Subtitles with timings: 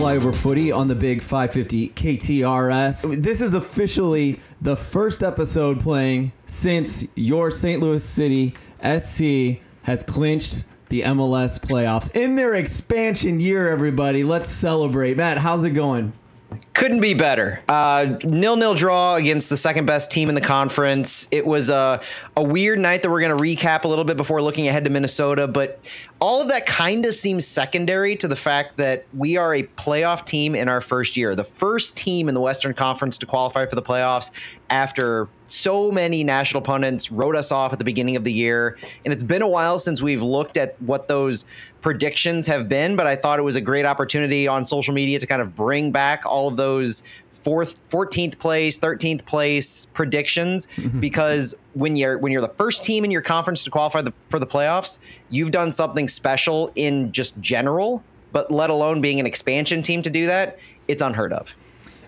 [0.00, 3.22] Flyover Footy on the big 550 KTRS.
[3.22, 7.82] This is officially the first episode playing since your St.
[7.82, 14.24] Louis City SC has clinched the MLS playoffs in their expansion year, everybody.
[14.24, 15.18] Let's celebrate.
[15.18, 16.14] Matt, how's it going?
[16.72, 17.60] Couldn't be better.
[17.68, 21.28] Uh, nil nil draw against the second best team in the conference.
[21.30, 22.00] It was a,
[22.36, 24.90] a weird night that we're going to recap a little bit before looking ahead to
[24.90, 25.78] Minnesota, but
[26.20, 30.26] all of that kind of seems secondary to the fact that we are a playoff
[30.26, 31.34] team in our first year.
[31.34, 34.30] The first team in the Western Conference to qualify for the playoffs
[34.68, 38.78] after so many national pundits wrote us off at the beginning of the year.
[39.04, 41.46] And it's been a while since we've looked at what those
[41.80, 45.26] predictions have been, but I thought it was a great opportunity on social media to
[45.26, 47.02] kind of bring back all of those
[47.42, 51.00] fourth 14th place 13th place predictions mm-hmm.
[51.00, 54.38] because when you're when you're the first team in your conference to qualify the, for
[54.38, 54.98] the playoffs
[55.30, 60.10] you've done something special in just general but let alone being an expansion team to
[60.10, 61.54] do that it's unheard of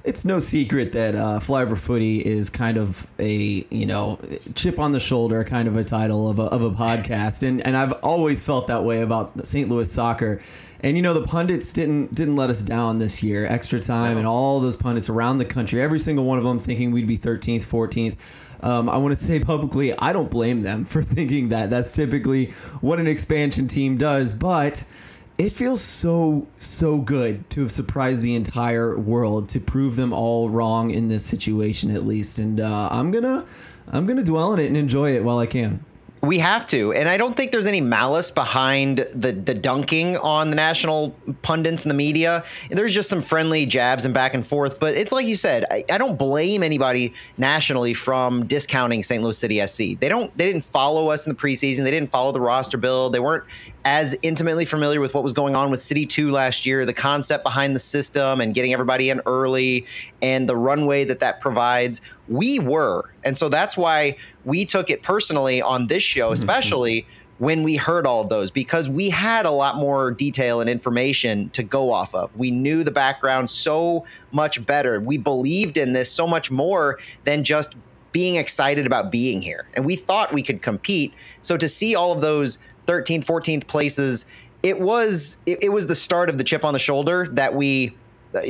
[0.04, 4.18] it's no secret that uh, Flyover Footy is kind of a you know
[4.54, 7.76] chip on the shoulder kind of a title of a, of a podcast, and and
[7.76, 9.68] I've always felt that way about St.
[9.68, 10.42] Louis soccer.
[10.82, 13.46] And you know the pundits didn't didn't let us down this year.
[13.46, 14.18] Extra time no.
[14.18, 17.18] and all those pundits around the country, every single one of them thinking we'd be
[17.18, 18.16] 13th, 14th.
[18.62, 21.70] Um, I want to say publicly, I don't blame them for thinking that.
[21.70, 24.82] That's typically what an expansion team does, but
[25.38, 30.50] it feels so so good to have surprised the entire world to prove them all
[30.50, 33.44] wrong in this situation at least and uh, i'm gonna
[33.88, 35.82] i'm gonna dwell on it and enjoy it while i can
[36.22, 40.50] we have to, and I don't think there's any malice behind the the dunking on
[40.50, 42.44] the national pundits and the media.
[42.70, 45.64] There's just some friendly jabs and back and forth, but it's like you said.
[45.68, 49.20] I, I don't blame anybody nationally from discounting St.
[49.20, 49.98] Louis City SC.
[49.98, 50.36] They don't.
[50.38, 51.82] They didn't follow us in the preseason.
[51.82, 53.14] They didn't follow the roster build.
[53.14, 53.44] They weren't
[53.84, 57.42] as intimately familiar with what was going on with City 2 last year, the concept
[57.42, 59.86] behind the system and getting everybody in early
[60.20, 62.00] and the runway that that provides.
[62.32, 63.10] We were.
[63.24, 66.34] And so that's why we took it personally on this show, mm-hmm.
[66.34, 67.44] especially mm-hmm.
[67.44, 71.50] when we heard all of those, because we had a lot more detail and information
[71.50, 72.34] to go off of.
[72.36, 75.00] We knew the background so much better.
[75.00, 77.74] We believed in this so much more than just
[78.12, 79.66] being excited about being here.
[79.74, 81.14] And we thought we could compete.
[81.40, 84.26] So to see all of those 13th, 14th places.
[84.62, 87.96] It was it, it was the start of the chip on the shoulder that we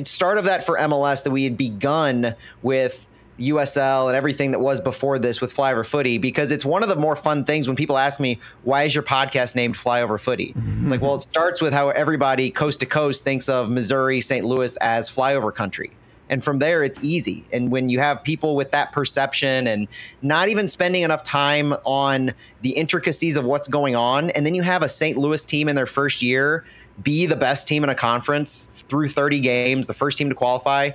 [0.05, 3.07] start of that for MLS that we had begun with
[3.51, 6.97] USL and everything that was before this with Flyover Footy because it's one of the
[6.97, 10.53] more fun things when people ask me why is your podcast named Flyover Footy?
[10.53, 10.89] Mm-hmm.
[10.89, 14.45] like, well, it starts with how everybody coast to coast thinks of Missouri, St.
[14.45, 15.93] Louis as flyover country
[16.33, 19.87] and from there it's easy and when you have people with that perception and
[20.23, 22.33] not even spending enough time on
[22.63, 25.19] the intricacies of what's going on and then you have a St.
[25.19, 26.65] Louis team in their first year
[27.03, 30.91] be the best team in a conference through 30 games the first team to qualify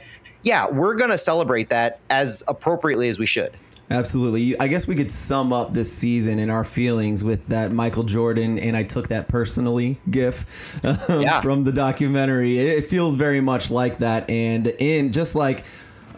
[0.48, 3.56] yeah we're going to celebrate that as appropriately as we should
[3.90, 4.60] Absolutely.
[4.60, 8.60] I guess we could sum up this season and our feelings with that Michael Jordan
[8.60, 10.46] and I took that personally gif
[10.84, 11.42] um, yeah.
[11.42, 12.60] from the documentary.
[12.60, 14.30] It feels very much like that.
[14.30, 15.64] And in just like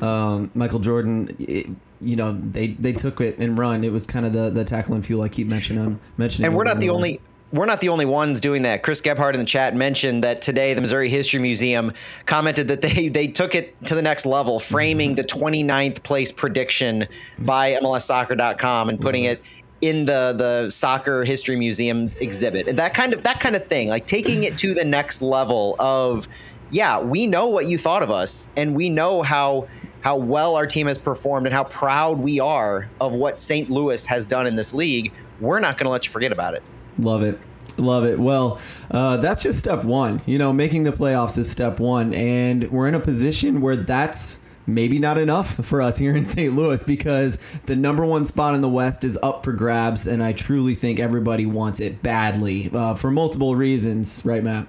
[0.01, 1.67] um, Michael Jordan, it,
[2.01, 3.83] you know, they, they took it and run.
[3.83, 5.99] It was kind of the, the tackle and fuel I keep mentioning.
[6.17, 8.83] mentioning and we're not the only we're not the only ones doing that.
[8.83, 11.93] Chris Gebhardt in the chat mentioned that today the Missouri History Museum
[12.25, 17.07] commented that they they took it to the next level, framing the 29th place prediction
[17.39, 19.41] by MLSsoccer.com and putting it
[19.81, 22.67] in the the soccer history museum exhibit.
[22.67, 25.75] And that kind of that kind of thing, like taking it to the next level
[25.79, 26.27] of
[26.71, 29.67] yeah, we know what you thought of us and we know how
[30.01, 33.69] how well our team has performed and how proud we are of what St.
[33.69, 35.11] Louis has done in this league.
[35.41, 36.63] We're not going to let you forget about it.
[36.99, 37.39] Love it.
[37.77, 38.19] Love it.
[38.19, 38.59] Well,
[38.91, 40.21] uh, that's just step one.
[40.25, 42.13] You know, making the playoffs is step one.
[42.13, 44.37] And we're in a position where that's
[44.67, 46.55] maybe not enough for us here in St.
[46.55, 50.07] Louis because the number one spot in the West is up for grabs.
[50.07, 54.21] And I truly think everybody wants it badly uh, for multiple reasons.
[54.25, 54.67] Right, Matt?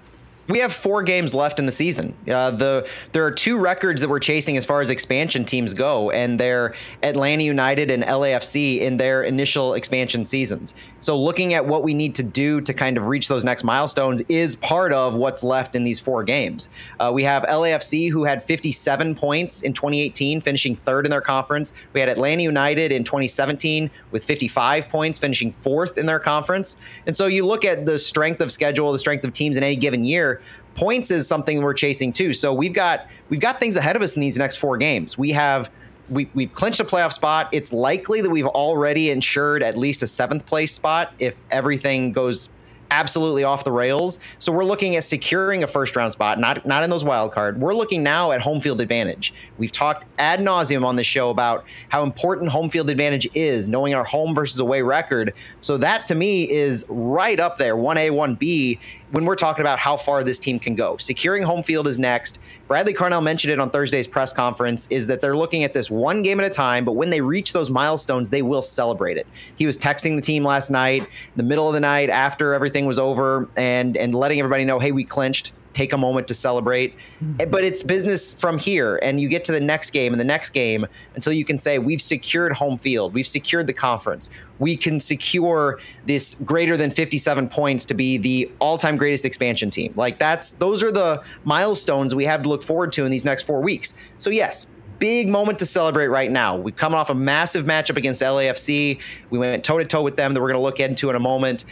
[0.51, 2.15] We have four games left in the season.
[2.29, 6.11] Uh, the there are two records that we're chasing as far as expansion teams go,
[6.11, 10.75] and they're Atlanta United and LAFC in their initial expansion seasons.
[11.01, 14.23] So looking at what we need to do to kind of reach those next milestones
[14.29, 16.69] is part of what's left in these four games.
[16.99, 21.73] Uh, we have LAFC who had 57 points in 2018, finishing third in their conference.
[21.93, 26.77] We had Atlanta United in 2017 with 55 points, finishing fourth in their conference.
[27.07, 29.77] And so you look at the strength of schedule, the strength of teams in any
[29.77, 30.40] given year
[30.75, 32.35] points is something we're chasing too.
[32.35, 35.17] So we've got we've got things ahead of us in these next four games.
[35.19, 35.71] We have
[36.09, 37.49] we, we've clinched a playoff spot.
[37.53, 42.49] It's likely that we've already insured at least a seventh place spot if everything goes
[42.91, 44.19] absolutely off the rails.
[44.39, 47.61] So we're looking at securing a first round spot, not not in those wild card.
[47.61, 49.33] We're looking now at home field advantage.
[49.59, 53.95] We've talked ad nauseum on this show about how important home field advantage is, knowing
[53.95, 55.35] our home versus away record.
[55.61, 59.63] So that to me is right up there, one A, one B, when we're talking
[59.63, 60.97] about how far this team can go.
[60.99, 62.39] Securing home field is next.
[62.69, 66.23] Bradley Carnell mentioned it on Thursday's press conference is that they're looking at this one
[66.23, 69.27] game at a time, but when they reach those milestones, they will celebrate it.
[69.57, 72.99] He was texting the team last night, the middle of the night after everything was
[72.99, 76.95] over and and letting everybody know, "Hey, we clinched take a moment to celebrate.
[77.23, 77.51] Mm-hmm.
[77.51, 80.51] But it's business from here, and you get to the next game and the next
[80.51, 85.01] game until you can say, We've secured home field, we've secured the conference, we can
[85.01, 89.93] secure this greater than 57 points to be the all time greatest expansion team.
[89.97, 93.43] Like, that's those are the milestones we have to look forward to in these next
[93.43, 93.95] four weeks.
[94.19, 94.67] So, yes,
[95.01, 96.57] big moment to celebrate right now.
[96.57, 99.01] We're coming off a massive matchup against LAFC.
[99.31, 101.21] We went toe to toe with them that we're going to look into in a
[101.21, 101.65] moment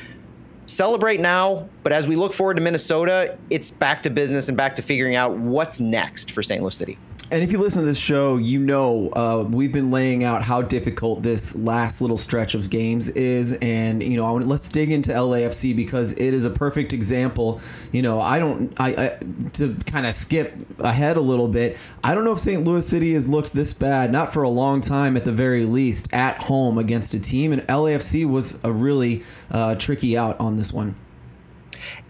[0.68, 4.76] celebrate now, but as we look forward to Minnesota, it's back to business and back
[4.76, 6.62] to figuring out what's next for St.
[6.62, 6.98] Louis City.
[7.30, 10.62] And if you listen to this show, you know uh, we've been laying out how
[10.62, 15.76] difficult this last little stretch of games is, and you know let's dig into LAFC
[15.76, 17.60] because it is a perfect example.
[17.92, 19.18] You know, I don't, I, I
[19.54, 21.76] to kind of skip ahead a little bit.
[22.02, 22.64] I don't know if St.
[22.64, 26.08] Louis City has looked this bad, not for a long time at the very least,
[26.14, 30.72] at home against a team, and LAFC was a really uh, tricky out on this
[30.72, 30.96] one.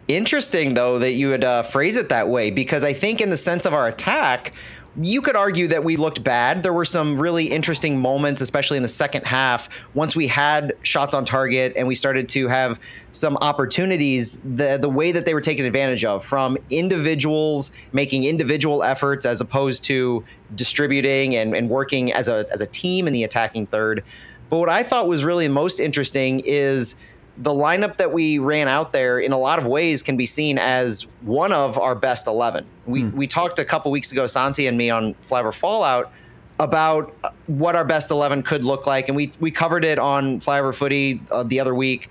[0.08, 3.36] Interesting, though, that you would uh, phrase it that way because I think, in the
[3.36, 4.54] sense of our attack
[4.96, 6.62] you could argue that we looked bad.
[6.62, 11.14] There were some really interesting moments, especially in the second half, once we had shots
[11.14, 12.81] on target and we started to have
[13.12, 14.38] some opportunities.
[14.44, 19.40] The the way that they were taken advantage of from individuals making individual efforts as
[19.40, 20.25] opposed to
[20.55, 24.02] distributing and, and working as a as a team in the attacking third.
[24.50, 26.94] But what I thought was really most interesting is
[27.38, 30.58] the lineup that we ran out there in a lot of ways can be seen
[30.58, 32.67] as one of our best 11.
[32.87, 33.17] We, hmm.
[33.17, 36.12] we talked a couple weeks ago, Santi and me on Flyover Fallout
[36.58, 37.14] about
[37.46, 39.08] what our best 11 could look like.
[39.08, 42.11] And we, we covered it on Flyover Footy uh, the other week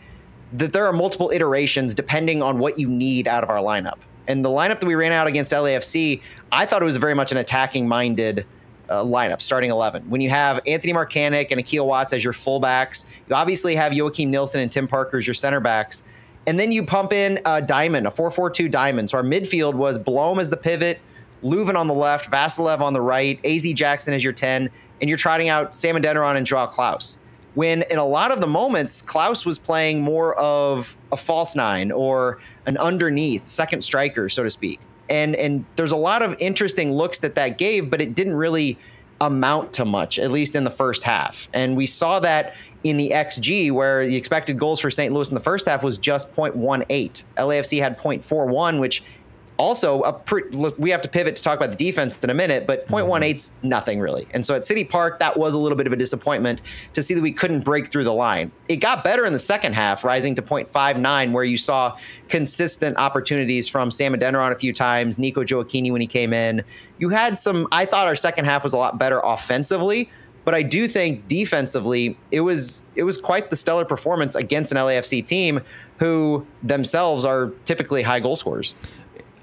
[0.54, 3.98] that there are multiple iterations depending on what you need out of our lineup.
[4.30, 6.22] And the lineup that we ran out against LAFC,
[6.54, 8.46] I thought it was very much an attacking minded
[8.90, 10.10] uh, lineup, starting 11.
[10.10, 14.28] When you have Anthony Markanich and Akil Watts as your fullbacks, you obviously have Joakim
[14.28, 16.04] Nilsson and Tim Parker as your center backs.
[16.46, 19.10] And then you pump in a diamond, a 4 4 2 diamond.
[19.10, 21.00] So our midfield was Blom as the pivot,
[21.44, 24.70] Löwen on the left, Vassilev on the right, AZ Jackson as your 10,
[25.02, 27.18] and you're trotting out Sam Adeniran and Joao Klaus.
[27.56, 31.92] When in a lot of the moments, Klaus was playing more of a false nine
[31.92, 36.92] or an underneath second striker, so to speak and and there's a lot of interesting
[36.92, 38.78] looks that that gave, but it didn't really
[39.22, 41.48] amount to much, at least in the first half.
[41.54, 45.14] And we saw that in the XG, where the expected goals for St.
[45.14, 47.24] Louis in the first half was just 0.18.
[47.38, 49.04] LAFC had 0.41, which
[49.58, 50.22] also
[50.52, 53.52] look, we have to pivot to talk about the defense in a minute, but 0.18's
[53.64, 54.28] nothing really.
[54.32, 56.62] And so at City Park, that was a little bit of a disappointment
[56.94, 58.52] to see that we couldn't break through the line.
[58.70, 61.98] It got better in the second half, rising to 0.59, where you saw
[62.30, 66.64] consistent opportunities from Sam Adeniran a few times, Nico Gioacchini when he came in.
[67.00, 67.68] You had some.
[67.72, 70.10] I thought our second half was a lot better offensively.
[70.48, 74.78] But I do think defensively, it was it was quite the stellar performance against an
[74.78, 75.60] LAFC team
[76.00, 78.74] who themselves are typically high goal scorers.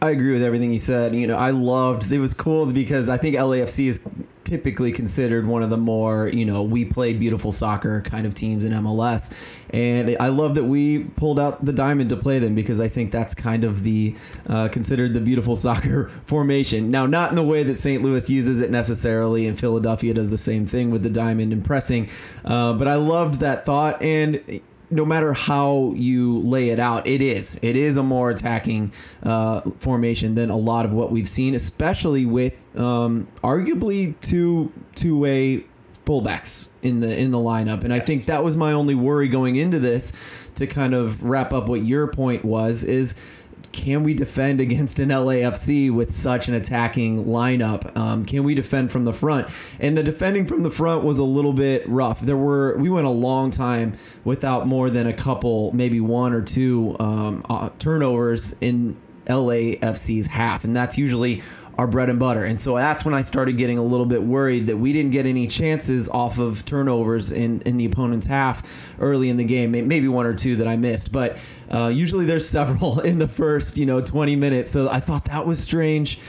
[0.05, 1.15] I agree with everything you said.
[1.15, 4.01] You know, I loved it was cool because I think LAFC is
[4.45, 8.67] typically considered one of the more, you know, we play beautiful soccer kind of teams
[8.67, 9.33] in MLS.
[9.71, 13.11] And I love that we pulled out the diamond to play them because I think
[13.11, 14.15] that's kind of the
[14.47, 16.91] uh, considered the beautiful soccer formation.
[16.91, 18.03] Now, not in the way that St.
[18.03, 22.11] Louis uses it necessarily, and Philadelphia does the same thing with the diamond and pressing.
[22.45, 24.03] Uh, but I loved that thought.
[24.03, 24.61] And
[24.91, 27.59] no matter how you lay it out, it is.
[27.63, 32.27] It is a more attacking uh, formation than a lot of what we've seen, especially
[32.27, 35.65] with um, arguably two two way
[36.07, 37.83] fullbacks in the in the lineup.
[37.83, 38.03] And yes.
[38.03, 40.13] I think that was my only worry going into this.
[40.57, 43.17] To kind of wrap up what your point was, is
[43.75, 47.95] can we defend against an LAFC with such an attacking lineup?
[47.97, 49.49] Um, can we defend from the front?
[49.81, 52.21] And the defending from the front was a little bit rough.
[52.21, 56.41] There were we went a long time without more than a couple, maybe one or
[56.41, 61.43] two um, uh, turnovers in LAFC's half, and that's usually
[61.79, 62.45] our bread and butter.
[62.45, 65.27] And so that's when I started getting a little bit worried that we didn't get
[65.27, 68.63] any chances off of turnovers in, in the opponent's half
[69.01, 69.73] early in the game.
[69.73, 71.37] Maybe one or two that I missed, but
[71.73, 74.71] uh, usually there's several in the first, you know, 20 minutes.
[74.71, 76.21] So I thought that was strange.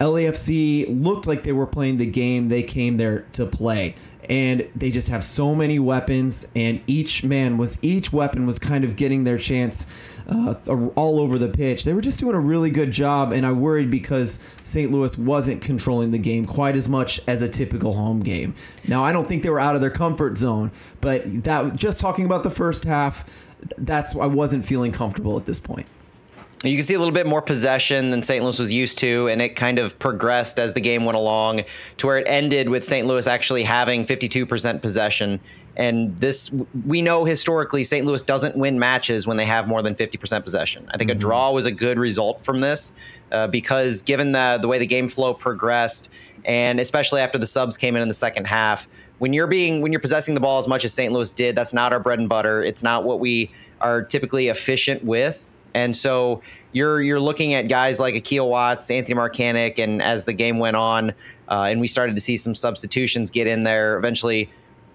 [0.00, 3.94] LAFC looked like they were playing the game they came there to play
[4.30, 8.84] and they just have so many weapons and each man was each weapon was kind
[8.84, 9.86] of getting their chance
[10.30, 10.54] uh,
[10.94, 11.84] all over the pitch.
[11.84, 14.90] They were just doing a really good job, and I worried because St.
[14.90, 18.54] Louis wasn't controlling the game quite as much as a typical home game.
[18.86, 20.70] Now, I don't think they were out of their comfort zone,
[21.00, 23.24] but that just talking about the first half,
[23.78, 25.86] that's I wasn't feeling comfortable at this point.
[26.62, 28.44] You can see a little bit more possession than St.
[28.44, 31.62] Louis was used to, and it kind of progressed as the game went along
[31.96, 33.06] to where it ended with St.
[33.06, 35.40] Louis actually having 52% possession.
[35.76, 36.50] And this,
[36.86, 38.04] we know historically, St.
[38.04, 40.88] Louis doesn't win matches when they have more than 50% possession.
[40.92, 41.18] I think mm-hmm.
[41.18, 42.92] a draw was a good result from this
[43.32, 46.10] uh, because given the, the way the game flow progressed,
[46.44, 49.92] and especially after the subs came in in the second half, when you're being when
[49.92, 51.12] you're possessing the ball as much as St.
[51.12, 52.64] Louis did, that's not our bread and butter.
[52.64, 53.50] It's not what we
[53.80, 55.46] are typically efficient with.
[55.74, 60.32] And so you're you're looking at guys like Akil Watts, Anthony Markanich, and as the
[60.32, 61.10] game went on,
[61.48, 63.98] uh, and we started to see some substitutions get in there.
[63.98, 64.50] Eventually,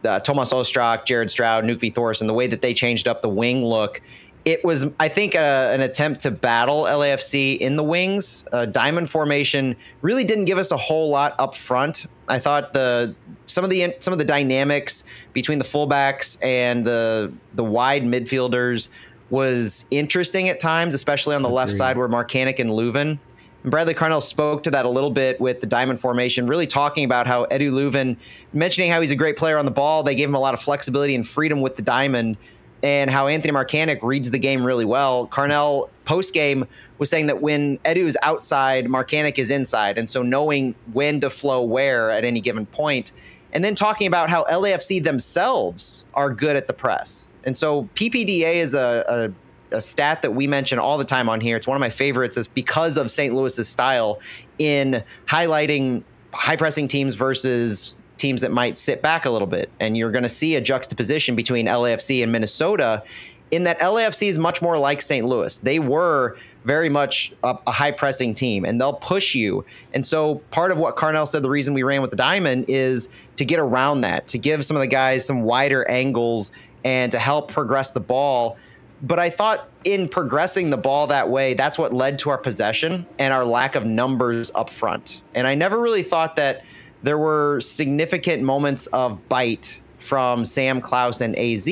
[0.05, 3.63] uh, Tomas Ostrak, Jared Stroud, Nökkvi Thórisson, the way that they changed up the wing
[3.63, 4.01] look,
[4.45, 8.45] it was I think uh, an attempt to battle LAFC in the wings.
[8.51, 12.05] Uh, diamond formation really didn't give us a whole lot up front.
[12.27, 13.15] I thought the
[13.47, 18.89] some of the some of the dynamics between the fullbacks and the the wide midfielders
[19.31, 21.55] was interesting at times, especially on the Agreed.
[21.55, 23.17] left side where Markanich and Löwen.
[23.65, 27.03] And Bradley Carnell spoke to that a little bit with the diamond formation, really talking
[27.03, 28.15] about how Edu Löwen,
[28.53, 30.03] mentioning how he's a great player on the ball.
[30.03, 32.37] They gave him a lot of flexibility and freedom with the diamond,
[32.83, 35.27] and how Anthony Markanich reads the game really well.
[35.29, 36.67] Carnell post game
[36.99, 41.31] was saying that when Edu is outside, Markanich is inside, and so knowing when to
[41.31, 43.13] flow where at any given point
[43.51, 47.33] and then talking about how LAFC themselves are good at the press.
[47.45, 49.33] And so PPDA is a,
[49.71, 51.57] a, stat that we mention all the time on here.
[51.57, 53.33] It's one of my favorites, is because of St.
[53.33, 54.19] Louis's style
[54.59, 56.03] in highlighting
[56.33, 59.69] high pressing teams versus teams that might sit back a little bit.
[59.79, 63.03] And you're going to see a juxtaposition between LAFC and Minnesota
[63.51, 65.25] in that LAFC is much more like St.
[65.25, 65.57] Louis.
[65.57, 69.63] They were very much a, a, high pressing team and they'll push you.
[69.93, 73.07] And so part of what Carnell said the reason we ran with the diamond is
[73.37, 76.51] to get around that, to give some of the guys some wider angles
[76.83, 78.57] and to help progress the ball.
[79.05, 83.05] But I thought in progressing the ball that way, that's what led to our possession
[83.19, 85.21] and our lack of numbers up front.
[85.35, 86.63] And I never really thought that
[87.03, 91.69] there were significant moments of bite from Sam Klaus and AZ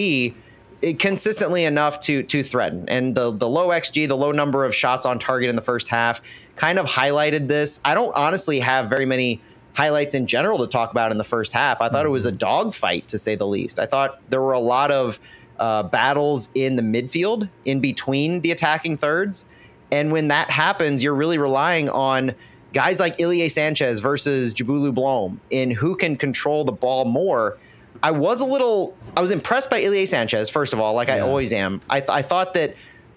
[0.99, 2.87] consistently enough to to threaten.
[2.87, 5.87] And the the low xG, the low number of shots on target in the first
[5.87, 6.21] half,
[6.55, 7.79] kind of highlighted this.
[7.83, 9.41] I don't honestly have very many
[9.73, 11.81] highlights in general to talk about in the first half.
[11.81, 12.37] I thought it was a mm-hmm.
[12.37, 13.79] dogfight to say the least.
[13.79, 15.19] I thought there were a lot of
[15.59, 19.45] uh, battles in the midfield in between the attacking thirds,
[19.91, 22.33] and when that happens, you're really relying on
[22.73, 27.57] guys like Ilie Sanchez versus Njabulo Blom in who can control the ball more
[28.03, 31.15] I was a little, I was impressed by Ilie Sanchez, first of all, like yeah.
[31.15, 31.81] I always am.
[31.89, 32.75] I, th- I thought that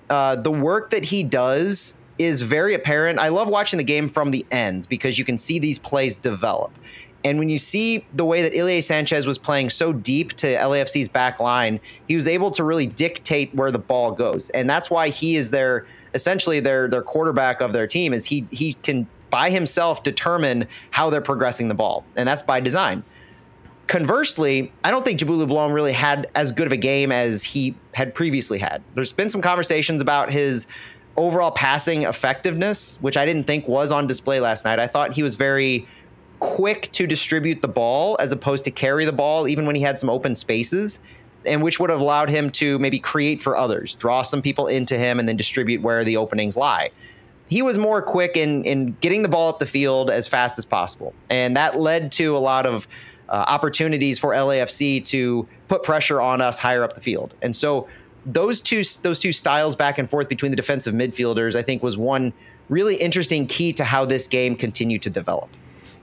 [0.09, 3.19] uh, the work that he does is very apparent.
[3.19, 6.71] I love watching the game from the end because you can see these plays develop.
[7.25, 11.08] And when you see the way that Ilie Sanchez was playing so deep to LAFC's
[11.08, 14.49] back line, he was able to really dictate where the ball goes.
[14.50, 18.46] And that's why he is their essentially their their quarterback of their team is he
[18.50, 22.04] he can by himself determine how they're progressing the ball.
[22.16, 23.02] And that's by design.
[23.87, 27.75] Conversely, I don't think Njabulo Blom really had as good of a game as he
[27.92, 28.82] had previously had.
[28.94, 30.66] There's been some conversations about his
[31.16, 34.78] overall passing effectiveness, which I didn't think was on display last night.
[34.78, 35.87] I thought he was very
[36.40, 39.99] quick to distribute the ball as opposed to carry the ball, even when he had
[39.99, 40.99] some open spaces,
[41.45, 44.99] and which would have allowed him to maybe create for others, draw some people into
[44.99, 46.90] him, and then distribute where the openings lie.
[47.49, 50.64] He was more quick in in getting the ball up the field as fast as
[50.64, 52.88] possible, and that led to a lot of
[53.28, 57.35] uh, opportunities for LAFC to put pressure on us higher up the field.
[57.43, 57.88] And so
[58.25, 61.97] those two those two styles back and forth between the defensive midfielders, I think, was
[61.97, 62.33] one
[62.69, 65.49] really interesting key to how this game continued to develop.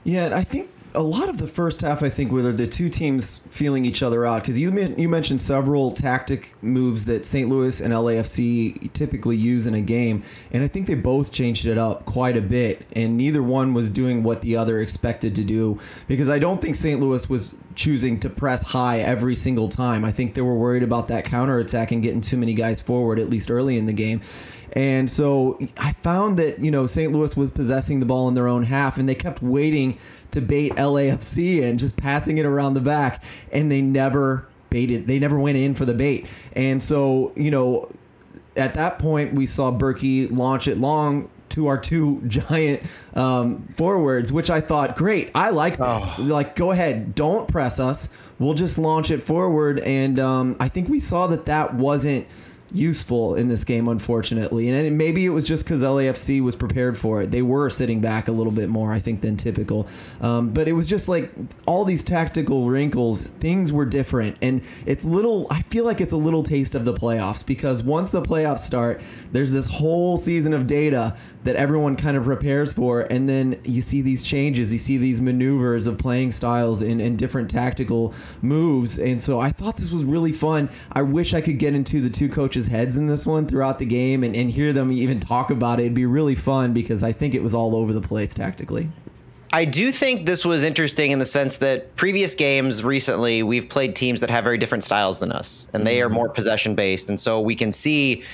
[0.04, 3.40] Yeah, I think a lot of the first half, I think, were the two teams
[3.50, 7.48] feeling each other out because you you mentioned several tactic moves that St.
[7.48, 11.78] Louis and LAFC typically use in a game, and I think they both changed it
[11.78, 15.80] up quite a bit, and neither one was doing what the other expected to do
[16.06, 17.00] because I don't think St.
[17.00, 20.04] Louis was choosing to press high every single time.
[20.04, 23.18] I think they were worried about that counter attack and getting too many guys forward
[23.18, 24.22] at least early in the game.
[24.74, 27.12] And so I found that, you know, St.
[27.12, 29.98] Louis was possessing the ball in their own half and they kept waiting
[30.32, 35.20] to bait LAFC and just passing it around the back and they never baited they
[35.20, 36.26] never went in for the bait.
[36.56, 37.88] And so, you know,
[38.56, 42.82] at that point we saw Bürki launch it long to our two giant
[43.14, 46.18] um, forwards, which I thought, great, I like this.
[46.18, 46.22] Oh.
[46.22, 48.08] Like, go ahead, don't press us.
[48.40, 49.78] We'll just launch it forward.
[49.78, 52.26] And um, I think we saw that that wasn't
[52.74, 54.68] useful in this game, unfortunately.
[54.68, 57.30] And maybe it was just because LAFC was prepared for it.
[57.30, 59.86] They were sitting back a little bit more, I think, than typical.
[60.20, 61.32] Um, but it was just like
[61.66, 64.36] all these tactical wrinkles, things were different.
[64.42, 68.10] And it's little, I feel like it's a little taste of the playoffs because once
[68.10, 69.00] the playoffs start,
[69.32, 73.02] there's this whole season of data that everyone kind of prepares for.
[73.02, 77.18] And then you see these changes, you see these maneuvers of playing styles and, and
[77.18, 78.98] different tactical moves.
[78.98, 80.68] And so I thought this was really fun.
[80.92, 83.84] I wish I could get into the two coaches' heads in this one throughout the
[83.84, 85.84] game and, and hear them even talk about it.
[85.84, 88.88] It'd be really fun because I think it was all over the place tactically.
[89.54, 93.94] I do think this was interesting in the sense that previous games recently, we've played
[93.94, 96.16] teams that have very different styles than us, and they are mm-hmm.
[96.16, 97.08] more possession based.
[97.08, 98.24] And so we can see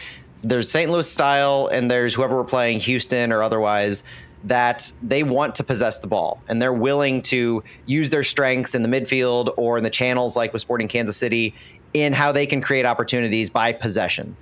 [0.42, 0.90] there's St.
[0.90, 4.04] Louis style and there's whoever we're playing, Houston or otherwise,
[4.44, 8.82] that they want to possess the ball and they're willing to use their strengths in
[8.82, 11.54] the midfield or in the channels like with Sporting Kansas City
[11.92, 14.36] in how they can create opportunities by possession.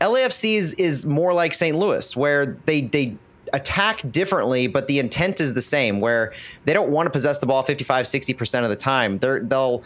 [0.00, 1.76] LAFC is, is more like St.
[1.76, 3.16] Louis, where they they
[3.52, 6.32] attack differently, but the intent is the same, where
[6.64, 9.18] they don't want to possess the ball 55, 60% of the time.
[9.18, 9.82] They're, they'll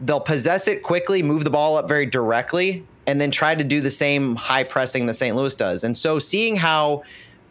[0.00, 3.80] they'll possess it quickly, move the ball up very directly, and then try to do
[3.80, 5.36] the same high pressing that St.
[5.36, 5.84] Louis does.
[5.84, 7.02] And so seeing how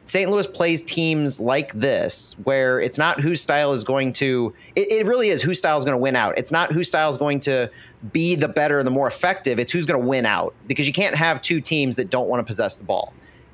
[0.06, 0.30] St.
[0.30, 5.06] Louis plays teams like this, where it's not whose style is going to, it, it
[5.08, 6.38] really is whose style is going to win out.
[6.38, 7.70] It's not whose style is going to
[8.14, 9.58] be the better, and the more effective.
[9.58, 12.40] It's who's going to win out because you can't have two teams that don't want
[12.40, 13.14] to possess the ball.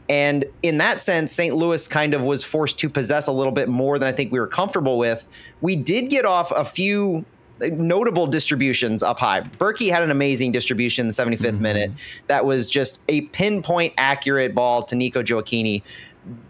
[0.10, 1.56] And in that sense, St.
[1.56, 4.42] Louis kind of was forced to possess a little bit more than I think we
[4.42, 5.26] were comfortable with.
[5.62, 7.24] We did get off a few
[7.70, 9.42] notable distributions up high.
[9.42, 11.62] Bürki had an amazing distribution in the 75th mm-hmm.
[11.62, 11.92] minute.
[12.28, 15.84] That was just a pinpoint accurate ball to Nico Gioacchini.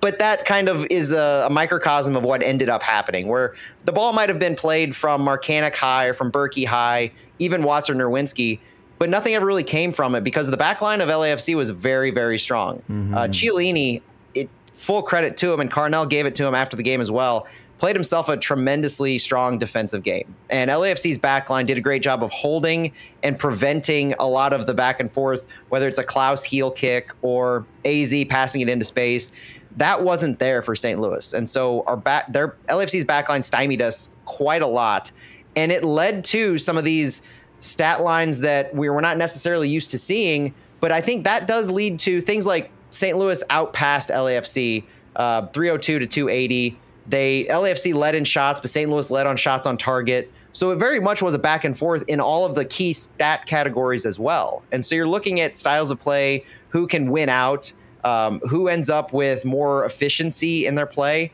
[0.02, 3.94] But that kind of is a, a, microcosm of what ended up happening, where the
[3.94, 7.96] ball might have been played from Markanich high or from Bürki high, even Watts or
[7.96, 8.60] Nerwinski,
[9.00, 12.12] but nothing ever really came from it because the back line of LAFC was very,
[12.12, 12.80] very strong.
[12.90, 13.14] Mm-hmm.
[13.14, 14.02] Uh, Chiellini,
[14.36, 17.10] it, full credit to him, and Carnell gave it to him after the game as
[17.10, 17.48] well
[17.82, 20.36] played himself a tremendously strong defensive game.
[20.52, 24.74] And LAFC's backline did a great job of holding and preventing a lot of the
[24.76, 29.32] back and forth, whether it's a Klaus heel kick or AZ passing it into space.
[29.78, 31.02] That wasn't there for St.
[31.02, 31.34] Louis.
[31.34, 35.12] And so our back their LAFC's backline stymied us quite a lot.
[35.56, 37.24] And it led to some of these
[37.62, 40.54] stat lines that we were not necessarily used to seeing.
[40.82, 43.18] But I think that does lead to things like St.
[43.18, 44.84] Louis outpassed LAFC
[45.16, 46.78] uh, 302 to 280.
[47.08, 48.90] They LAFC led in shots, but St.
[48.90, 50.32] Louis led on shots on target.
[50.54, 53.46] So it very much was a back and forth in all of the key stat
[53.46, 54.64] categories as well.
[54.72, 57.72] And so you're looking at styles of play, who can win out,
[58.04, 61.32] um, who ends up with more efficiency in their play.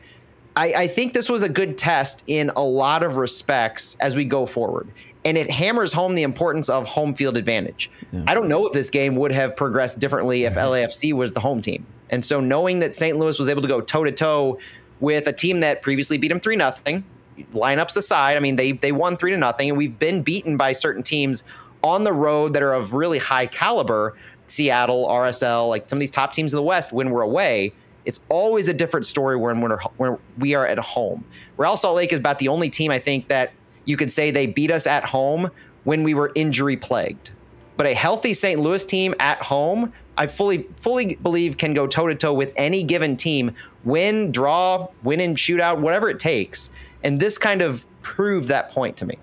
[0.56, 4.24] I, I think this was a good test in a lot of respects as we
[4.24, 4.88] go forward.
[5.24, 7.90] And it hammers home the importance of home field advantage.
[8.12, 8.24] Yeah.
[8.26, 11.60] I don't know if this game would have progressed differently if LAFC was the home
[11.60, 11.86] team.
[12.10, 13.18] And so knowing that St.
[13.18, 14.58] Louis was able to go toe to toe
[15.00, 17.04] with a team that previously beat them three nothing.
[17.54, 20.72] Lineups aside, I mean they they won three to nothing, and we've been beaten by
[20.72, 21.44] certain teams
[21.82, 24.16] on the road that are of really high caliber.
[24.46, 27.70] Seattle, RSL, like some of these top teams in the West, when we're away,
[28.06, 31.24] it's always a different story when we're when we are at home.
[31.58, 33.52] Real Salt Lake is about the only team I think that
[33.84, 35.50] you could say they beat us at home
[35.84, 37.32] when we were injury plagued.
[37.76, 38.60] But a healthy St.
[38.60, 42.82] Louis team at home, I fully fully believe can go toe to toe with any
[42.82, 46.70] given team win, draw, win in shootout, whatever it takes.
[47.02, 49.18] And this kind of proved that point to me.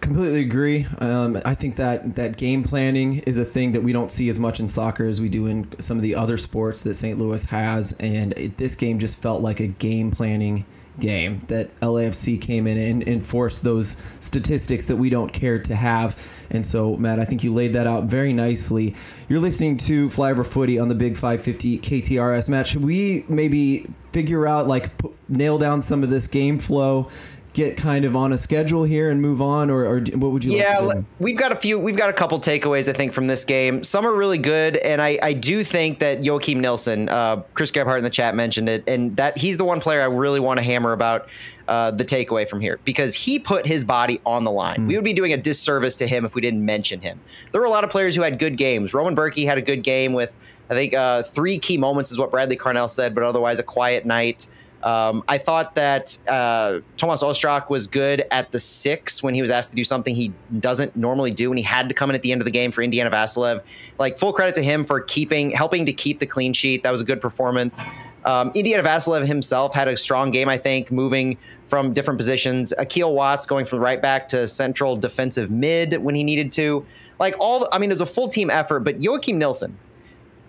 [0.00, 0.86] Completely agree.
[0.98, 4.38] Um, I think that that game planning is a thing that we don't see as
[4.38, 7.18] much in soccer as we do in some of the other sports that St.
[7.18, 10.64] Louis has, and it, this game just felt like a game planning
[11.00, 16.16] game that LAFC came in and enforced those statistics that we don't care to have.
[16.50, 18.94] And so, Matt, I think you laid that out very nicely.
[19.28, 22.48] You're listening to Flyover Footy on the Big 550 KTRS.
[22.48, 27.10] Matt, should we maybe figure out, like, p- nail down some of this game flow?
[27.58, 30.56] Get kind of on a schedule here and move on, or, or what would you?
[30.56, 31.76] Yeah, like we've got a few.
[31.78, 33.82] We've got a couple takeaways I think from this game.
[33.82, 37.98] Some are really good, and I, I do think that Joakim Nilsson, uh, Chris Gebhart
[37.98, 40.64] in the chat mentioned it, and that he's the one player I really want to
[40.64, 41.28] hammer about.
[41.66, 44.78] Uh, the takeaway from here because he put his body on the line.
[44.78, 44.86] Mm.
[44.88, 47.20] We would be doing a disservice to him if we didn't mention him.
[47.52, 48.94] There were a lot of players who had good games.
[48.94, 50.34] Roman Bürki had a good game with,
[50.70, 54.06] I think, uh, three key moments is what Bradley Carnell said, but otherwise a quiet
[54.06, 54.46] night.
[54.82, 59.50] Um, I thought that uh, Thomas Ostrak was good at the six when he was
[59.50, 62.22] asked to do something he doesn't normally do, and he had to come in at
[62.22, 63.62] the end of the game for Indiana Vassilev.
[63.98, 66.84] Like full credit to him for keeping, helping to keep the clean sheet.
[66.84, 67.82] That was a good performance.
[68.24, 71.38] Um, Indiana Vassilev himself had a strong game, I think, moving
[71.68, 72.72] from different positions.
[72.78, 76.84] Akil Watts going from right back to central defensive mid when he needed to.
[77.18, 77.68] like all.
[77.72, 78.80] I mean, it was a full team effort.
[78.80, 79.76] But Joakim Nilsson,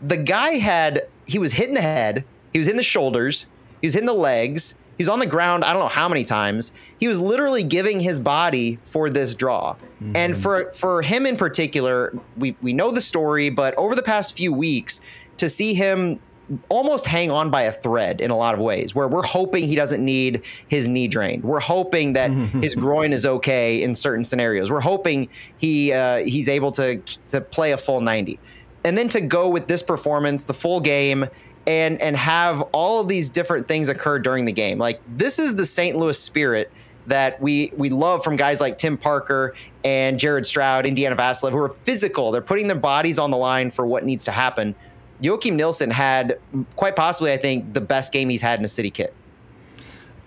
[0.02, 3.48] the guy had he was hitting the head, he was in the shoulders,
[3.82, 5.64] he was hitting the legs, he was on the ground.
[5.64, 6.74] I don't know how many times.
[7.00, 9.76] He was literally giving his body for this draw.
[9.76, 10.16] Mm-hmm.
[10.16, 14.36] And for for him in particular, we we know the story, but over the past
[14.36, 15.00] few weeks,
[15.38, 16.20] to see him
[16.68, 19.76] almost hang on by a thread in a lot of ways where we're hoping he
[19.76, 22.32] doesn't need his knee drained we're hoping that
[22.64, 27.40] his groin is okay in certain scenarios we're hoping he uh, he's able to to
[27.40, 28.40] play a full 90
[28.84, 31.30] and then to go with this performance the full game
[31.70, 35.56] and and have all of these different things occur during the game like this is
[35.56, 36.72] the st louis spirit
[37.10, 41.58] that we we love from guys like Tim Parker and Jared Stroud, Indiana Vassilev, who
[41.58, 42.32] are physical.
[42.32, 44.76] They're putting their bodies on the line for what needs to happen.
[45.22, 46.40] Joakim Nilsson had
[46.76, 49.14] quite possibly, I think, the best game he's had in a city kit.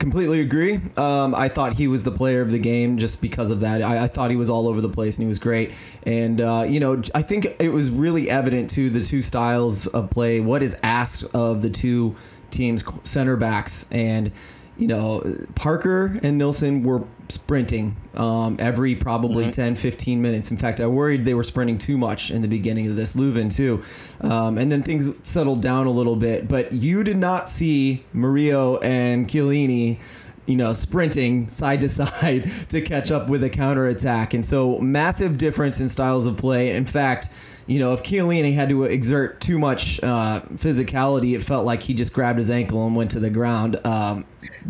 [0.02, 0.80] Completely agree.
[0.96, 3.82] Um, I thought he was the player of the game just because of that.
[3.82, 5.70] I, I thought he was all over the place and he was great.
[6.02, 10.10] And uh, you know, I think it was really evident to the two styles of
[10.10, 12.16] play what is asked of the two
[12.50, 14.32] teams' center backs and
[14.78, 15.22] you know,
[15.54, 19.52] Parker and Nilsson were sprinting um, every probably mm-hmm.
[19.52, 20.50] 10, 15 minutes.
[20.50, 23.14] In fact, I worried they were sprinting too much in the beginning of this.
[23.14, 23.84] Löwen, too.
[24.22, 26.48] Um, and then things settled down a little bit.
[26.48, 29.98] But you did not see Murillo and Chiellini
[30.46, 34.34] you know, sprinting side to side to catch up with a counterattack.
[34.34, 36.74] And so, massive difference in styles of play.
[36.74, 37.28] In fact,
[37.66, 41.94] you know, if Chiellini had to exert too much uh, physicality, it felt like he
[41.94, 43.84] just grabbed his ankle and went to the ground.
[43.86, 44.26] Um,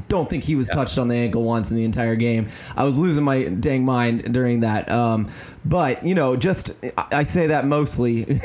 [0.08, 0.74] don't think he was yeah.
[0.74, 2.50] touched on the ankle once in the entire game.
[2.76, 4.90] I was losing my dang mind during that.
[4.90, 5.30] Um,
[5.64, 8.40] but you know, just I say that mostly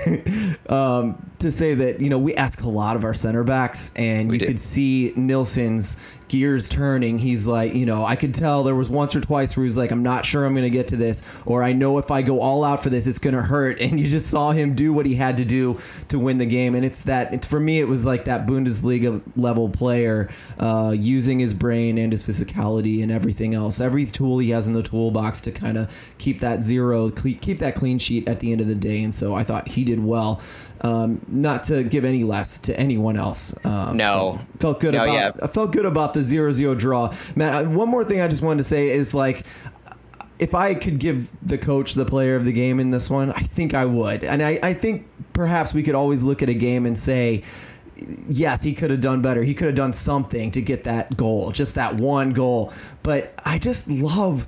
[0.70, 4.30] um, to say that you know we ask a lot of our center backs, and
[4.30, 4.48] we you did.
[4.48, 7.18] could see Nilsson's gears turning.
[7.18, 9.78] He's like, you know, I could tell there was once or twice where he was
[9.78, 12.22] like, I'm not sure I'm going to get to this, or I know if I
[12.22, 13.78] go all out for this, it's going to hurt.
[13.88, 16.76] And you just saw him do what he had to do to win the game.
[16.76, 21.54] And it's that, for me, it was like that Bundesliga level player uh, using his
[21.54, 23.80] brain and his physicality and everything else.
[23.80, 27.76] Every tool he has in the toolbox to kind of keep that zero, keep that
[27.76, 29.04] clean sheet at the end of the day.
[29.04, 30.42] And so I thought he did well.
[30.82, 33.54] Um, not to give any less to anyone else.
[33.64, 35.14] Um, no, so felt good no, about.
[35.14, 35.32] Yeah.
[35.42, 37.16] I felt good about the zero zero draw.
[37.36, 39.46] Matt, one more thing I just wanted to say is like,
[40.40, 43.42] if I could give the coach the player of the game in this one, I
[43.42, 44.24] think I would.
[44.24, 47.44] And I, I think perhaps we could always look at a game and say,
[48.30, 49.44] yes, he could have done better.
[49.44, 52.72] He could have done something to get that goal, just that one goal.
[53.02, 54.46] But I just love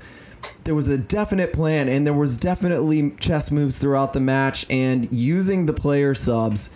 [0.64, 5.12] there was a definite plan and there was definitely chess moves throughout the match and
[5.12, 6.70] using the player subs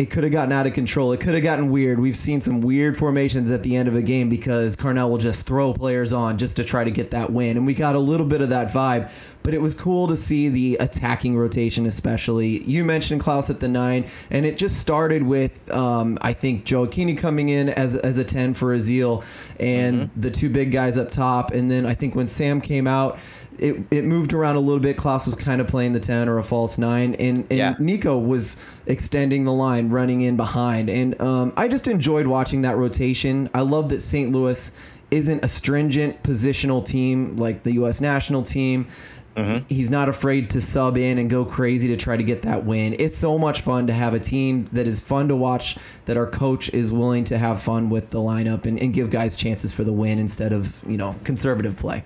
[0.00, 1.12] it could have gotten out of control.
[1.12, 2.00] It could have gotten weird.
[2.00, 5.44] We've seen some weird formations at the end of a game because Carnell will just
[5.44, 7.58] throw players on just to try to get that win.
[7.58, 9.10] And we got a little bit of that vibe.
[9.42, 12.62] But it was cool to see the attacking rotation, especially.
[12.64, 17.18] You mentioned Klaus at the nine, and it just started with, um, I think, Gioacchini
[17.18, 19.22] coming in as, as a 10 for Aziel
[19.58, 20.20] and mm-hmm.
[20.20, 21.52] the two big guys up top.
[21.52, 23.18] And then I think when Sam came out,
[23.58, 24.96] it, it moved around a little bit.
[24.96, 27.14] Klaus was kind of playing the 10 or a false 9.
[27.14, 27.74] And, and yeah.
[27.78, 28.56] Nico was
[28.90, 30.90] extending the line, running in behind.
[30.90, 33.48] And um, I just enjoyed watching that rotation.
[33.54, 34.32] I love that St.
[34.32, 34.70] Louis
[35.12, 38.00] isn't a stringent positional team like the U.S.
[38.00, 38.88] national team.
[39.36, 39.72] Mm-hmm.
[39.72, 42.96] He's not afraid to sub in and go crazy to try to get that win.
[42.98, 45.76] It's so much fun to have a team that is fun to watch,
[46.06, 49.36] that our coach is willing to have fun with the lineup and, and give guys
[49.36, 52.02] chances for the win instead of, you know, conservative play.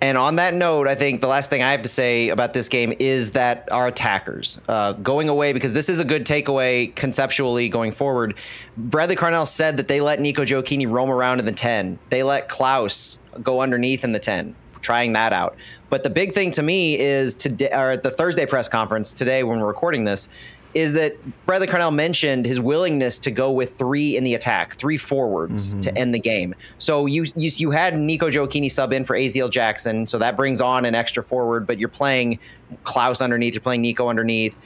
[0.00, 2.68] And on that note, I think the last thing I have to say about this
[2.68, 7.68] game is that our attackers uh, going away because this is a good takeaway conceptually
[7.70, 8.34] going forward.
[8.76, 11.98] Bradley Carnell said that they let Nico Gioacchini roam around in the 10.
[12.10, 15.56] They let Klaus go underneath in the 10, trying that out.
[15.88, 19.44] But the big thing to me is today, or at the Thursday press conference today
[19.44, 20.28] when we're recording this,
[20.76, 24.98] is that Bradley Carnell mentioned his willingness to go with three in the attack, three
[24.98, 25.80] forwards mm-hmm.
[25.80, 26.54] to end the game.
[26.76, 30.60] So you, you you had Nico Gioacchini sub in for Aziel Jackson, so that brings
[30.60, 32.38] on an extra forward, but you're playing
[32.84, 34.58] Klaus underneath, you're playing Nico underneath.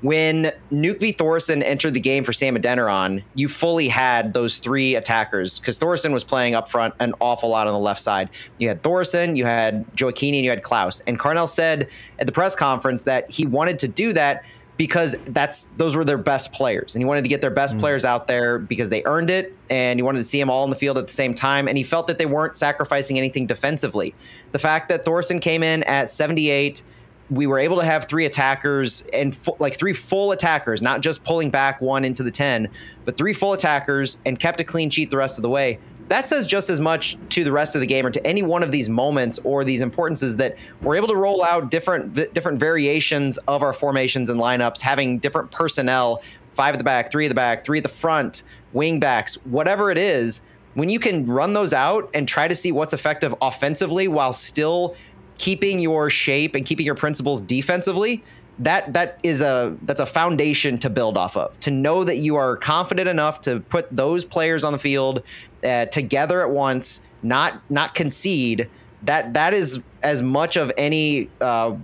[0.00, 5.58] When Nökkvi Thórisson entered the game for Sam Adeniran, you fully had those three attackers
[5.58, 8.30] because Thórisson was playing up front an awful lot on the left side.
[8.56, 11.02] You had Thórisson, you had Gioacchini, and you had Klaus.
[11.06, 11.88] And Carnell said
[12.20, 14.44] at the press conference that he wanted to do that
[14.78, 16.94] because that's those were their best players.
[16.94, 17.80] And he wanted to get their best mm.
[17.80, 19.54] players out there because they earned it.
[19.68, 21.68] And he wanted to see them all in the field at the same time.
[21.68, 24.14] And he felt that they weren't sacrificing anything defensively.
[24.52, 26.82] The fact that Thórisson came in at 78
[27.30, 31.22] we were able to have three attackers and fu- like three full attackers not just
[31.24, 32.66] pulling back one into the 10
[33.04, 35.78] but three full attackers and kept a clean sheet the rest of the way
[36.08, 38.62] that says just as much to the rest of the game or to any one
[38.62, 43.38] of these moments or these importances that we're able to roll out different different variations
[43.48, 46.22] of our formations and lineups, having different personnel,
[46.54, 48.42] five at the back, three at the back, three at the front,
[48.72, 50.40] wing backs, whatever it is.
[50.74, 54.94] When you can run those out and try to see what's effective offensively while still
[55.38, 58.22] keeping your shape and keeping your principles defensively,
[58.58, 61.58] that that is a that's a foundation to build off of.
[61.60, 65.22] To know that you are confident enough to put those players on the field
[65.64, 68.68] uh, together at once, not not concede.
[69.02, 71.76] That that is as much of any uh,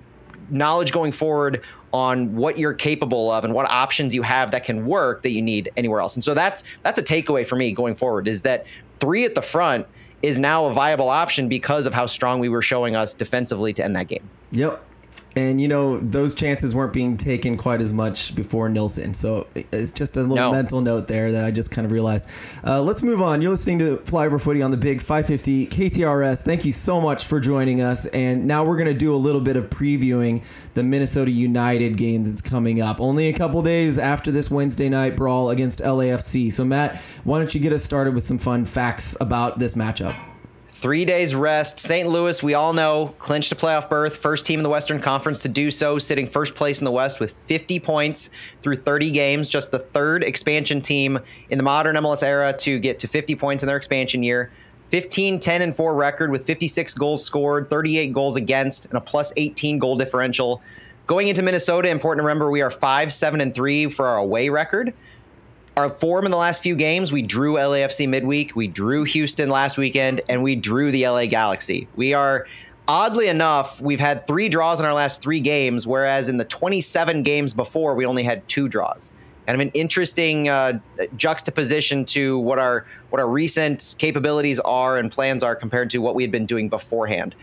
[0.51, 4.85] knowledge going forward on what you're capable of and what options you have that can
[4.85, 6.17] work that you need anywhere else.
[6.17, 8.67] And so that's that's a takeaway for me going forward is that
[8.99, 9.87] three at the front
[10.23, 13.85] is now a viable option because of how strong we were showing us defensively to
[13.85, 14.29] end that game.
[14.51, 14.83] Yep.
[15.37, 19.91] And you know those chances weren't being taken quite as much before Nilsson, so it's
[19.91, 20.53] just a little no.
[20.53, 22.29] mental note there that I just kind of realized.
[22.65, 23.43] Uh, let's move on.
[23.43, 26.43] You're listening to Flyover Footy on the Big 550 KTRS.
[26.43, 28.07] Thank you so much for joining us.
[28.07, 30.43] And now we're going to do a little bit of previewing
[30.75, 33.01] the Minnesota United game that's coming up.
[33.01, 36.53] Only a couple days after this Wednesday night brawl against LAFC.
[36.53, 40.34] So Matt, why don't you get us started with some fun facts about this matchup?
[40.75, 41.79] Three days rest.
[41.79, 42.09] St.
[42.09, 44.17] Louis, we all know, clinched a playoff berth.
[44.17, 47.21] First team in the Western Conference to do so, sitting first place in the West
[47.21, 48.29] with 50 points
[48.61, 49.49] through 30 games.
[49.49, 53.63] Just the third expansion team in the modern MLS era to get to 50 points
[53.63, 54.51] in their expansion year.
[54.91, 59.33] 15, 10, and 4 record with 56 goals scored, 38 goals against, and a plus
[59.37, 60.61] 18 goal differential.
[61.07, 64.49] Going into Minnesota, important to remember we are 5, 7, and 3 for our away
[64.49, 64.93] record
[65.77, 69.77] our form in the last few games, we drew LAFC midweek, we drew Houston last
[69.77, 71.89] weekend, and we drew the LA Galaxy.
[71.97, 72.47] We are
[72.87, 77.23] oddly enough, we've had three draws in our last three games, whereas in the 27
[77.23, 79.11] games before, we only had two draws.
[79.47, 80.79] Kind of an interesting uh,
[81.17, 86.15] juxtaposition to what our what our recent capabilities are and plans are compared to what
[86.15, 87.35] we had been doing beforehand.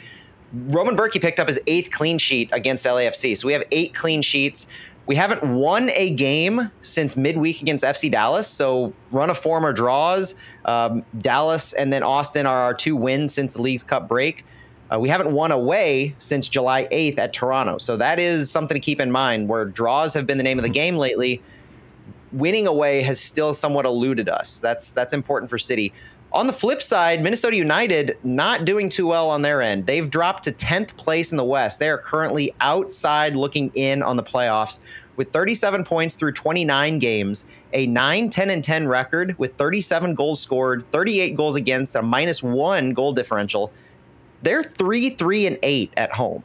[0.53, 4.23] Roman Bürki picked up his eighth clean sheet against LAFC, so we have eight clean
[4.23, 4.67] sheets.
[5.11, 8.47] We haven't won a game since midweek against FC Dallas.
[8.47, 10.35] So run of form or draws.
[10.63, 14.45] Um, Dallas and then Austin are our two wins since the Leagues Cup break.
[14.89, 17.77] Uh, we haven't won away since July 8th at Toronto.
[17.77, 20.63] So that is something to keep in mind where draws have been the name of
[20.63, 21.41] the game lately.
[22.31, 24.61] Winning away has still somewhat eluded us.
[24.61, 25.91] That's that's important for City.
[26.33, 29.85] On the flip side, Minnesota United not doing too well on their end.
[29.85, 31.79] They've dropped to 10th place in the West.
[31.79, 34.79] They are currently outside looking in on the playoffs
[35.15, 40.39] with 37 points through 29 games, a 9 10 and 10 record with 37 goals
[40.39, 43.71] scored, 38 goals against, a minus 1 goal differential.
[44.41, 46.43] They're 3 3 and 8 at home.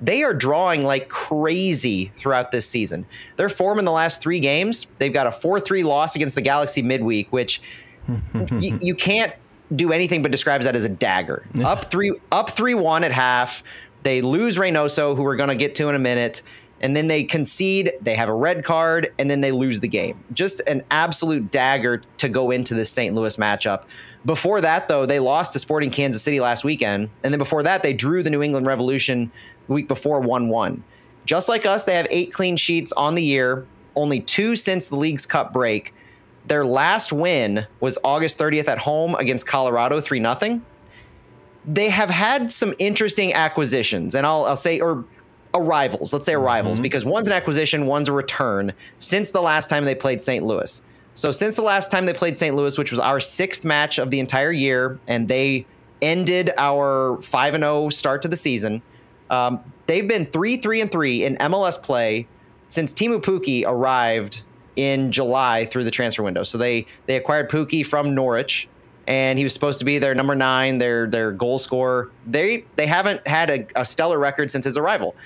[0.00, 3.06] They are drawing like crazy throughout this season.
[3.36, 6.82] Their form in the last 3 games, they've got a 4-3 loss against the Galaxy
[6.82, 7.62] midweek, which
[8.58, 9.32] you, you can't
[9.74, 11.46] do anything but describes that as a dagger.
[11.64, 13.62] up three, up three one at half.
[14.02, 16.42] They lose Reynoso, who we're going to get to in a minute,
[16.80, 17.92] and then they concede.
[18.00, 20.22] They have a red card, and then they lose the game.
[20.32, 23.14] Just an absolute dagger to go into this St.
[23.14, 23.84] Louis matchup.
[24.24, 27.82] Before that, though, they lost to Sporting Kansas City last weekend, and then before that,
[27.82, 29.30] they drew the New England Revolution
[29.66, 30.82] the week before one one.
[31.24, 34.96] Just like us, they have eight clean sheets on the year, only two since the
[34.96, 35.92] Leagues Cup break.
[36.46, 40.60] Their last win was August 30th at home against Colorado, 3 0.
[41.64, 45.04] They have had some interesting acquisitions, and I'll, I'll say, or
[45.56, 46.82] arrivals, let's say arrivals, mm-hmm.
[46.82, 50.44] because one's an acquisition, one's a return since the last time they played St.
[50.44, 50.82] Louis.
[51.14, 52.54] So, since the last time they played St.
[52.54, 55.66] Louis, which was our sixth match of the entire year, and they
[56.02, 58.82] ended our 5 and 0 start to the season,
[59.30, 62.26] um, they've been 3 3 and 3 in MLS play
[62.68, 64.42] since Teemu Pukki arrived
[64.76, 66.44] in July through the transfer window.
[66.44, 68.68] So they they acquired Pukki from Norwich,
[69.06, 72.10] and he was supposed to be their number nine, their their goal scorer.
[72.26, 75.16] They they haven't had a, a stellar record since his arrival.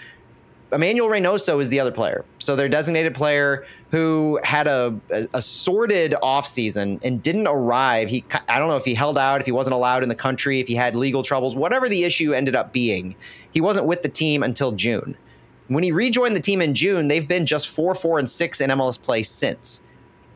[0.72, 2.24] Emmanuel Reynoso is the other player.
[2.38, 8.08] So their designated player who had a, a, a sordid offseason and didn't arrive.
[8.08, 10.60] He I don't know if he held out, if he wasn't allowed in the country,
[10.60, 13.16] if he had legal troubles, whatever the issue ended up being.
[13.52, 15.16] He wasn't with the team until June.
[15.68, 18.70] When he rejoined the team in June, they've been just 4 4 and 6 in
[18.70, 19.82] MLS play since.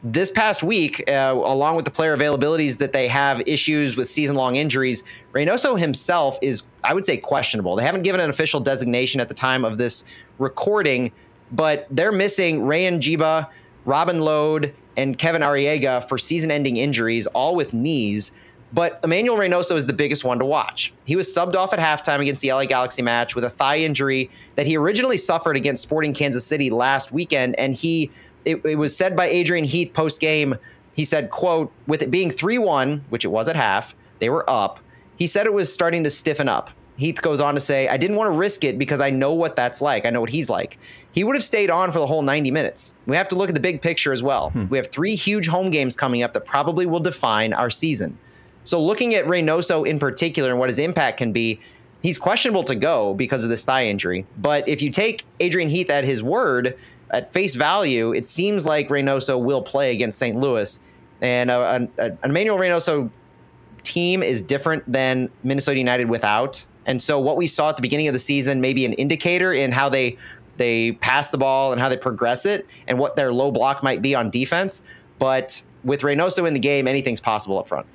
[0.06, 4.36] This past week, uh, along with the player availabilities that they have issues with season
[4.36, 7.74] long injuries, Reynoso himself is, I would say, questionable.
[7.74, 10.04] They haven't given an official designation at the time of this
[10.38, 11.10] recording,
[11.52, 13.48] but they're missing Ryen Jiba,
[13.86, 18.30] Robin Lod, and Kervin Arriaga for season ending injuries, all with knees.
[18.74, 20.92] But Emmanuel Reynoso is the biggest one to watch.
[21.06, 24.30] He was subbed off at halftime against the LA Galaxy match with a thigh injury
[24.56, 27.58] that he originally suffered against Sporting Kansas City last weekend.
[27.58, 28.10] And he,
[28.44, 30.56] it, it was said by Adrian Heath post game,
[30.94, 34.48] he said, quote, with it being 3 1, which it was at half, They were
[34.48, 34.80] up.
[35.16, 36.70] He said it was starting to stiffen up.
[36.96, 39.56] Heath goes on to say, I didn't want to risk it because I know what
[39.56, 40.06] that's like.
[40.06, 40.78] I know what he's like.
[41.12, 42.92] He would have stayed on for the whole 90 minutes.
[43.06, 44.50] We have to look at the big picture as well.
[44.50, 44.66] Hmm.
[44.68, 48.16] We have three huge home games coming up that probably will define our season.
[48.64, 51.60] So, looking at Reynoso in particular and what his impact can be,
[52.02, 54.24] he's questionable to go because of this thigh injury.
[54.38, 56.78] But if you take Adrian Heath at his word,
[57.10, 60.36] at face value, it seems like Reynoso will play against St.
[60.36, 60.78] Louis.
[61.20, 63.10] And uh, an Emmanuel Reynoso
[63.82, 66.64] team is different than Minnesota United without.
[66.86, 69.52] And so what we saw at the beginning of the season may be an indicator
[69.52, 70.18] in how they
[70.56, 74.02] they pass the ball and how they progress it and what their low block might
[74.02, 74.82] be on defense.
[75.18, 77.86] But with Reynoso in the game, anything's possible up front.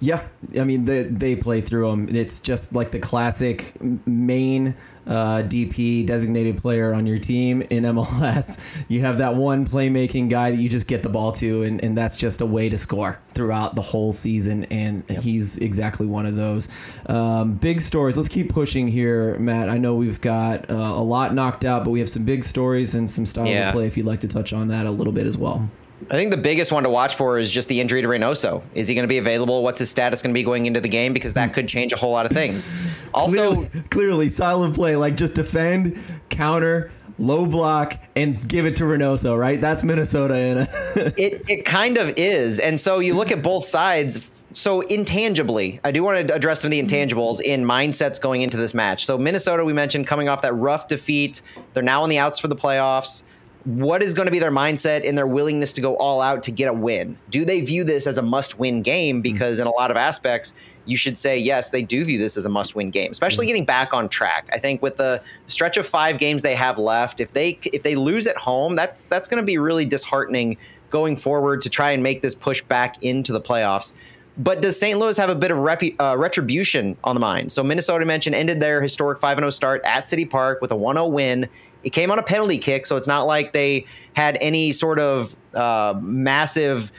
[0.00, 0.26] Yeah,
[0.58, 2.14] I mean they they play through them.
[2.14, 3.72] It's just like the classic
[4.06, 4.74] main
[5.06, 8.58] uh, DP designated player on your team in MLS.
[8.88, 11.96] You have that one playmaking guy that you just get the ball to, and, and
[11.96, 14.64] that's just a way to score throughout the whole season.
[14.64, 15.22] And yep.
[15.22, 16.68] he's exactly one of those.
[17.06, 18.16] Um, big stories.
[18.16, 19.68] Let's keep pushing here, Matt.
[19.68, 22.94] I know we've got uh, a lot knocked out, but we have some big stories
[22.94, 23.68] and some style yeah.
[23.68, 23.86] of play.
[23.86, 25.68] If you'd like to touch on that a little bit as well.
[26.10, 28.62] I think the biggest one to watch for is just the injury to Reynoso.
[28.74, 29.62] Is he going to be available?
[29.62, 31.12] What's his status going to be going into the game?
[31.12, 32.68] Because that could change a whole lot of things.
[33.14, 38.84] Also, clearly, clearly silent play, like just defend, counter, low block, and give it to
[38.84, 39.58] Reynoso, right?
[39.58, 40.58] That's Minnesota in
[41.16, 41.42] it.
[41.48, 42.58] It kind of is.
[42.58, 44.20] And so you look at both sides.
[44.52, 48.58] So intangibly, I do want to address some of the intangibles in mindsets going into
[48.58, 49.06] this match.
[49.06, 51.40] So Minnesota, we mentioned coming off that rough defeat.
[51.72, 53.22] They're now on the outs for the playoffs
[53.66, 56.52] what is going to be their mindset and their willingness to go all out to
[56.52, 57.18] get a win?
[57.30, 59.16] Do they view this as a must win game?
[59.16, 59.22] Hmm.
[59.22, 62.46] Because in a lot of aspects, you should say, yes, they do view this as
[62.46, 64.48] a must win game, especially mm getting back on track.
[64.52, 67.94] I think with the stretch of five games they have left, if they if they
[67.94, 70.56] lose at home, that's that's going to be really disheartening
[70.90, 73.92] going forward to try and make this push back into the playoffs.
[74.38, 74.98] But does St.
[74.98, 77.52] Louis have a bit of uh, retribution on the mind?
[77.52, 80.96] So Minnesota mentioned ended their historic 5 0 start at City Park with a 1
[80.96, 81.48] 0 win
[81.84, 85.36] it came on a penalty kick, so it's not like they had any sort of
[85.54, 86.90] uh, massive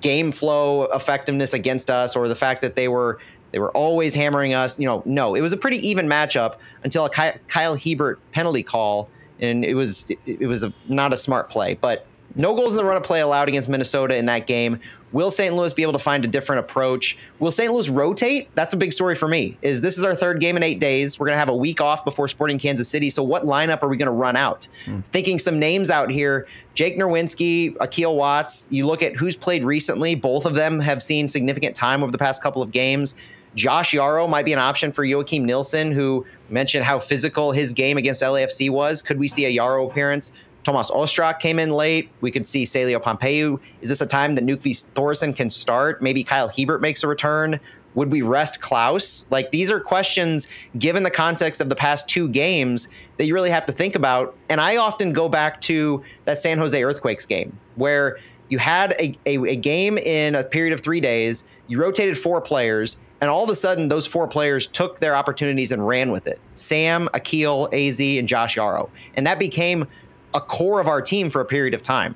[0.00, 3.18] game flow effectiveness against us or the fact that they were
[3.52, 4.78] they were always hammering us.
[4.78, 7.10] You know, no, it was a pretty even matchup until a
[7.48, 9.08] Kyle Hebert penalty call,
[9.40, 11.74] and it was it was a, not a smart play.
[11.74, 12.06] But
[12.38, 14.80] no goals in the run of play allowed against Minnesota in that game.
[15.10, 15.54] Will St.
[15.54, 17.18] Louis be able to find a different approach?
[17.38, 17.72] Will St.
[17.72, 18.48] Louis rotate?
[18.54, 19.56] That's a big story for me.
[19.62, 21.18] Is this is our third game in eight days?
[21.18, 23.10] We're going to have a week off before Sporting Kansas City.
[23.10, 24.68] So what lineup are we going to run out?
[24.86, 25.04] Mm.
[25.06, 28.68] Thinking some names out here: Jake Nerwinski, Akil Watts.
[28.70, 30.14] You look at who's played recently.
[30.14, 33.14] Both of them have seen significant time over the past couple of games.
[33.54, 37.96] Josh Yaro might be an option for Joakim Nilsson, who mentioned how physical his game
[37.96, 39.02] against LAFC was.
[39.02, 40.32] Could we see a Yaro appearance?
[40.64, 42.10] Tomas Ostrak came in late.
[42.20, 43.58] We could see Celio Pompeu.
[43.80, 46.02] Is this a time that Nökkvi Thórisson can start?
[46.02, 47.58] Maybe Kyle Hebert makes a return.
[47.94, 49.24] Would we rest Klauss?
[49.30, 50.46] Like these are questions,
[50.78, 54.36] given the context of the past two games, that you really have to think about.
[54.48, 58.18] And I often go back to that San Jose Earthquakes game where
[58.50, 62.40] you had a, a, a game in a period of three days, you rotated four
[62.40, 66.26] players, and all of a sudden those four players took their opportunities and ran with
[66.26, 66.40] it.
[66.54, 68.88] Sam, Akil, AZ, and Josh Yaro.
[69.16, 69.86] And that became
[70.34, 72.14] a core of our team for a period of time.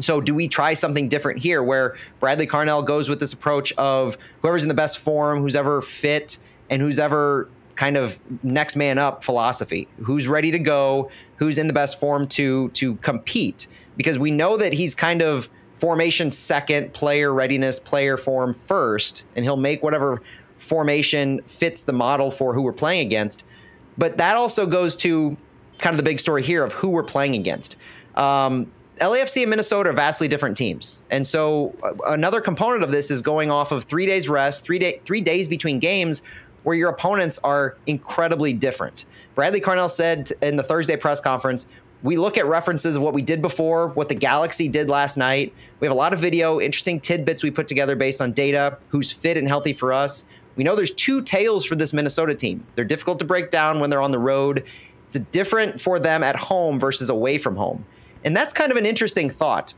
[0.00, 4.18] So, do we try something different here where Bradley Carnell goes with this approach of
[4.42, 8.98] whoever's in the best form, who's ever fit, and who's ever kind of next man
[8.98, 9.88] up philosophy?
[10.02, 11.10] Who's ready to go?
[11.36, 13.68] Who's in the best form to to compete?
[13.96, 19.44] Because we know that he's kind of formation second, player readiness, player form first, and
[19.44, 20.20] he'll make whatever
[20.58, 23.44] formation fits the model for who we're playing against.
[23.98, 25.36] But that also goes to
[25.78, 27.76] kind of the big story here of who we're playing against.
[28.14, 33.10] Um, LAFC and Minnesota are vastly different teams, and so uh, another component of this
[33.10, 36.22] is going off of three days rest, three day, three days between games,
[36.62, 39.04] where your opponents are incredibly different.
[39.34, 41.66] Bradley Carnell said in the Thursday press conference,
[42.02, 45.52] "We look at references of what we did before, what the Galaxy did last night.
[45.80, 49.12] We have a lot of video, interesting tidbits we put together based on data, who's
[49.12, 50.24] fit and healthy for us."
[50.56, 52.64] We know there's two tails for this Minnesota team.
[52.76, 54.64] They're difficult to break down when they're on the road,
[55.08, 57.84] it's different for them at home versus away from home.
[58.24, 59.74] And that's kind of an interesting thought.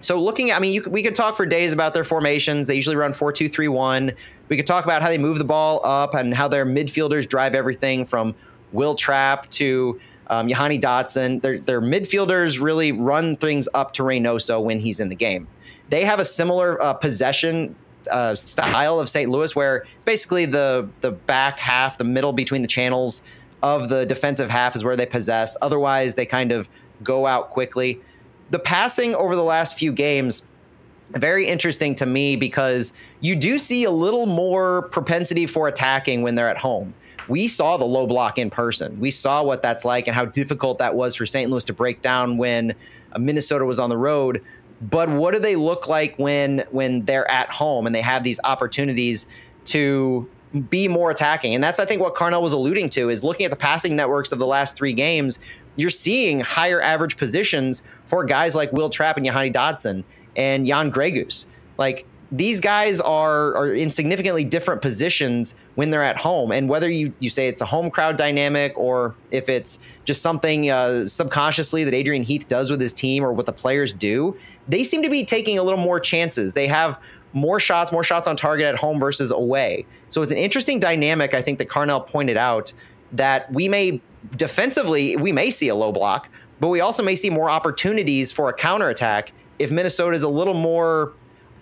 [0.00, 2.66] So looking at, I mean, you, we could talk for days about their formations.
[2.66, 4.12] They usually run 4 2 3 1.
[4.48, 7.54] We could talk about how they move the ball up and how their midfielders drive
[7.54, 8.34] everything from
[8.72, 11.40] Wil Trapp to um, Dotson.
[11.42, 15.48] Their, their midfielders really run things up to Reynoso when he's in the game.
[15.88, 17.74] They have a similar uh, possession
[18.10, 19.30] uh, style of St.
[19.30, 23.22] Louis, where basically the the back half, the middle between the channels,
[23.62, 25.56] of the defensive half is where they possess.
[25.62, 26.68] Otherwise, they kind of
[27.02, 28.00] go out quickly.
[28.50, 30.42] The passing over the last few games
[31.12, 36.34] very interesting to me because you do see a little more propensity for attacking when
[36.34, 36.94] they're at home.
[37.28, 38.98] We saw the low block in person.
[39.00, 41.50] We saw what that's like and how difficult that was for St.
[41.50, 42.74] Louis to break down when
[43.18, 44.42] Minnesota was on the road.
[44.80, 48.38] But what do they look like when when they're at home and they have these
[48.44, 49.26] opportunities
[49.66, 50.28] to
[50.62, 51.54] be more attacking?
[51.54, 54.32] And that's I think what Carnell was alluding to is looking at the passing networks
[54.32, 55.38] of the last three games.
[55.76, 60.04] You're seeing higher average positions for guys like Wil Trapp and Hassani Dotson
[60.36, 61.44] and Jan Gregus.
[61.78, 66.90] Like these guys are are in significantly different positions when they're at home and whether
[66.90, 71.84] you you say it's a home crowd dynamic or if it's just something uh, subconsciously
[71.84, 74.36] that Adrian Heath does with his team or what the players do
[74.66, 76.98] they seem to be taking a little more chances they have
[77.32, 79.86] more shots more shots on target at home versus away
[80.16, 82.72] so it's an interesting dynamic I think that Carnell pointed out
[83.12, 84.00] that we may
[84.34, 88.48] defensively we may see a low block but we also may see more opportunities for
[88.48, 91.12] a counterattack if Minnesota is a little more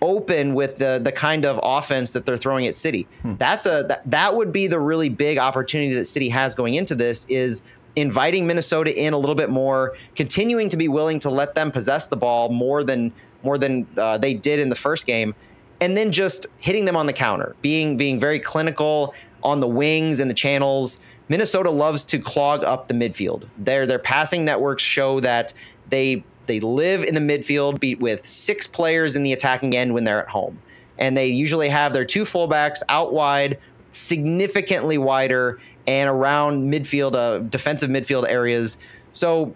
[0.01, 3.07] open with the the kind of offense that they're throwing at City.
[3.23, 3.35] Hmm.
[3.35, 6.95] That's a that, that would be the really big opportunity that City has going into
[6.95, 7.61] this is
[7.97, 12.07] inviting Minnesota in a little bit more, continuing to be willing to let them possess
[12.07, 13.11] the ball more than
[13.43, 15.35] more than uh, they did in the first game,
[15.81, 19.13] and then just hitting them on the counter, being being very clinical
[19.43, 20.99] on the wings and the channels.
[21.27, 23.47] Minnesota loves to clog up the midfield.
[23.57, 25.53] Their their passing networks show that
[25.89, 30.03] they they live in the midfield beat with six players in the attacking end when
[30.03, 30.59] they're at home.
[30.97, 33.59] And they usually have their two fullbacks out wide,
[33.89, 38.77] significantly wider, and around midfield, uh, defensive midfield areas.
[39.13, 39.53] So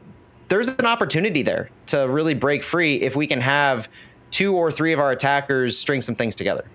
[0.50, 3.88] there's an opportunity there to really break free if we can have
[4.32, 6.66] two or three of our attackers string some things together.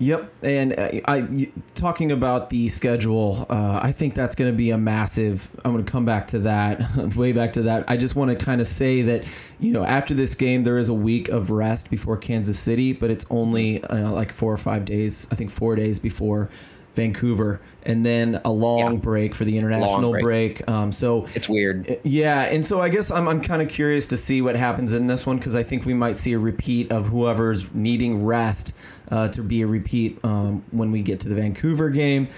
[0.00, 3.46] Yep, and uh, I talking about the schedule.
[3.50, 5.48] Uh, I think that's going to be a massive.
[5.64, 7.84] I'm going to come back to that, way back to that.
[7.88, 9.24] I just want to kind of say that
[9.58, 13.10] you know after this game there is a week of rest before Kansas City, but
[13.10, 15.26] it's only uh, like four or five days.
[15.32, 16.48] I think four days before
[16.94, 19.00] Vancouver, and then a long yeah.
[19.00, 20.22] break for the international break.
[20.22, 20.68] break.
[20.68, 21.90] Um, so it's weird.
[21.90, 24.92] Uh, yeah, and so I guess I'm I'm kind of curious to see what happens
[24.92, 28.72] in this one because I think we might see a repeat of whoever's needing rest
[29.10, 32.28] uh, to be a repeat um, when we get to the Vancouver game.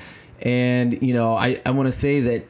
[0.41, 2.47] And, you know, I, I want to say that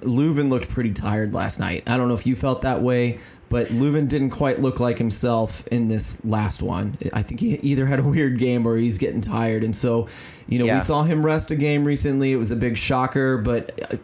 [0.00, 1.82] Löwen looked pretty tired last night.
[1.86, 3.20] I don't know if you felt that way,
[3.52, 6.96] but Löwen didn't quite look like himself in this last one.
[7.12, 9.62] I think he either had a weird game or he's getting tired.
[9.62, 10.08] And so,
[10.48, 10.78] you know, yeah.
[10.78, 12.32] we saw him rest a game recently.
[12.32, 13.98] It was a big shocker, but uh,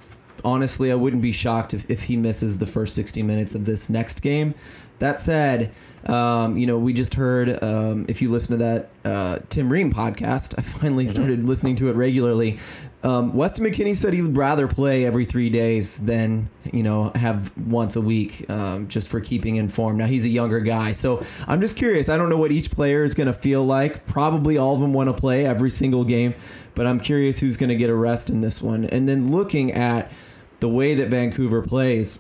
[0.45, 3.89] honestly, I wouldn't be shocked if, if he misses the first 60 minutes of this
[3.89, 4.55] next game.
[4.99, 5.73] That said,
[6.05, 9.91] um, you know, we just heard, um, if you listen to that uh, Tim Ream
[9.91, 11.13] podcast, I finally mm-hmm.
[11.15, 12.59] started listening to it regularly.
[13.05, 17.57] Um, Weston McKennie said he would rather play every three days than, you know, have
[17.69, 19.99] once a week um, just for keeping informed.
[19.99, 20.91] Now, he's a younger guy.
[20.91, 22.09] So I'm just curious.
[22.09, 24.05] I don't know what each player is going to feel like.
[24.07, 26.35] Probably all of them want to play every single game,
[26.75, 28.87] but I'm curious who's going to get a rest in this one.
[28.87, 30.11] And then looking at
[30.59, 32.19] the way that Vancouver plays,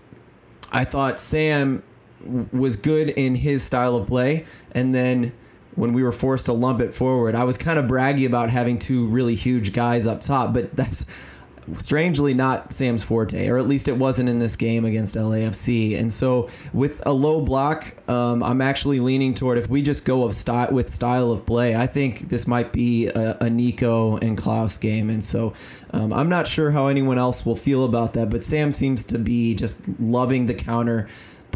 [0.70, 1.82] I thought Sam
[2.52, 5.32] was good in his style of play, and then
[5.78, 8.78] when we were forced to lump it forward, I was kind of braggy about having
[8.78, 11.04] two really huge guys up top, but that's
[11.78, 15.98] strangely not Sam's forte, or at least it wasn't in this game against LAFC.
[15.98, 20.24] And so with a low block, um, I'm actually leaning toward if we just go
[20.24, 24.36] of style with style of play, I think this might be a, a Nico and
[24.36, 25.10] Klauss game.
[25.10, 25.52] And so
[25.90, 29.18] um, I'm not sure how anyone else will feel about that, but Sam seems to
[29.18, 31.08] be just loving the counter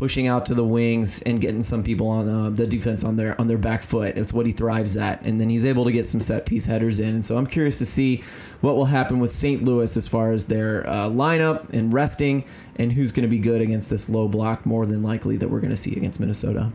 [0.03, 3.40] pushing out to the wings and getting some people on uh, the defense on their
[3.40, 4.18] on their back foot.
[4.18, 6.98] It's what he thrives at, and then he's able to get some set piece headers
[6.98, 7.11] in.
[7.11, 8.24] And so I'm curious to see
[8.62, 9.62] what will happen with St.
[9.62, 12.42] Louis as far as their uh, lineup and resting,
[12.80, 15.61] and who's going to be good against this low block more than likely that we're
[15.61, 16.72] going to see against Minnesota.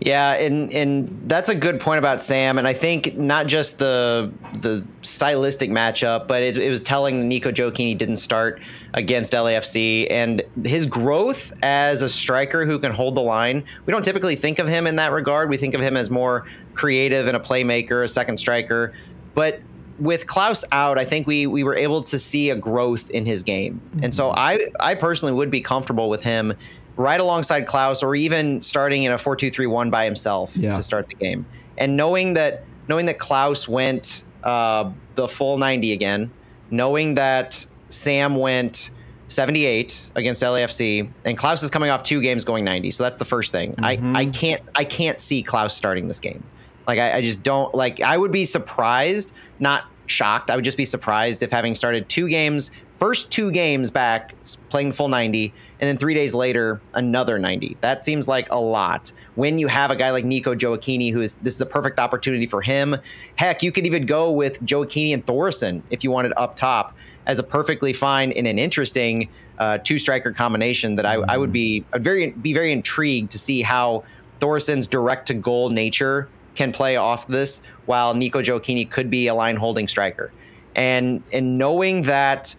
[0.00, 4.32] Yeah, and and that's a good point about Sam, and I think not just the
[4.60, 8.62] the stylistic matchup, but it, it was telling Nico Gioacchini didn't start
[8.94, 13.62] against LAFC, and his growth as a striker who can hold the line.
[13.84, 15.50] We don't typically think of him in that regard.
[15.50, 18.94] We think of him as more creative and a playmaker, a second striker,
[19.34, 19.60] but
[19.98, 23.42] with Klauss out, I think we we were able to see a growth in his
[23.42, 24.38] game, and so mm-hmm.
[24.38, 26.54] I I personally would be comfortable with him
[27.00, 30.74] right alongside Klauss or even starting in a four-two-three-one by himself yeah.
[30.74, 31.46] to start the game.
[31.78, 36.30] And knowing that knowing that Klauss went uh, the full 90 again,
[36.70, 38.90] knowing that Sam went
[39.28, 42.90] 78 against LAFC, and Klauss is coming off two games going 90.
[42.90, 43.72] So that's the first thing.
[43.74, 44.16] Mm-hmm.
[44.16, 46.42] I, I can't I can't see Klauss starting this game.
[46.86, 50.50] Like I, I just don't like I would be surprised, not shocked.
[50.50, 54.34] I would just be surprised if having started two games, first two games back,
[54.68, 57.78] playing the full 90, and then three days later, another 90.
[57.80, 59.12] That seems like a lot.
[59.34, 62.46] When you have a guy like Nico Gioacchini, who is this is a perfect opportunity
[62.46, 62.96] for him.
[63.36, 66.94] Heck, you could even go with Gioacchini and Thórisson if you wanted up top
[67.26, 69.28] as a perfectly fine and an interesting
[69.58, 73.38] uh, two striker combination that I, I would be I'd very be very intrigued to
[73.38, 74.04] see how
[74.38, 79.34] Thórisson's direct to goal nature can play off this, while Nico Gioacchini could be a
[79.34, 80.30] line holding striker.
[80.76, 82.54] And and knowing that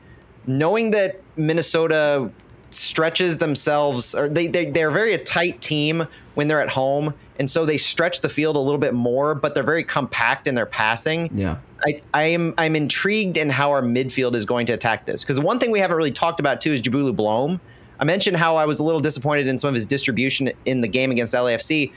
[0.48, 2.32] knowing that Minnesota
[2.72, 7.50] stretches themselves or they, they they're very a tight team when they're at home and
[7.50, 10.66] so they stretch the field a little bit more but they're very compact in their
[10.66, 11.30] passing.
[11.38, 11.58] Yeah.
[11.86, 15.40] I i am i'm intrigued in how our midfield is going to attack this because
[15.40, 17.60] one thing we haven't really talked about too is Njabulo Blom.
[18.00, 20.88] I mentioned how i was a little disappointed in some of his distribution in the
[20.88, 21.92] game against lafc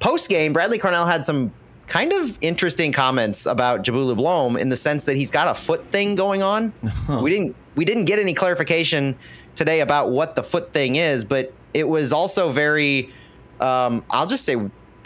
[0.00, 1.52] post game bradley carnell had some
[1.86, 5.84] kind of interesting comments about Njabulo Blom in the sense that he's got a foot
[5.90, 6.72] thing going on.
[7.22, 9.16] We didn't we didn't get any clarification
[9.54, 13.12] today about what the foot thing is, but it was also very,
[13.60, 14.56] um, I'll just say,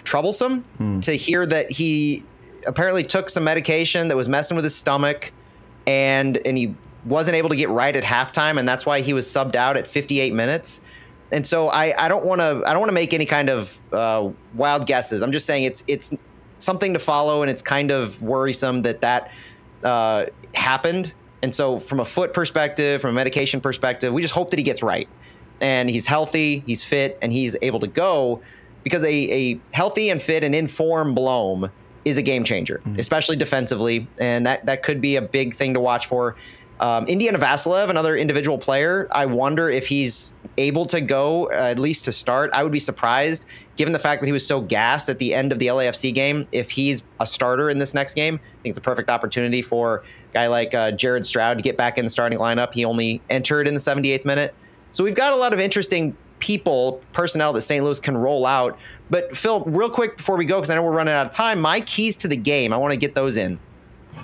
[0.05, 1.01] troublesome hmm.
[1.01, 2.23] to hear that he
[2.67, 5.33] apparently took some medication that was messing with his stomach,
[5.87, 6.75] and and he
[7.05, 9.87] wasn't able to get right at halftime, and that's why he was subbed out at
[9.87, 10.81] 58 minutes.
[11.33, 13.77] And so I, I don't want to I don't want to make any kind of
[13.93, 15.23] uh, wild guesses.
[15.23, 16.11] I'm just saying it's it's
[16.59, 19.31] something to follow, and it's kind of worrisome that that
[19.83, 21.13] uh, happened
[21.47, 24.65] and so, from a foot perspective, from a medication perspective, we just hope that he
[24.65, 25.09] gets right
[25.61, 28.43] and he's healthy, he's fit, and he's able to go
[28.83, 29.13] because a,
[29.53, 31.71] a healthy and fit and in form Blom
[32.05, 32.99] is a game changer, mm-hmm.
[32.99, 34.09] especially defensively.
[34.19, 36.35] And that, that could be a big thing to watch for.
[36.81, 41.79] Um, Indiana Vassilev, another individual player, I wonder if he's able to go uh, at
[41.79, 42.51] least to start.
[42.55, 43.45] I would be surprised,
[43.77, 46.49] given the fact that he was so gassed at the end of the LAFC game.
[46.51, 50.03] If he's a starter in this next game, I think it's a perfect opportunity for
[50.37, 52.74] guy like uh, Jared Stroud to get back in the starting lineup.
[52.74, 54.55] He only entered in the 78th minute.
[54.93, 57.82] So we've got a lot of interesting people, personnel that St.
[57.82, 58.78] Louis can roll out.
[59.09, 61.59] But Phil, real quick before we go, because I know we're running out of time,
[61.59, 63.59] my keys to the game, I want to get those in.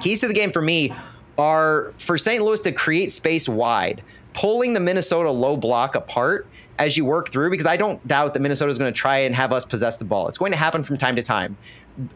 [0.01, 0.95] Keys to the game for me
[1.39, 2.45] are for St.
[2.45, 4.03] Louis to create space wide,
[4.35, 6.47] pulling the Minnesota low block apart
[6.79, 9.35] as you work through, because I don't doubt that Minnesota is going to try and
[9.35, 10.29] have us possess the ball.
[10.29, 11.57] It's going to happen from time to time.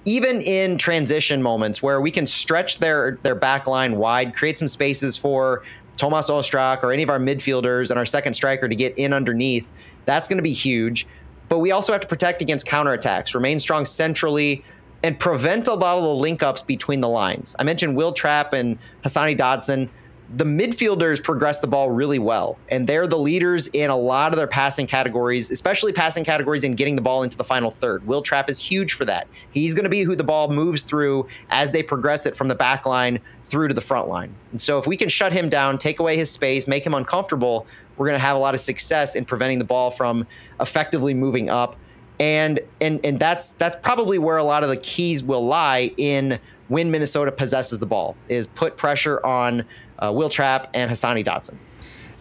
[0.05, 4.69] Even in transition moments where we can stretch their their back line wide, create some
[4.69, 5.63] spaces for
[5.97, 9.69] Tomas Ostrak or any of our midfielders and our second striker to get in underneath,
[10.05, 11.07] that's going to be huge.
[11.49, 14.65] But we also have to protect against counterattacks, remain strong centrally,
[15.03, 17.55] and prevent a lot of the link ups between the lines.
[17.59, 19.89] I mentioned Wil Trapp and Hassani Dotson.
[20.35, 24.37] The midfielders progress the ball really well, and they're the leaders in a lot of
[24.37, 28.05] their passing categories, especially passing categories and getting the ball into the final third.
[28.09, 29.29] Wil Trapp is huge for that.
[29.53, 32.57] He's going to be who the ball moves through as they progress it from the
[32.57, 34.35] back line through to the front line.
[34.51, 37.65] And so, if we can shut him down, take away his space, make him uncomfortable,
[37.97, 40.27] we're going to have a lot of success in preventing the ball from
[40.59, 41.77] effectively moving up
[42.19, 46.39] and and and that's that's probably where a lot of the keys will lie in
[46.69, 49.65] when Minnesota possesses the ball is put pressure on
[49.99, 51.57] uh, Wil Trapp and Hassani Dotson.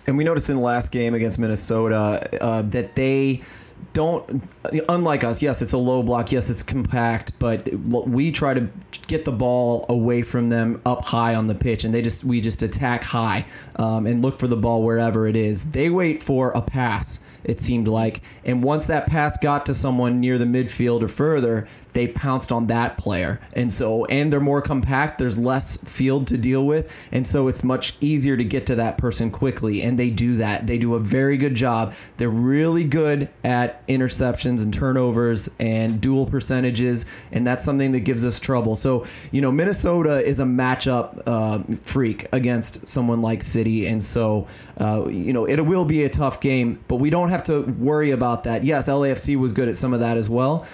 [0.07, 3.43] And we noticed in the last game against Minnesota uh, that they
[3.93, 4.43] don't
[4.89, 8.67] unlike us yes it's a low block yes it's compact but we try to
[9.07, 12.39] get the ball away from them up high on the pitch and they just we
[12.39, 13.45] just attack high
[13.75, 17.61] um, and look for the ball wherever it is they wait for a pass it
[17.61, 18.21] seemed like.
[18.43, 22.67] And once that pass got to someone near the midfield or further, they pounced on
[22.67, 23.39] that player.
[23.53, 26.87] And so, and they're more compact, there's less field to deal with.
[27.11, 29.81] And so it's much easier to get to that person quickly.
[29.81, 30.67] And they do that.
[30.67, 31.93] They do a very good job.
[32.17, 37.05] They're really good at interceptions and turnovers and duel percentages.
[37.31, 38.75] And that's something that gives us trouble.
[38.75, 43.87] So, you know, Minnesota is a matchup uh, freak against someone like City.
[43.87, 44.47] And so,
[44.79, 48.11] uh, you know, it will be a tough game, but we don't have to worry
[48.11, 48.65] about that.
[48.65, 50.65] Yes, LAFC was good at some of that as well,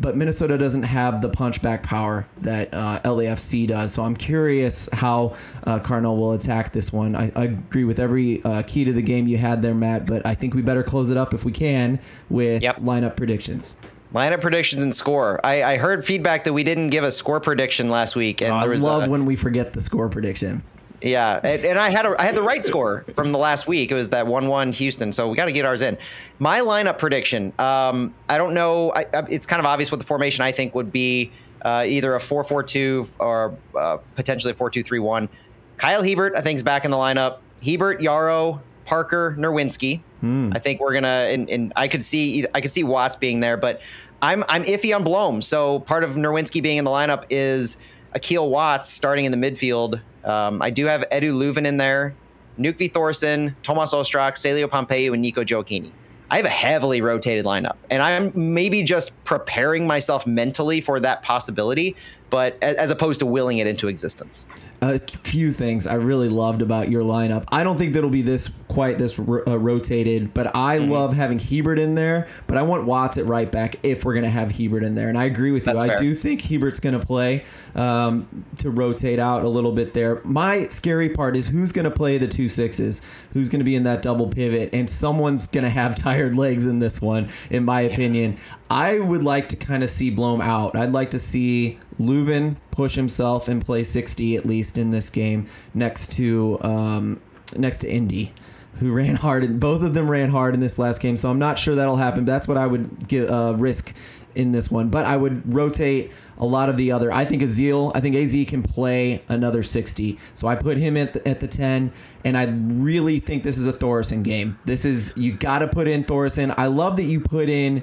[0.00, 3.92] but Minnesota doesn't have the punchback power that uh, LAFC does.
[3.92, 7.16] So I'm curious how uh, Carnell will attack this one.
[7.16, 10.06] I, I agree with every uh, key to the game you had there, Matt.
[10.06, 11.98] But I think we better close it up if we can
[12.30, 12.76] with yep.
[12.76, 13.74] lineup predictions.
[14.14, 15.44] Lineup predictions and score.
[15.44, 18.60] I, I, heard feedback that we didn't give a score prediction last week, and oh,
[18.60, 20.62] there was I love a, when we forget the score prediction.
[21.00, 23.90] Yeah, and, and, I had a, I had the right score from the last week.
[23.90, 25.12] It was that one-one Houston.
[25.12, 25.96] So we got to get ours in.
[26.40, 27.52] My lineup prediction.
[27.58, 28.92] Um, I don't know.
[28.92, 31.30] I, it's kind of obvious what the formation I think would be.
[31.62, 35.28] Uh, either a four-four-two or uh, potentially a four-two-three-one.
[35.76, 37.38] Kyle Hebert, I think, is back in the lineup.
[37.64, 40.00] Hebert, Yaro, Parker, Nerwinski.
[40.20, 40.50] Hmm.
[40.52, 43.56] I think we're gonna, and, and I could see, I could see Watts being there,
[43.56, 43.80] but
[44.20, 45.42] I'm I'm iffy on Blom.
[45.42, 47.76] So part of Nerwinski being in the lineup is
[48.14, 50.00] Akil Watts starting in the midfield.
[50.24, 52.14] Um, I do have Edu Löwen in there,
[52.58, 55.92] Nökkvi Thórisson, Tomas Ostrak, Celio Pompeu, and Nico Gioacchini.
[56.30, 61.22] I have a heavily rotated lineup, and I'm maybe just preparing myself mentally for that
[61.22, 61.96] possibility,
[62.28, 64.46] but as, as opposed to willing it into existence
[64.80, 67.44] a few things I really loved about your lineup.
[67.48, 70.92] I don't think that'll be this quite this ro- uh, rotated, but I mm-hmm.
[70.92, 72.28] love having Hebert in there.
[72.46, 75.18] But I want Watts at right back if we're gonna have Hebert in there, and
[75.18, 75.72] I agree with you.
[75.72, 80.20] That's I do think Hebert's gonna play um, to rotate out a little bit there.
[80.24, 83.00] My scary part is who's gonna play the two sixes,
[83.32, 87.00] who's gonna be in that double pivot, and someone's gonna have tired legs in this
[87.00, 88.38] one, in my opinion.
[88.70, 90.76] I would like to kind of see Blom out.
[90.76, 95.48] I'd like to see Löwen push himself and play 60 at least in this game
[95.74, 97.20] next to um,
[97.56, 98.32] next to Indy,
[98.74, 99.42] who ran hard.
[99.42, 101.96] And both of them ran hard in this last game, so I'm not sure that'll
[101.96, 102.24] happen.
[102.24, 103.92] That's what I would give, uh, risk
[104.36, 104.90] in this one.
[104.90, 107.10] But I would rotate a lot of the other.
[107.10, 110.16] I think Aziel, I think AZ can play another 60.
[110.36, 111.92] So I put him at the, at the 10,
[112.24, 114.56] and I really think this is a Thórisson game.
[114.66, 116.54] This is, you got to put in Thórisson.
[116.56, 117.82] I love that you put in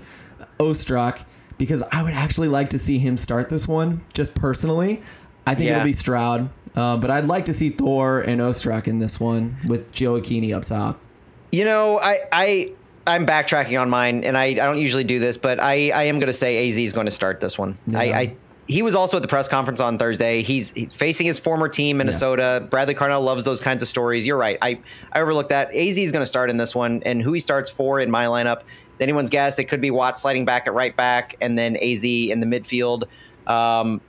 [0.58, 1.26] Ostrak
[1.58, 5.02] because I would actually like to see him start this one, just personally.
[5.48, 5.76] I think yeah.
[5.76, 9.58] it'll be Stroud, uh, but I'd like to see Thor and Ostrak in this one
[9.68, 11.00] with Gioacchini up top.
[11.52, 12.72] You know, I I
[13.08, 16.20] I'm backtracking on mine, and I, I don't usually do this, but I, I am
[16.20, 17.78] going to say AZ is going to start this one.
[17.88, 18.00] Yeah.
[18.00, 18.36] I, I
[18.68, 20.42] he was also at the press conference on Thursday.
[20.42, 22.62] He's, he's facing his former team, Minnesota.
[22.62, 22.70] Yes.
[22.72, 24.26] Bradley Carnell loves those kinds of stories.
[24.26, 24.58] You're right.
[24.60, 24.80] I,
[25.12, 25.68] I overlooked that.
[25.68, 28.26] AZ is going to start in this one, and who he starts for in my
[28.26, 28.64] lineup
[29.02, 29.60] anyone's guess.
[29.60, 33.06] It could be Watt sliding back at right back, and then Az in the midfield.
[33.48, 34.02] Um,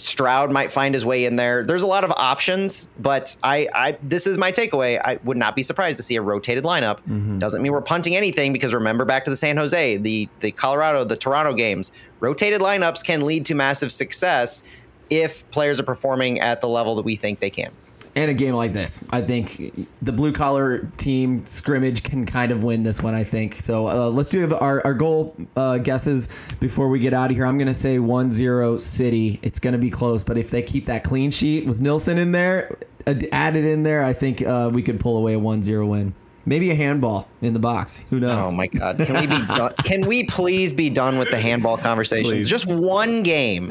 [0.00, 1.64] Stroud might find his way in there.
[1.64, 5.00] There's a lot of options, but I, I this is my takeaway.
[5.04, 6.98] I would not be surprised to see a rotated lineup.
[6.98, 7.40] Mm-hmm.
[7.40, 11.04] Doesn't mean we're punting anything because remember back to the San Jose, the the Colorado,
[11.04, 11.90] the Toronto games.
[12.20, 14.62] Rotated lineups can lead to massive success
[15.10, 17.72] if players are performing at the level that we think they can
[18.18, 18.98] and a game like this.
[19.10, 23.14] I think the blue collar team scrimmage can kind of win this one.
[23.14, 23.88] I think so.
[23.88, 27.46] Uh, let's do our, our goal uh, guesses before we get out of here.
[27.46, 29.38] I'm gonna say 1-0 City.
[29.42, 32.76] It's gonna be close, but if they keep that clean sheet with Nilsson in there,
[33.06, 36.12] added in there, I think uh, we could pull away a 1-0 win.
[36.48, 38.06] Maybe a handball in the box.
[38.08, 38.46] Who knows?
[38.46, 38.96] Oh my God!
[38.96, 39.74] Can we be done?
[39.84, 42.32] Can we please be done with the handball conversations?
[42.32, 42.48] Please.
[42.48, 43.70] Just one game.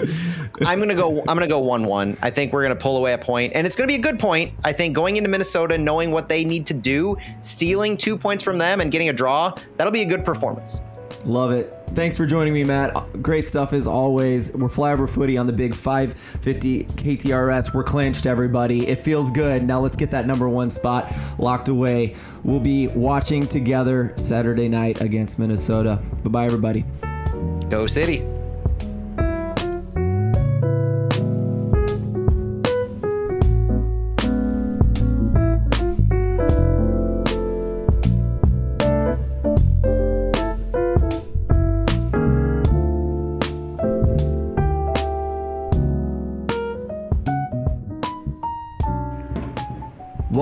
[0.61, 1.21] I'm gonna go.
[1.21, 2.19] I'm gonna go one-one.
[2.21, 4.53] I think we're gonna pull away a point, and it's gonna be a good point.
[4.63, 8.59] I think going into Minnesota, knowing what they need to do, stealing two points from
[8.59, 10.80] them and getting a draw, that'll be a good performance.
[11.28, 11.73] Love it.
[11.93, 13.21] Thanks for joining me, Matt.
[13.21, 14.53] Great stuff as always.
[14.53, 17.73] We're Flyover Footy on the big 550 KTRS.
[17.73, 18.88] We're clinched, everybody.
[18.88, 19.63] It feels good.
[19.63, 22.15] Now let's get that number one spot locked away.
[22.43, 26.01] We'll be watching together Saturday night against Minnesota.
[26.23, 26.86] Bye bye, everybody.
[27.69, 28.36] Go City.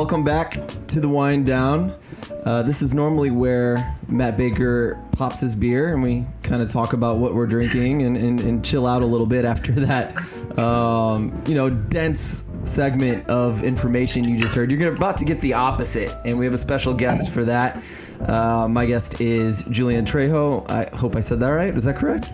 [0.05, 1.97] Welcome back to the wind down.
[2.45, 6.93] Uh, this is normally where Matt Baker pops his beer and we kind of talk
[6.93, 10.15] about what we're drinking and, and, and, chill out a little bit after that,
[10.59, 14.69] um, you know, dense segment of information you just heard.
[14.69, 17.81] You're about to get the opposite, and we have a special guest for that.
[18.27, 20.69] Uh, my guest is Julian Trejo.
[20.69, 21.75] I hope I said that right.
[21.75, 22.29] Is that correct?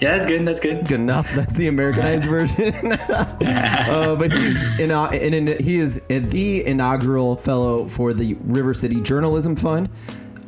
[0.00, 0.46] Yeah, that's good.
[0.46, 0.86] That's good.
[0.86, 1.30] Good enough.
[1.34, 2.92] That's the Americanized version.
[2.92, 8.74] uh, but he's in, uh, in, in, he is the inaugural fellow for the River
[8.74, 9.88] City Journalism Fund.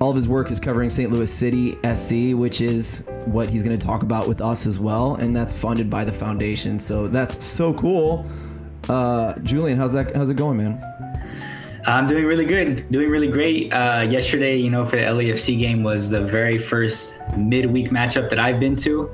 [0.00, 1.10] All of his work is covering St.
[1.10, 5.14] Louis City SC, which is what he's going to talk about with us as well,
[5.14, 6.78] and that's funded by the foundation.
[6.78, 8.26] So that's so cool.
[8.90, 10.14] Uh, Julian, how's that?
[10.14, 10.82] How's it going, man?
[11.86, 13.72] I'm doing really good, doing really great.
[13.72, 18.38] Uh, yesterday, you know, for the LAFC game was the very first midweek matchup that
[18.38, 19.10] I've been to.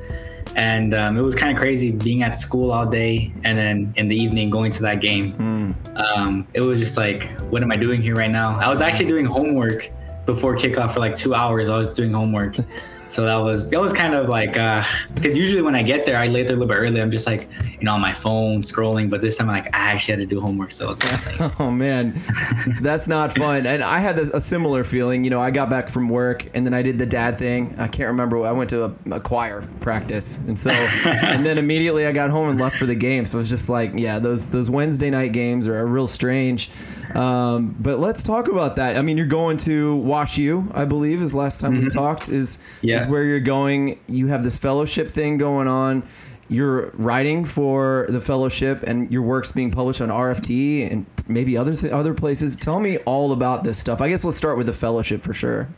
[0.55, 4.09] And um, it was kind of crazy being at school all day and then in
[4.09, 5.33] the evening going to that game.
[5.35, 5.99] Mm.
[5.99, 8.59] Um, it was just like, what am I doing here right now?
[8.59, 9.91] I was actually doing homework
[10.27, 11.69] before kickoff for like two hours.
[11.69, 12.57] I was doing homework.
[13.13, 16.17] So that was that was kind of like because uh, usually when I get there,
[16.17, 16.99] I lay there a little bit early.
[16.99, 19.93] I'm just like you know on my phone scrolling, but this time I'm like I
[19.93, 22.23] actually had to do homework, so it was kind of like, oh man,
[22.81, 23.67] that's not fun.
[23.67, 25.25] And I had a, a, similar feeling.
[25.25, 27.75] You know, I got back from work and then I did the dad thing.
[27.77, 28.47] I can't remember.
[28.47, 30.71] I went to a, a choir practice, and so
[31.05, 33.27] and then immediately I got home and left for the game.
[33.27, 36.71] So it was just like yeah, those those Wednesday night games are real strange.
[37.15, 38.97] Um, but let's talk about that.
[38.97, 41.85] I mean, you're going to Wash U, I believe, is last time mm-hmm.
[41.85, 42.29] we talked.
[42.29, 43.03] Is yeah.
[43.03, 43.99] is where you're going.
[44.09, 46.03] You have this fellowship thing going on.
[46.49, 51.75] you're writing for the fellowship, and your work's being published on RFT and maybe other
[51.75, 52.57] th- other places.
[52.57, 54.01] Tell me all about this stuff.
[54.01, 55.69] I guess let's start with the fellowship for sure.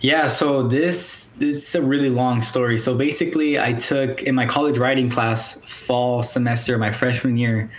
[0.00, 2.78] Yeah, so this it's a really long story.
[2.78, 7.70] So basically, I took in my college writing class fall semester, my freshman year.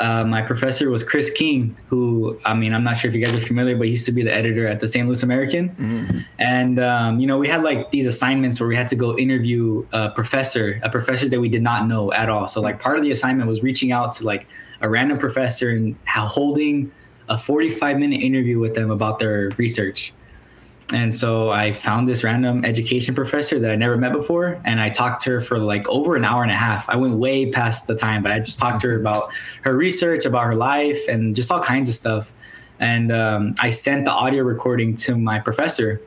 [0.00, 3.34] Uh, my professor was Chris King, who I mean, I'm not sure if you guys
[3.34, 5.06] are familiar, but he used to be the editor at the St.
[5.06, 5.68] Louis American.
[5.70, 6.18] Mm-hmm.
[6.38, 9.86] And um, you know, we had like these assignments where we had to go interview
[9.92, 12.48] a professor, a professor that we did not know at all.
[12.48, 14.46] So like part of the assignment was reaching out to like
[14.80, 16.90] a random professor and holding
[17.28, 20.14] a 45 minute interview with them about their research.
[20.92, 24.90] And so I found this random education professor that I never met before, and I
[24.90, 26.88] talked to her for like over an hour and a half.
[26.88, 29.30] I went way past the time, but I just talked to her about
[29.62, 32.32] her research, about her life, and just all kinds of stuff.
[32.80, 36.00] And um, I sent the audio recording to my professor,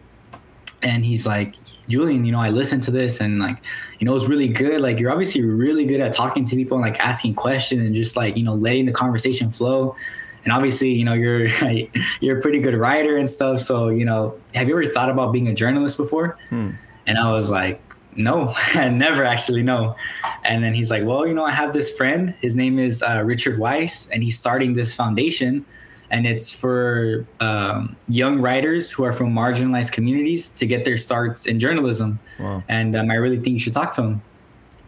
[0.82, 1.56] and he's like,
[1.88, 3.58] Julian, you know, I listened to this and like,
[4.00, 4.80] you know, it's really good.
[4.80, 8.16] Like, you're obviously really good at talking to people and like asking questions and just
[8.16, 9.96] like, you know, letting the conversation flow
[10.44, 11.48] and obviously you know you're
[12.22, 13.60] you're a pretty good writer and stuff.
[13.62, 16.38] So you know have you ever thought about being a journalist before?
[16.50, 16.72] Hmm.
[17.08, 17.82] and i was like
[18.16, 19.96] no i never actually know.
[20.44, 22.34] And then he's like well you know i have this friend.
[22.41, 25.66] His name is uh, richard weiss and he's starting this foundation.
[26.12, 31.48] And it's for um, young writers who are from marginalized communities to get their starts
[31.48, 32.20] in journalism.
[32.39, 32.64] Wow.
[32.70, 34.22] and um, i really think you should talk to him.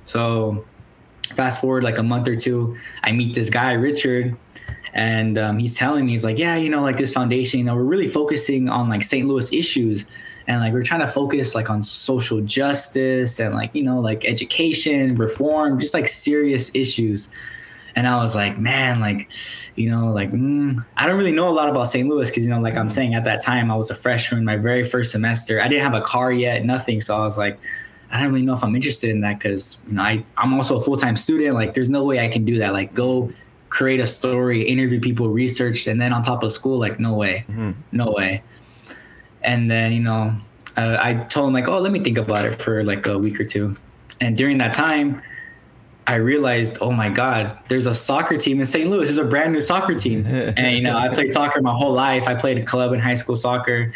[0.06, 0.64] So
[1.36, 4.38] fast forward like a month or two i meet this guy richard
[4.96, 7.76] and um, he's telling me he's like yeah you know like this foundation you know
[7.76, 10.06] we're really focusing on like st louis issues
[10.48, 14.26] and like we're trying to focus like on social justice and like you know like
[14.26, 17.30] education reform just like serious issues
[17.98, 19.30] and i was like man like
[19.76, 22.50] you know like mm, i don't really know a lot about st louis because you
[22.50, 25.62] know like i'm saying at that time i was a freshman my very first semester
[25.62, 27.60] i didn't have a car yet nothing so i was like
[28.12, 30.78] I don't really know if I'm interested in that because you know I I'm also
[30.78, 31.56] a full time student.
[31.56, 32.72] Like, there's no way I can do that.
[32.72, 33.34] Like, go
[33.76, 37.44] create a story, interview people, research, and then on top of school, like no way,
[37.50, 37.72] mm-hmm.
[37.92, 38.42] no way.
[39.44, 40.34] And then you know,
[40.78, 43.38] uh, I told him like, oh, let me think about it for like a week
[43.38, 43.76] or two.
[44.22, 45.22] And during that time,
[46.08, 48.90] I realized, oh my God, there's a soccer team in St.
[48.90, 49.06] Louis.
[49.06, 50.26] There's a brand new soccer team.
[50.58, 52.28] and you know, I played soccer my whole life.
[52.28, 53.94] I played club and high school soccer.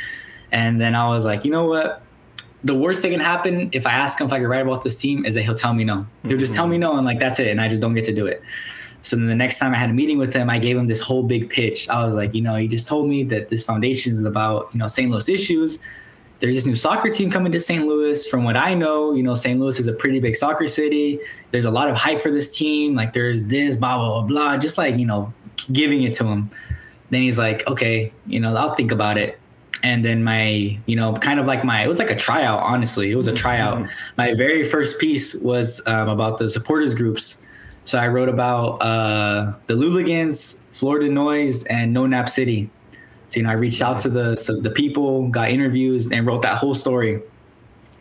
[0.51, 2.01] And then I was like, you know what?
[2.65, 4.97] The worst thing can happen if I ask him if I can write about this
[4.97, 6.05] team is that he'll tell me no.
[6.23, 8.13] He'll just tell me no, and like that's it, and I just don't get to
[8.13, 8.43] do it.
[9.03, 10.99] So then the next time I had a meeting with him, I gave him this
[10.99, 11.87] whole big pitch.
[11.89, 14.79] I was like, you know, he just told me that this foundation is about, you
[14.79, 15.09] know, St.
[15.09, 15.79] Louis issues.
[16.39, 17.85] There's this new soccer team coming to St.
[17.85, 18.25] Louis.
[18.27, 19.59] From what I know, you know, St.
[19.59, 21.19] Louis is a pretty big soccer city.
[21.51, 22.95] There's a lot of hype for this team.
[22.95, 24.57] Like there's this, blah, blah, blah, blah.
[24.57, 25.33] Just like, you know,
[25.71, 26.49] giving it to him.
[27.09, 29.39] Then he's like, okay, you know, I'll think about it.
[29.81, 33.11] And then my, you know, kind of like my, it was like a tryout, honestly.
[33.11, 33.77] It was a tryout.
[33.77, 33.91] Mm-hmm.
[34.17, 37.37] My very first piece was um, about the supporters groups
[37.89, 42.69] so I wrote about uh, the Louligans, Florida Noise, and No Nap City.
[43.29, 46.43] So you know, I reached out to the so the people, got interviews, and wrote
[46.43, 47.19] that whole story.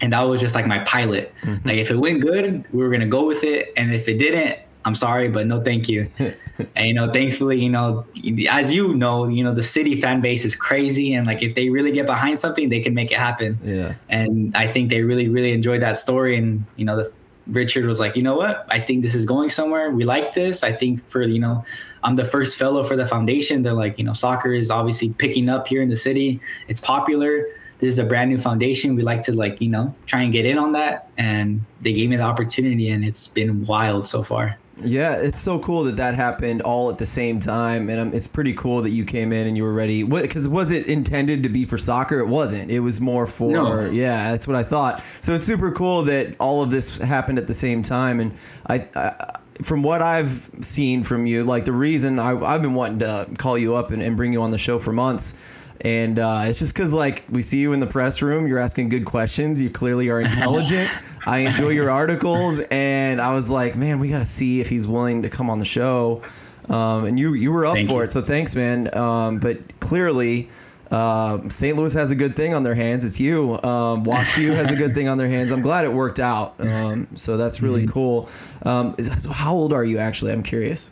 [0.02, 1.32] And that was just like my pilot.
[1.40, 1.66] Mm-hmm.
[1.66, 4.58] Like if it went good, we were gonna go with it, and if it didn't,
[4.84, 6.10] I'm sorry, but no, thank you.
[6.18, 8.04] and you know, thankfully, you know,
[8.50, 11.70] as you know, you know, the city fan base is crazy, and like if they
[11.70, 13.58] really get behind something, they can make it happen.
[13.64, 13.94] Yeah.
[14.10, 17.12] And I think they really, really enjoyed that story, and you know, the
[17.48, 18.66] Richard was like, you know what?
[18.68, 19.90] I think this is going somewhere.
[19.90, 20.62] We like this.
[20.62, 21.64] I think for, you know,
[22.02, 23.62] I'm the first fellow for the foundation.
[23.62, 26.40] They're like, you know, soccer is obviously picking up here in the city.
[26.68, 27.46] It's popular.
[27.80, 28.96] This is a brand new foundation.
[28.96, 31.10] We like to like, you know, try and get in on that.
[31.16, 34.58] And they gave me the opportunity and it's been wild so far.
[34.84, 38.26] Yeah, it's so cool that that happened all at the same time, and um, it's
[38.26, 40.02] pretty cool that you came in and you were ready.
[40.02, 42.20] Because was it intended to be for soccer?
[42.20, 42.70] It wasn't.
[42.70, 43.90] It was more for no.
[43.90, 44.30] yeah.
[44.30, 45.02] That's what I thought.
[45.20, 48.86] So it's super cool that all of this happened at the same time, and I,
[48.94, 53.26] I from what I've seen from you, like the reason I, have been wanting to
[53.38, 55.34] call you up and, and bring you on the show for months
[55.82, 58.88] and uh, it's just because like we see you in the press room you're asking
[58.88, 60.90] good questions you clearly are intelligent
[61.28, 64.86] I enjoy your articles, and I was like, man, we got to see if he's
[64.86, 66.22] willing to come on the show.
[66.68, 68.04] Um, and you you were up Thank for you.
[68.04, 68.94] it, so thanks, man.
[68.96, 70.50] Um, but clearly,
[70.90, 71.76] uh, St.
[71.76, 73.04] Louis has a good thing on their hands.
[73.04, 73.54] It's you.
[73.62, 75.52] Um, WashU has a good thing on their hands.
[75.52, 76.54] I'm glad it worked out.
[76.58, 77.92] Um, so that's really mm-hmm.
[77.92, 78.28] cool.
[78.62, 80.32] Um, so how old are you actually?
[80.32, 80.90] I'm curious.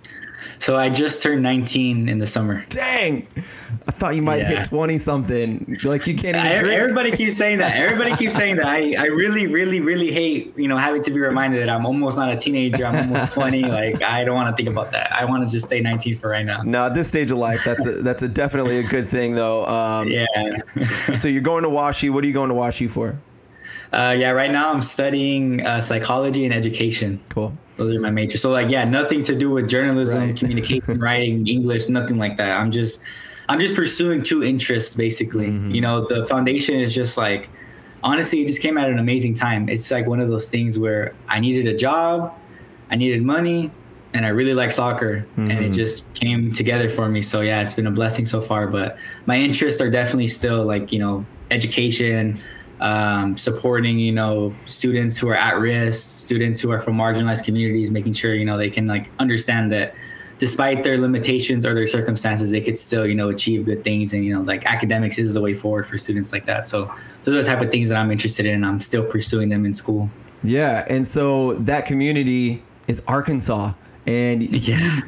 [0.58, 2.64] So I just turned 19 in the summer.
[2.68, 3.26] Dang.
[3.88, 4.48] I thought you might yeah.
[4.48, 5.78] hit 20 something.
[5.84, 6.78] Like you can't even drink.
[6.78, 7.76] Everybody keeps saying that.
[7.76, 8.66] Everybody keeps saying that.
[8.66, 12.16] I, I really, really, really hate, you know, having to be reminded that I'm almost
[12.16, 12.84] not a teenager.
[12.84, 13.62] I'm almost 20.
[13.64, 15.12] like I don't want to think about that.
[15.12, 16.62] I want to just stay 19 for right now.
[16.62, 19.66] No, at this stage of life, that's a, that's a definitely a good thing though.
[19.66, 20.26] Um, yeah.
[21.14, 22.10] so you're going to WashU.
[22.10, 23.16] What are you going to WashU for?
[23.92, 27.20] Uh, yeah, right now I'm studying uh, psychology and education.
[27.28, 27.56] Cool.
[27.76, 28.40] Those are my majors.
[28.42, 30.36] So like, yeah, nothing to do with journalism, Right.
[30.38, 32.50] communication, writing, English, nothing like that.
[32.52, 33.00] I'm just,
[33.48, 35.48] I'm just pursuing two interests basically.
[35.48, 35.74] Mhm.
[35.74, 37.48] You know, the foundation is just like,
[38.02, 39.68] honestly, it just came at an amazing time.
[39.68, 42.32] It's like one of those things where I needed a job,
[42.90, 43.70] I needed money,
[44.14, 45.74] and I really like soccer, and it Mhm.
[45.74, 47.20] just came together for me.
[47.20, 48.66] So yeah, it's been a blessing so far.
[48.66, 48.96] But
[49.26, 52.40] my interests are definitely still like you know education,
[52.80, 57.90] um, supporting you know students who are at risk, students who are from marginalized communities,
[57.90, 59.94] making sure you know they can like understand that
[60.38, 64.24] despite their limitations or their circumstances, they could still you know achieve good things, and
[64.24, 66.68] you know like academics is the way forward for students like that.
[66.68, 66.92] So
[67.24, 69.74] those are the type of things that I'm interested in, I'm still pursuing them in
[69.74, 70.10] school.
[70.42, 73.72] Yeah, and so that community is Arkansas,
[74.06, 75.00] and Yeah.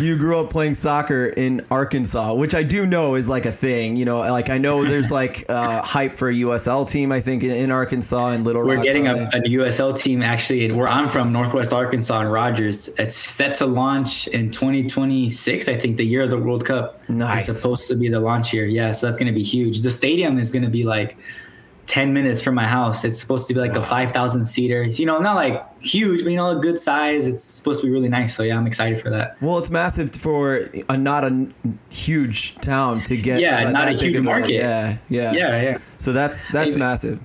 [0.00, 3.96] you grew up playing soccer in Arkansas, which I do know is like a thing.
[3.96, 7.12] You know, like I know there's like uh, hype for a USL team.
[7.12, 8.84] I think in, in Arkansas and Little We're Rock.
[8.84, 12.88] getting a, a USL team actually, and where I'm from, Northwest Arkansas and Rogers.
[12.98, 15.68] It's set to launch in 2026.
[15.68, 17.00] I think the year of the World Cup.
[17.08, 17.48] Nice.
[17.48, 18.66] It's supposed to be the launch year.
[18.66, 19.82] Yeah, so that's going to be huge.
[19.82, 21.16] The stadium is going to be like
[21.86, 23.04] 10 minutes from my house.
[23.04, 24.84] It's supposed to be like a 5,000 seater.
[24.84, 27.26] You know, not like huge, but you know, a good size.
[27.26, 28.34] It's supposed to be really nice.
[28.34, 29.40] So yeah, I'm excited for that.
[29.42, 31.48] Well, it's massive for a not a
[31.90, 33.40] huge town to get.
[33.40, 34.52] Yeah, uh, not a huge market.
[34.52, 35.78] Yeah, yeah, Yeah, yeah.
[35.98, 37.20] So that's that's massive.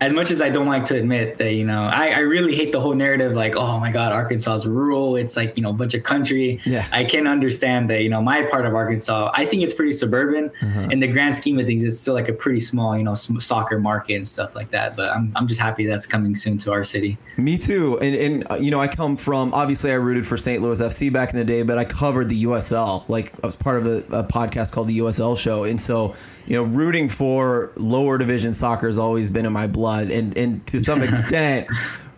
[0.00, 2.72] As much as I don't like to admit that, you know, I, I really hate
[2.72, 5.16] the whole narrative like, oh my God, Arkansas is rural.
[5.16, 6.60] It's like, you know, a bunch of country.
[6.64, 6.86] Yeah.
[6.90, 10.50] I can understand that, you know, my part of Arkansas, I think it's pretty suburban.
[10.60, 10.88] Uh-huh.
[10.90, 13.38] In the grand scheme of things, it's still like a pretty small, you know, sm-
[13.38, 14.96] soccer market and stuff like that.
[14.96, 17.16] But I'm, I'm just happy that's coming soon to our city.
[17.36, 17.98] Me too.
[18.00, 20.60] And, and uh, you know, I come from obviously I rooted for St.
[20.60, 23.08] Louis FC back in the day, but I covered the USL.
[23.08, 26.14] Like I was part of a, a podcast called the USL Show, and so
[26.46, 30.66] you know, rooting for lower division soccer has always been in my blood, and and
[30.68, 31.68] to some extent.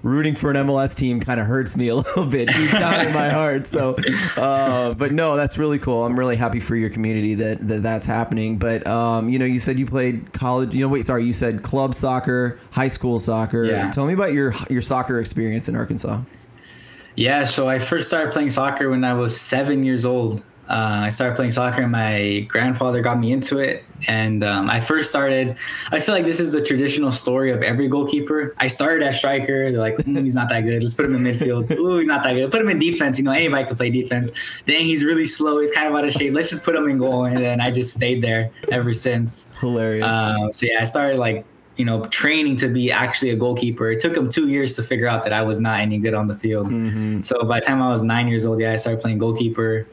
[0.02, 3.12] Rooting for an MLS team kind of hurts me a little bit deep down in
[3.12, 3.66] my heart.
[3.66, 3.96] So,
[4.36, 6.04] uh, but no, that's really cool.
[6.04, 8.56] I'm really happy for your community that, that that's happening.
[8.56, 10.72] But um, you know, you said you played college.
[10.72, 13.64] You know, wait, sorry, you said club soccer, high school soccer.
[13.64, 13.90] Yeah.
[13.90, 16.20] Tell me about your your soccer experience in Arkansas.
[17.16, 20.42] Yeah, so I first started playing soccer when I was seven years old.
[20.68, 23.84] Uh, I started playing soccer, and my grandfather got me into it.
[24.08, 25.56] And um, I first started.
[25.92, 28.54] I feel like this is the traditional story of every goalkeeper.
[28.58, 29.70] I started as striker.
[29.70, 30.82] They're like, "Mm, he's not that good.
[30.82, 31.70] Let's put him in midfield.
[31.78, 32.50] Ooh, he's not that good.
[32.50, 33.16] Put him in defense.
[33.16, 34.30] You know, anybody can play defense.
[34.66, 35.60] Dang, he's really slow.
[35.60, 36.34] He's kind of out of shape.
[36.34, 37.24] Let's just put him in goal.
[37.26, 39.46] And then I just stayed there ever since.
[39.60, 40.04] Hilarious.
[40.04, 41.44] Um, so yeah, I started like
[41.76, 43.90] you know training to be actually a goalkeeper.
[43.90, 46.26] It took him two years to figure out that I was not any good on
[46.26, 46.68] the field.
[46.68, 49.86] hmm So by the time I was nine years old, yeah, I started playing goalkeeper.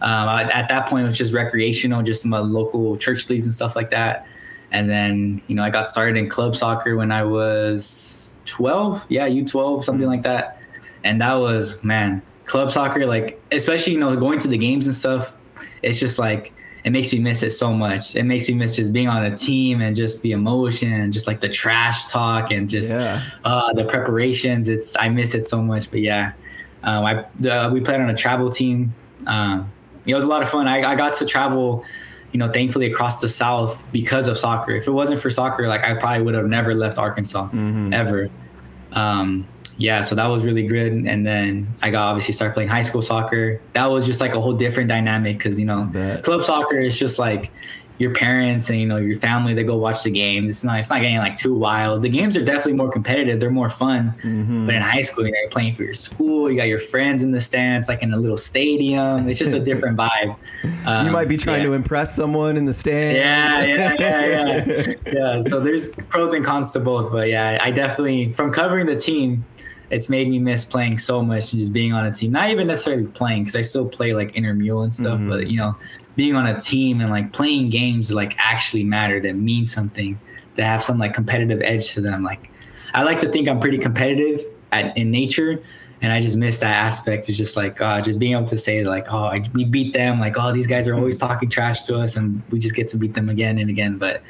[0.00, 3.52] Um, I- at that point, it was just recreational, just my local church leagues and
[3.54, 4.26] stuff like that.
[4.70, 9.04] And then, you know, I got started in club soccer when I was 12.
[9.08, 10.58] Yeah, U12, something like that.
[11.04, 14.94] And that was, man, club soccer, like, especially, you know, going to the games and
[14.94, 15.32] stuff,
[15.82, 16.52] it's just like,
[16.84, 18.14] it makes me miss it so much.
[18.14, 21.40] It makes me miss just being on a team and just the emotion just like
[21.40, 23.20] the trash talk and just Yeah.
[23.44, 24.68] uh, the preparations.
[24.68, 25.90] It's I miss it so much.
[25.90, 26.32] But yeah,
[26.84, 28.94] um, I the, we played on a travel team.
[29.26, 29.70] Um,
[30.08, 30.66] it was a lot of fun.
[30.66, 31.84] I, I got to travel,
[32.32, 34.72] you know, thankfully across the South because of soccer.
[34.72, 37.94] If it wasn't for soccer, like I probably would have never left Arkansas Mhm.
[37.94, 38.28] ever.
[38.92, 39.46] Um,
[39.76, 40.92] yeah, so that was really good.
[40.92, 43.60] And then I got obviously started playing high school soccer.
[43.74, 45.88] That was just like a whole different dynamic because you know
[46.24, 47.50] club soccer is just like
[47.98, 50.48] your parents and you know your family they go watch the game.
[50.48, 52.02] It's not it's not getting like too wild.
[52.02, 53.40] The games are definitely more competitive.
[53.40, 54.14] They're more fun.
[54.22, 54.66] Mhm.
[54.66, 56.50] But in high school, you know, you're playing for your school.
[56.50, 59.28] You got your friends in the stands, like in a little stadium.
[59.28, 60.36] It's just a different vibe.
[60.86, 61.66] Um, you might be trying yeah.
[61.68, 63.16] to impress someone in the stand.
[63.16, 64.94] Yeah, yeah, yeah, yeah.
[65.12, 65.42] yeah.
[65.42, 69.44] So there's pros and cons to both, but yeah, I definitely from covering the team,
[69.90, 72.30] it's made me miss playing so much and just being on a team.
[72.30, 75.28] Not even necessarily playing because I still play like intramural and stuff, Mhm.
[75.30, 75.74] but you know,
[76.18, 80.18] being on a team and like playing games that like actually matter, that mean something,
[80.56, 82.24] that have some like competitive edge to them.
[82.24, 82.50] Like
[82.92, 84.40] I like to think I'm pretty competitive
[84.72, 85.62] at in nature.
[86.02, 88.82] And I just miss that aspect of just like uh, just being able to say
[88.84, 90.18] like, oh, I, we beat them.
[90.18, 92.96] Like, oh, these guys are always talking trash to us, and we just get to
[92.96, 93.98] beat them again and again.
[93.98, 94.22] But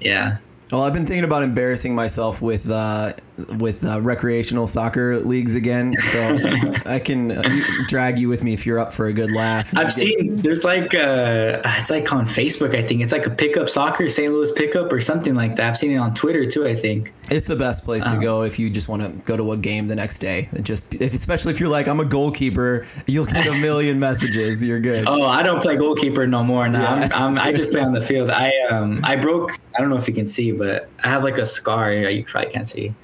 [0.00, 0.38] yeah,
[0.70, 3.14] Well, I've been thinking about embarrassing myself with uh,
[3.58, 6.38] with uh, recreational soccer leagues again, so
[6.86, 7.42] I can uh,
[7.88, 9.68] drag you with me if you're up for a good laugh.
[9.76, 13.68] I've seen there's like uh it's like on Facebook I think it's like a pickup
[13.68, 14.32] soccer St.
[14.32, 15.68] Louis pickup or something like that.
[15.68, 16.66] I've seen it on Twitter too.
[16.66, 17.12] I think.
[17.30, 19.56] It's the best place to Um, go if you just want to go to a
[19.56, 20.48] game the next day.
[20.52, 24.62] It Just if, especially if you're like I'm a goalkeeper, you'll get a million messages.
[24.62, 25.04] You're good.
[25.06, 26.68] Oh, I don't play goalkeeper no more.
[26.68, 27.08] Now Yeah.
[27.12, 28.30] I'm, I'm, I just play on the field.
[28.30, 29.52] I um I broke.
[29.74, 31.92] I don't know if you can see, but I have like a scar.
[31.92, 32.94] You probably can't see.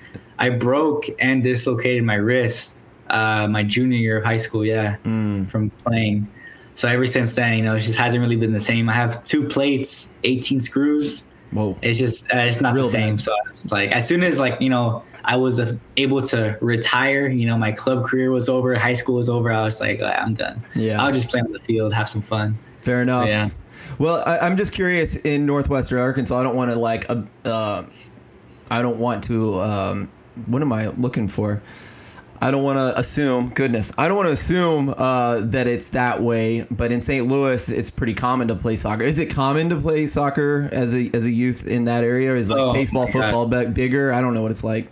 [0.43, 2.82] I broke and dislocated my wrist.
[3.09, 4.64] Uh, my junior year of high school.
[4.66, 5.49] Yeah, Mm.
[5.51, 6.26] from playing.
[6.74, 8.88] So ever since then, you know, it just hasn't really been the same.
[8.88, 11.24] I have two plates, 18 screws.
[11.53, 11.76] Whoa.
[11.82, 13.16] It's just uh, it's not Real the same.
[13.16, 13.20] bad.
[13.24, 17.28] So it's like as soon as like you know I was uh, able to retire,
[17.28, 19.53] you know, my club career was over, high school was over.
[19.53, 20.64] I was like, "All right, I'm done.
[20.74, 21.01] Yeah.
[21.03, 22.59] I'll just play on the field, have some fun.
[22.80, 23.28] Fair So, enough.
[23.28, 23.51] yeah.
[23.99, 26.40] Well, I, I'm just curious in northwestern Arkansas.
[26.40, 27.84] I don't want to like, uh, uh,
[28.70, 29.61] I don't want to.
[29.61, 30.09] Um,
[30.47, 31.62] what am I looking for?
[32.41, 33.51] I don't want to assume.
[33.51, 36.66] Goodness, I don't want to assume uh, that it's that way.
[36.72, 37.28] But in St.
[37.28, 39.05] Louis, it's pretty common to play soccer.
[39.05, 42.35] Is it common to play soccer as a as a youth in that area?
[42.35, 43.12] Is like Oh, baseball, God.
[43.12, 44.12] football be- bigger?
[44.12, 44.89] I don't know what it's like.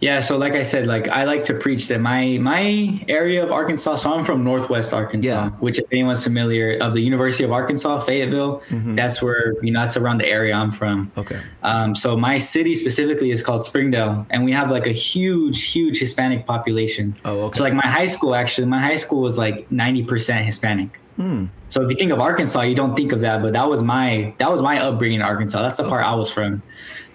[0.00, 3.50] Yeah, so like I said, like I like to preach that my my area of
[3.52, 3.96] Arkansas.
[3.96, 5.50] So I'm from Northwest Arkansas, Yeah.
[5.60, 8.94] which if anyone's familiar of the University of Arkansas, Fayetteville, Mm-hmm.
[8.94, 11.10] that's where you know that's around the area I'm from.
[11.16, 11.40] Okay.
[11.62, 15.98] Um, so my city specifically is called Springdale, and we have like a huge, huge
[15.98, 17.14] Hispanic population.
[17.24, 17.58] Oh, okay.
[17.58, 20.98] So like my high school, actually, my high school was like ninety percent Hispanic.
[21.16, 21.46] Hmm.
[21.70, 24.34] So if you think of Arkansas, you don't think of that, but that was my
[24.38, 25.62] that was my upbringing in Arkansas.
[25.62, 26.62] That's the part I was from,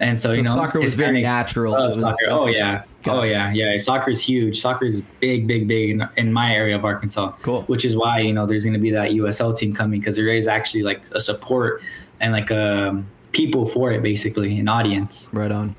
[0.00, 1.74] and so, So you know, soccer was very natural.
[1.74, 2.30] love was- soccer.
[2.30, 3.76] Oh yeah, oh yeah, yeah.
[3.76, 4.60] Soccer is huge.
[4.60, 7.32] Soccer is big, big, big in, in my area of Arkansas.
[7.42, 7.62] Cool.
[7.64, 10.28] Which is why you know there's going to be that USL team coming because there
[10.28, 11.82] is actually like a support
[12.20, 15.28] and like um, people for it, basically, an audience.
[15.34, 15.76] Right on.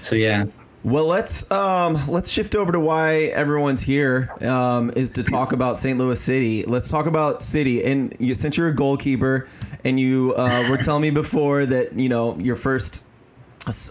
[0.00, 0.46] So yeah.
[0.82, 5.78] Well, let's um, let's shift over to why everyone's here um, is to talk about
[5.78, 5.98] St.
[5.98, 6.64] Louis City.
[6.64, 7.84] Let's talk about City.
[7.84, 9.48] And you, since you're a goalkeeper,
[9.84, 13.02] and you uh, were telling me before that you know your first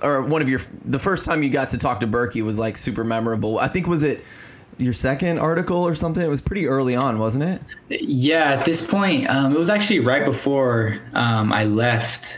[0.02, 2.76] or one of your the first time you got to talk to Bürki was like
[2.76, 3.60] super memorable.
[3.60, 4.24] I think was it
[4.80, 6.24] your second article or something.
[6.24, 7.62] It was pretty early on, wasn't it?
[7.90, 12.38] Yeah, at this point, um, it was actually right before um, I left.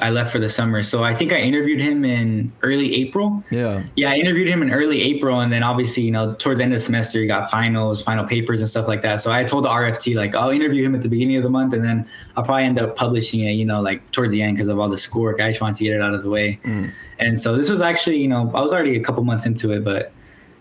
[0.00, 3.42] I left for the summer, so I think I interviewed him in early April.
[3.50, 3.84] Yeah.
[3.96, 6.72] Yeah, I interviewed him in early April, and then obviously, you know, towards the end
[6.72, 9.20] of the semester, you got finals, final papers, and stuff like that.
[9.20, 11.74] So I told the RFT like I'll interview him at the beginning of the month,
[11.74, 14.68] and then I'll probably end up publishing it, you know, like towards the end because
[14.68, 15.40] of all the schoolwork.
[15.40, 16.60] I just wanted to get it out of the way.
[16.64, 16.92] Mm.
[17.18, 19.84] And so this was actually, you know, I was already a couple months into it,
[19.84, 20.12] but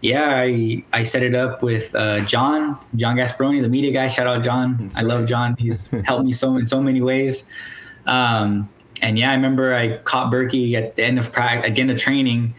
[0.01, 4.07] yeah, I I set it up with uh, John, John Gasparoni, the media guy.
[4.07, 4.77] Shout out John.
[4.79, 5.25] That's I love.
[5.25, 5.55] John.
[5.57, 7.45] He's helped me so in so many ways.
[8.05, 8.69] Um,
[9.01, 12.53] and yeah, I remember I caught Bürki at the end of practice, again, the training.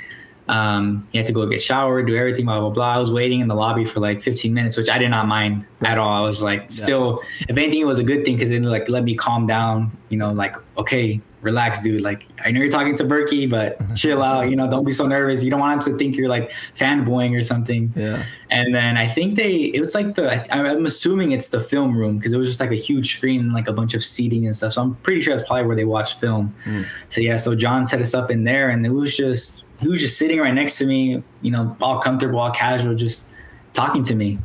[0.49, 2.95] Um, he had to go get showered, do everything, blah blah blah.
[2.95, 5.67] I was waiting in the lobby for like 15 minutes, which I did not mind
[5.83, 6.25] at all.
[6.25, 9.05] I was like, still, if anything, it was a good thing because it like let
[9.05, 9.93] me calm down.
[10.09, 12.03] You know, like okay, relax, dude.
[12.03, 14.51] Like I know you're talking to Bürki, but chill out.
[14.51, 15.43] You know, don't be so nervous.
[15.43, 17.93] You don't want him to think you're like fanboying or something.
[17.95, 18.25] Yeah.
[18.51, 21.97] And then I think they, it was like the, I- I'm assuming it's the film
[21.97, 24.47] room because it was just like a huge screen and like a bunch of seating
[24.47, 24.73] and stuff.
[24.73, 26.55] So I'm pretty sure that's probably where they watch film.
[26.65, 26.87] Mm.
[27.11, 30.01] So yeah, so John set us up in there and it was just, he was
[30.01, 33.27] just sitting right next to me, you know, all comfortable, all casual, just
[33.75, 34.39] talking to me.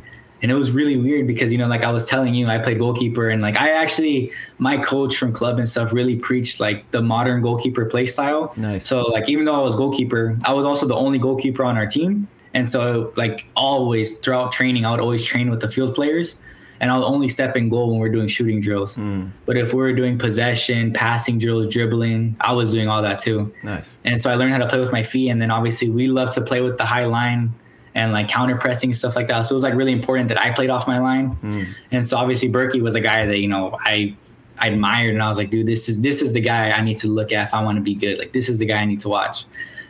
[0.44, 2.78] And it was really weird because, you know, like I was telling you, I played
[2.78, 7.00] goalkeeper and like I actually, my coach from club and stuff really preached like the
[7.00, 8.52] modern goalkeeper play style.
[8.54, 8.86] Nice.
[8.86, 11.86] So like even though I was goalkeeper, I was also the only goalkeeper on our
[11.86, 12.28] team.
[12.52, 16.36] And so like always throughout training, I would always train with the field players
[16.78, 18.96] and I'll only step in goal when we're doing shooting drills.
[18.96, 19.30] Mm.
[19.46, 23.50] But if we are doing possession, passing drills, dribbling, I was doing all that too.
[23.62, 23.96] Nice.
[24.04, 25.30] And so I learned how to play with my feet.
[25.30, 27.54] And then obviously we love to play with the high line
[27.94, 29.42] and like counter pressing stuff like that.
[29.46, 31.36] So it was like really important that I played off my line.
[31.42, 31.74] Mm.
[31.92, 34.16] And so obviously Bürki was a guy that, you know, I
[34.58, 36.98] I admired and I was like, dude, this is this is the guy I need
[36.98, 38.18] to look at if I want to be good.
[38.18, 39.44] Like this is the guy I need to watch.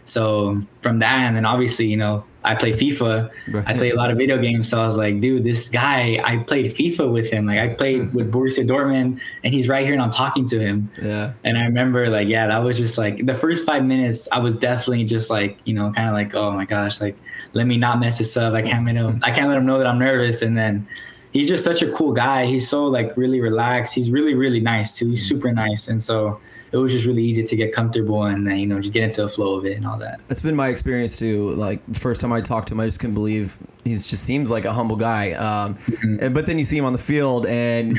[0.07, 3.30] So from that and then obviously, you know, I play FIFA.
[3.48, 3.64] Right.
[3.66, 4.68] I play a lot of video games.
[4.68, 7.46] So I was like, dude, this guy, I played FIFA with him.
[7.46, 10.90] Like I played with Borussia Dortmund and he's right here and I'm talking to him.
[11.00, 11.32] Yeah.
[11.42, 14.59] And I remember like, yeah, that was just like the first five minutes, I was
[14.59, 17.16] definitely just like, you know, kind of like, oh my gosh, like
[17.55, 18.55] let me not mess this up.
[18.55, 20.42] I can't let him I can't let him know that I'm nervous.
[20.42, 20.86] And then
[21.32, 22.46] he's just such a cool guy.
[22.46, 23.94] He's so like really relaxed.
[23.94, 25.09] He's really, really nice too.
[25.11, 25.88] He's super nice.
[25.88, 26.40] And so
[26.75, 29.22] it was just really easy to get comfortable and then you know just get into
[29.22, 30.20] the flow of it and all that.
[30.29, 31.53] That's been my experience too.
[31.55, 34.51] Like the first time I talked to him, I just couldn't believe he just seems
[34.51, 35.33] like a humble guy.
[35.33, 36.16] Um, Mm-hmm.
[36.25, 37.99] and, but then you see him on the field, and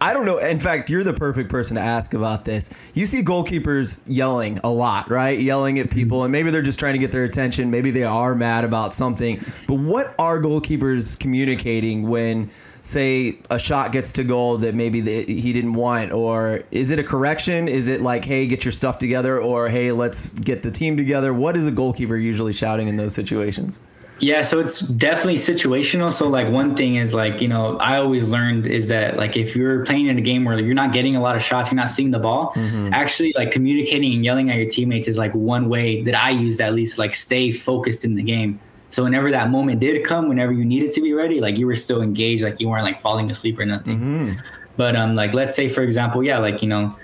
[0.00, 0.38] I don't know.
[0.38, 2.70] In fact, you're the perfect person to ask about this.
[2.94, 5.38] You see goalkeepers yelling a lot, right?
[5.40, 7.70] Yelling at people, and maybe they're just trying to get their attention.
[7.70, 9.44] Maybe they are mad about something.
[9.66, 12.50] But what are goalkeepers communicating when?
[12.84, 16.98] Say a shot gets to goal that maybe the, he didn't want or is it
[16.98, 20.70] a correction is it like hey get your stuff together or hey let's get the
[20.70, 23.80] team together what is a goalkeeper usually shouting in those situations
[24.20, 26.12] Yeah, so it's definitely situational.
[26.12, 29.56] So like one thing is like, you know, I always learned is that like if
[29.56, 31.88] you're playing in a game where you're not getting a lot of shots, you're not
[31.88, 32.90] seeing the ball, mm-hmm.
[32.92, 36.60] actually like communicating and yelling at your teammates is like one way that I used
[36.60, 38.60] at least like stay focused in the game.
[38.94, 41.74] So whenever that moment did come, whenever you needed to be ready, like you were
[41.74, 43.98] still engaged, like you weren't like falling asleep or nothing.
[43.98, 44.40] Mm-hmm.
[44.76, 46.94] But um like let's say for example, yeah, like you know,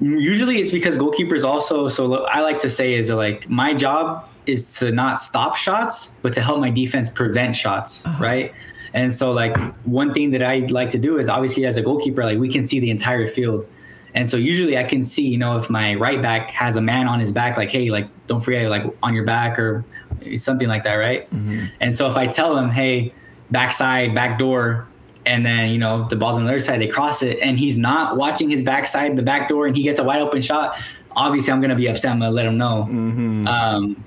[0.00, 4.28] usually it's because goalkeepers also so I like to say is that like my job
[4.46, 8.54] is to not stop shots, but to help my defense prevent shots, right?
[8.92, 12.24] And so like one thing that I like to do is obviously as a goalkeeper,
[12.24, 13.66] like we can see the entire field.
[14.14, 17.08] And so usually I can see, you know, if my right back has a man
[17.08, 19.84] on his back, like, hey, like don't forget like on your back or
[20.36, 21.28] something like that, right?
[21.80, 23.12] And so if I tell them, hey,
[23.50, 24.86] backside, back door,
[25.26, 27.78] and then you know the ball's on the other side, they cross it, and he's
[27.78, 30.78] not watching his backside, the back door, and he gets a wide open shot.
[31.12, 32.10] Obviously, I'm gonna be upset.
[32.10, 32.86] I'm gonna let him know.
[32.90, 33.46] Mm-hmm.
[33.46, 34.04] Um,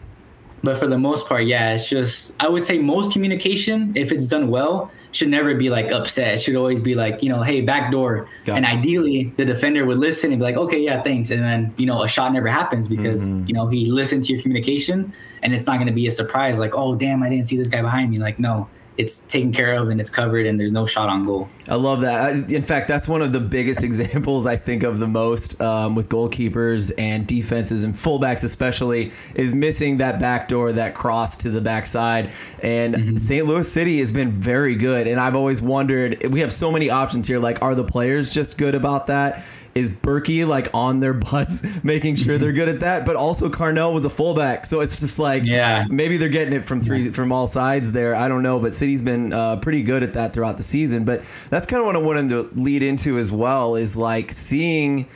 [0.64, 4.28] but for the most part, yeah, it's just I would say most communication, if it's
[4.28, 6.36] done well, should never be like upset.
[6.36, 8.70] It should always be like you know, hey, back door, Got and it.
[8.70, 12.04] ideally the defender would listen and be like, okay, yeah, thanks, and then you know
[12.04, 13.48] a shot never happens because Mhm.
[13.48, 15.12] you know he listened to your communication,
[15.42, 17.82] and it's not gonna be a surprise like, oh damn, I didn't see this guy
[17.82, 18.20] behind me.
[18.20, 18.68] Like no,
[18.98, 21.48] it's taken care of and it's covered and there's no shot on goal.
[21.68, 22.52] I love that.
[22.52, 26.10] In fact, that's one of the biggest examples I think of the most um, with
[26.10, 31.62] goalkeepers and defenses and fullbacks, especially, is missing that back door, that cross to the
[31.62, 32.32] backside.
[32.64, 33.46] And St.
[33.46, 35.08] Louis City has been very good.
[35.08, 37.40] And I've always wondered we have so many options here.
[37.40, 39.46] Like, are the players just good about that?
[39.78, 43.06] Is Bürki like on their butts, making sure they're good at that?
[43.06, 45.86] But also, Carnell was a fullback, so it's just like Yeah.
[45.90, 48.16] maybe they're getting it from three from all sides there.
[48.16, 51.06] I don't know, but City's been uh, pretty good at that throughout the season.
[51.06, 51.22] But
[51.52, 55.08] that's kind of what I wanted to lead into as well is like seeing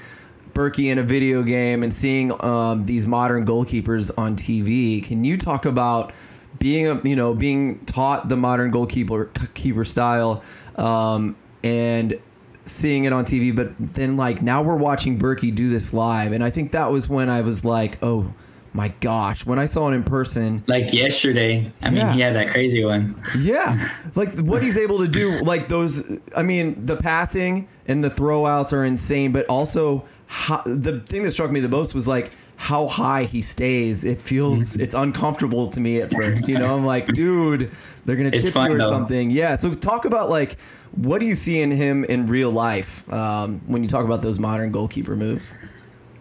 [0.53, 5.03] Bürki in a video game and seeing um, these modern goalkeepers on TV.
[5.03, 6.14] Can you talk about
[6.59, 10.43] being a you know being taught the modern goalkeeper keeper style
[10.76, 12.20] um, and
[12.66, 16.43] seeing it on TV, but then like now we're watching Bürki do this live, and
[16.43, 18.34] I think that was when I was like, oh
[18.74, 22.14] my gosh, when I saw it in person, Like yesterday, I mean, Yeah.
[22.14, 23.22] he had that crazy one.
[23.38, 26.03] yeah, like what he's able to do, like those.
[26.36, 31.32] I mean, the passing and the throwouts are insane, but also how, the thing that
[31.32, 34.05] struck me the most was like how high he stays.
[34.05, 36.47] It feels it's uncomfortable to me at first.
[36.47, 37.72] You know, I'm like, dude,
[38.05, 38.89] they're gonna It's chip you or though.
[38.89, 39.32] something.
[39.32, 39.55] Yeah.
[39.57, 40.57] So talk about like
[40.96, 44.39] what do you see in him in real life um, when you talk about those
[44.39, 45.52] modern goalkeeper moves?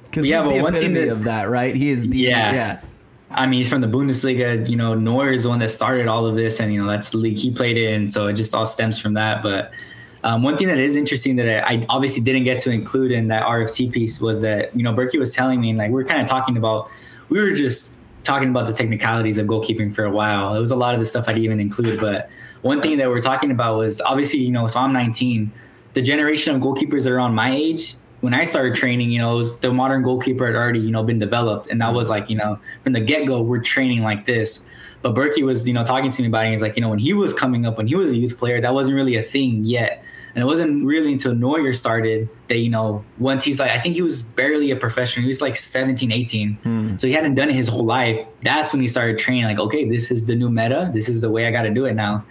[0.04, 1.74] Because Yeah, he's the epitome that- of that, right?
[1.74, 2.52] He is the Yeah.
[2.52, 2.78] yeah.
[3.32, 4.68] I mean, he's from the Bundesliga.
[4.68, 7.10] You know, Neuer is the one that started all of this, and you know that's
[7.10, 8.08] the league he played in.
[8.08, 9.40] So it just all stems from that.
[9.40, 9.70] But
[10.24, 13.28] um, one thing that is interesting that I, I obviously didn't get to include in
[13.28, 16.04] that RFT piece was that you know Bürki was telling me, and like we are
[16.04, 16.90] kind of talking about,
[17.28, 17.94] we were just
[18.24, 20.56] talking about the technicalities of goalkeeping for a while.
[20.56, 22.28] It was a lot of the stuff I didn't even include, but
[22.62, 25.52] one thing that we're talking about was obviously you know, so I'm 19.
[25.94, 29.36] The generation of goalkeepers that are on my age when I started training, you know,
[29.36, 31.68] was the modern goalkeeper had already, you know, been developed.
[31.68, 34.60] And that was like, you know, from the get go, we're training like this.
[35.02, 36.50] But Bürki was, you know, talking to me about it.
[36.50, 38.60] He's like, you know, when he was coming up, when he was a youth player,
[38.60, 40.04] that wasn't really a thing yet.
[40.34, 43.94] And it wasn't really until Neuer started that, you know, once he's like, I think
[43.94, 45.22] he was barely a professional.
[45.22, 46.54] He was like 17, 18.
[46.54, 46.96] Hmm.
[46.98, 48.24] So he hadn't done it his whole life.
[48.44, 50.90] That's when he started training, like, okay, this is the new meta.
[50.94, 52.24] This is the way I got to do it now.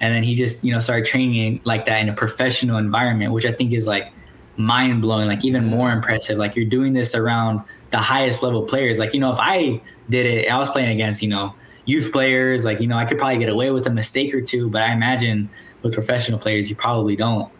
[0.00, 3.46] And then he just, you know, started training like that in a professional environment, which
[3.46, 4.12] I think is like
[4.56, 6.36] mind blowing, like even more impressive.
[6.38, 8.98] Like you're doing this around the highest level players.
[8.98, 9.80] Like, you know, if I
[10.10, 11.54] did it, I was playing against, you know,
[11.86, 14.68] youth players, like, you know, I could probably get away with a mistake or two,
[14.68, 15.48] but I imagine
[15.82, 17.52] with professional players, you probably don't.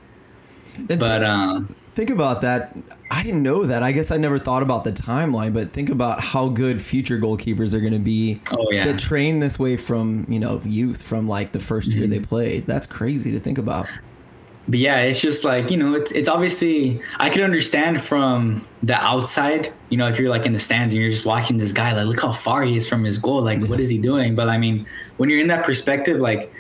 [0.87, 2.77] But, um, think about that.
[3.11, 3.83] I didn't know that.
[3.83, 7.75] I guess I never thought about the timeline, but think about how good future goalkeepers
[7.75, 8.87] are going to be oh, yeah.
[8.87, 12.25] that train this way from you know youth, from like the 1st year they Mm-hmm.
[12.25, 12.67] played.
[12.67, 13.87] That's crazy to think about.
[14.67, 18.95] But yeah, it's just like, you know, it's it's obviously I can understand from the
[18.95, 21.93] outside, you know, if you're like in the stands and you're just watching this guy,
[21.93, 23.43] like look how far he is from his goal.
[23.43, 24.35] Like what is he doing?
[24.35, 24.87] But I mean,
[25.19, 26.51] when you're in that perspective, like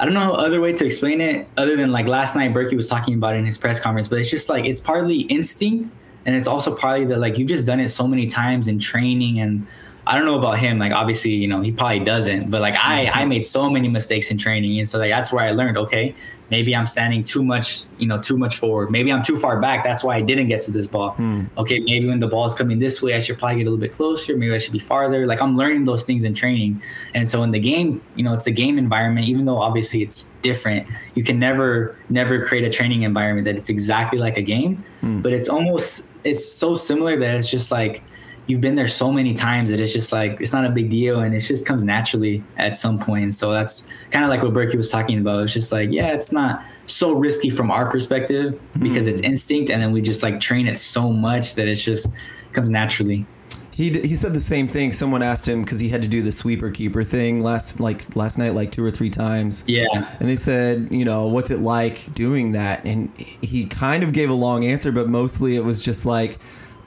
[0.00, 2.88] I don't know other way to explain it other than like last night Bürki was
[2.88, 5.92] talking about it in his press conference, but it's just like it's partly instinct
[6.24, 9.40] and it's also partly that like you've just done it so many times in training
[9.40, 9.66] and
[10.10, 10.80] I don't know about him.
[10.80, 12.50] Like obviously, you know, he probably doesn't.
[12.50, 15.44] But like I, I made so many mistakes in training, and so like that's where
[15.44, 15.78] I learned.
[15.78, 16.16] Okay,
[16.50, 18.90] maybe I'm standing too much, you know, too much forward.
[18.90, 19.84] Maybe I'm too far back.
[19.84, 21.12] That's why I didn't get to this ball.
[21.12, 21.44] Hmm.
[21.56, 23.78] Okay, maybe when the ball is coming this way, I should probably get a little
[23.78, 24.36] bit closer.
[24.36, 25.28] Maybe I should be farther.
[25.28, 26.82] Like I'm learning those things in training,
[27.14, 29.28] and so in the game, you know, it's a game environment.
[29.28, 33.68] Even though obviously it's different, you can never, never create a training environment that it's
[33.68, 34.84] exactly like a game.
[35.02, 35.20] Hmm.
[35.20, 38.02] But it's almost, it's so similar that it's just like
[38.46, 41.20] you've been there so many times that it's just like it's not a big deal
[41.20, 43.34] and it just comes naturally at some point.
[43.34, 45.44] So that's kind of like what Bürki was talking about.
[45.44, 48.82] It's just like, yeah, it's not so risky from our perspective hmm.
[48.82, 52.08] because it's instinct and then we just like train it so much that it's just
[52.52, 53.26] comes naturally.
[53.70, 54.92] He, d- he said the same thing.
[54.92, 58.36] Someone asked him because he had to do the sweeper keeper thing last like last
[58.36, 59.64] night like two or three times.
[59.66, 60.14] Yeah.
[60.20, 62.84] And they said, you know, what's it like doing that?
[62.84, 66.38] And he kind of gave a long answer, but mostly it was just like,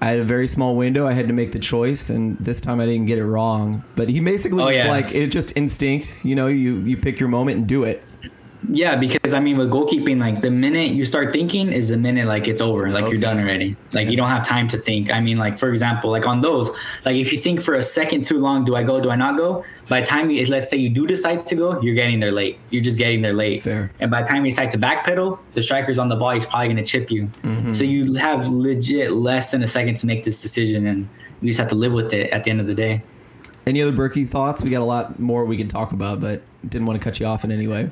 [0.04, 1.08] I had a very small window.
[1.08, 3.84] I had to make the choice, and this time I didn't get it wrong.
[3.96, 4.90] But he basically Oh, was yeah.
[4.90, 6.10] like, it's just instinct.
[6.24, 8.04] You know, you you pick your moment and do it.
[8.70, 12.28] Yeah, because I mean, with goalkeeping, like the minute you start thinking is the minute
[12.28, 13.12] like it's over, like Okay.
[13.12, 13.76] you're done already.
[13.92, 15.12] Like you don't have time to think.
[15.12, 16.70] I mean, like for example, like on those,
[17.06, 19.02] like if you think for a second too long, do I go?
[19.02, 19.66] Do I not go?
[19.90, 22.58] By the time you, let's say you do decide to go, you're getting there late.
[22.70, 23.64] You're just getting there late.
[23.64, 23.92] Fair.
[24.00, 26.32] And by the time you decide to backpedal, the striker's on the ball.
[26.32, 27.30] He's probably going to chip you.
[27.44, 27.74] Mm-hmm.
[27.74, 31.10] So you have legit less than a second to make this decision, and
[31.42, 33.04] you just have to live with it at the end of the day.
[33.68, 34.62] Any other Bürki thoughts?
[34.62, 37.26] We got a lot more we can talk about, but didn't want to cut you
[37.26, 37.92] off in any way.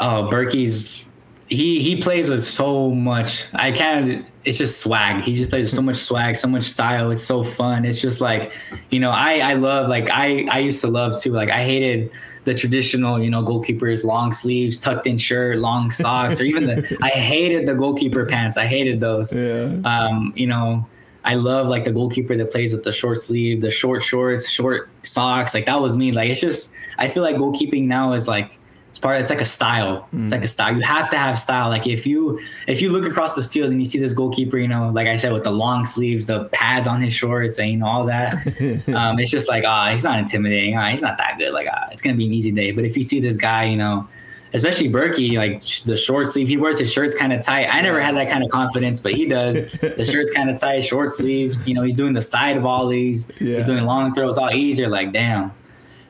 [0.00, 1.04] Oh, Bürki's
[1.50, 3.44] he he plays with so much.
[3.52, 4.24] I can't.
[4.44, 5.22] It's just swag.
[5.22, 7.10] He just plays with so much swag, so much style.
[7.10, 7.84] It's so fun.
[7.84, 8.52] It's just like,
[8.90, 11.32] you know, I I love like I I used to love too.
[11.32, 12.10] Like I hated
[12.44, 16.98] the traditional, you know, goalkeepers long sleeves, tucked in shirt, long socks, or even the
[17.02, 18.56] I hated the goalkeeper pants.
[18.56, 19.32] I hated those.
[19.32, 19.72] Yeah.
[19.84, 20.86] Um, you know,
[21.24, 24.88] I love like the goalkeeper that plays with the short sleeve, the short shorts, short
[25.02, 25.52] socks.
[25.52, 26.12] Like that was me.
[26.12, 28.56] Like it's just I feel like goalkeeping now is like
[28.90, 30.08] it's part it's like a style.
[30.12, 30.74] It's like a style.
[30.74, 31.68] You have to have style.
[31.68, 34.66] Like if you if you look across the field and you see this goalkeeper, you
[34.66, 37.76] know, like I said, with the long sleeves, the pads on his shorts, and you
[37.76, 38.34] know all that,
[38.94, 40.76] um, it's just like ah, he's not intimidating.
[40.76, 41.52] Ah, he's not that good.
[41.52, 42.72] Like ah, it's gonna be an easy day.
[42.72, 44.08] But if you see this guy, you know,
[44.54, 47.72] especially Bürki, like the short sleeve, he wears his shirts kind of tight.
[47.72, 49.54] I never had that kind of confidence, but he does.
[49.54, 51.58] The shirt's kind of tight, short sleeves.
[51.64, 53.26] You know, he's doing the side of volleys.
[53.38, 53.58] Yeah.
[53.58, 54.88] He's doing long throws, all easier.
[54.88, 55.52] Like damn.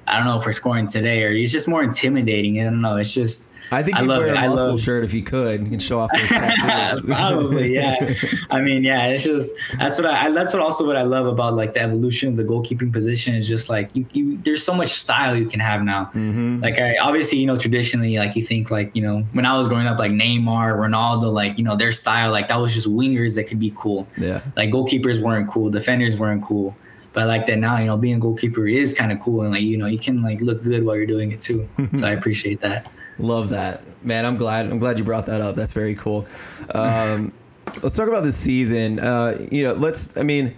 [0.06, 2.60] I don't know if we're scoring today or he's just more intimidating.
[2.60, 2.96] I don't know.
[2.96, 4.36] It's just I think I love wear it.
[4.36, 5.64] a muscle love- shirt if he could.
[5.66, 6.10] Can show off
[7.06, 8.14] probably yeah.
[8.50, 11.54] I mean yeah, it's just that's what I, that's what also what I love about
[11.54, 14.90] like the evolution of the goalkeeping position is just like you, you there's so much
[14.94, 16.10] style you can have now.
[16.14, 16.60] Mhm.
[16.62, 19.68] Like I obviously you know traditionally like you think like you know when I was
[19.68, 23.34] growing up like Neymar, Ronaldo, like you know their style like that was just wingers
[23.36, 24.08] that could be cool.
[24.16, 24.40] Yeah.
[24.56, 26.76] Like goalkeepers weren't cool, defenders weren't cool.
[27.12, 29.50] But I like that now, you know, being a goalkeeper is kind of cool, and
[29.52, 31.68] like you know, you can like look good while you're doing it too.
[31.98, 32.90] so I appreciate that.
[33.18, 34.24] Love that, man.
[34.24, 34.66] I'm glad.
[34.66, 35.56] I'm glad you brought that up.
[35.56, 36.26] That's very cool.
[36.74, 37.32] Um,
[37.82, 38.98] let's talk about this season.
[39.00, 40.08] Uh, you know, let's.
[40.16, 40.54] I mean,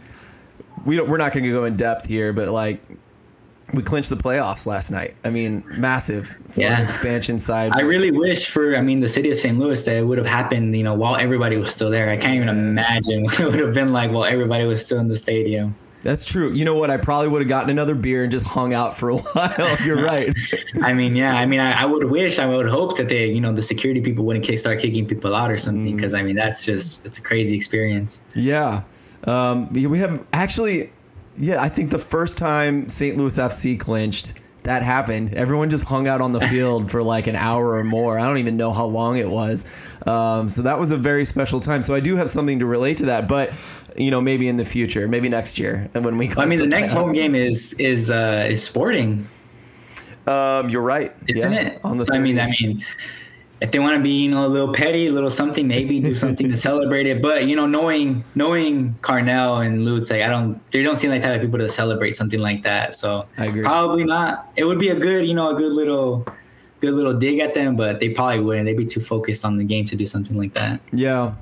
[0.85, 1.09] we don't.
[1.09, 2.81] We're not going to go in depth here, but like,
[3.73, 5.15] we clinched the playoffs last night.
[5.24, 6.79] I mean, massive Yeah.
[6.79, 7.73] an expansion side.
[7.74, 9.59] I really wish for, I mean, the city of St.
[9.59, 12.11] Louis that it would have happened, you know, while everybody was still there.
[12.11, 15.09] I can't even imagine what it would have been like while everybody was still in
[15.09, 15.74] the stadium.
[16.03, 16.53] That's true.
[16.53, 16.91] You know what?
[16.91, 19.77] I probably would have gotten another beer and just hung out for a while.
[19.85, 20.35] You're right.
[20.83, 23.41] I mean, yeah, I mean, I, I would wish, I would hope that they, you
[23.41, 26.37] know, the security people wouldn't kick, start kicking people out or something, because I mean,
[26.37, 28.20] that's just, it's a crazy experience.
[28.35, 28.83] Yeah.
[29.24, 30.93] Um, we have actually,
[31.37, 33.16] yeah, I think the first time St.
[33.16, 34.35] Louis FC clinched,
[34.65, 35.35] that happened.
[35.35, 38.19] Everyone just hung out on the field for like an hour or more.
[38.19, 39.65] I don't even know how long it was.
[40.07, 41.83] Um, so that was a very special time.
[41.83, 43.53] So I do have something to relate to that, but
[43.97, 46.32] you know, maybe in the future, maybe next year, and when we.
[46.36, 49.27] I mean, the next home game is, is, uh, is sporting.
[50.27, 51.14] Um, you're right.
[51.27, 51.81] isn't Yeah, it?
[51.85, 52.85] On the So, I mean, I mean,
[53.60, 56.14] if they want to be, you know, a little petty, a little something, maybe do
[56.14, 57.23] something to celebrate it.
[57.23, 61.23] But you know, knowing knowing Carnell and Lutz, like I don't, they don't seem like
[61.23, 62.94] type of people to celebrate something like that.
[62.94, 63.62] So I agree.
[63.62, 64.52] probably not.
[64.56, 66.27] It would be a good, you know, a good little,
[66.81, 68.66] good little dig at them, but they probably wouldn't.
[68.66, 70.81] They'd be too focused on the game to do something like that.
[70.93, 71.32] Yeah.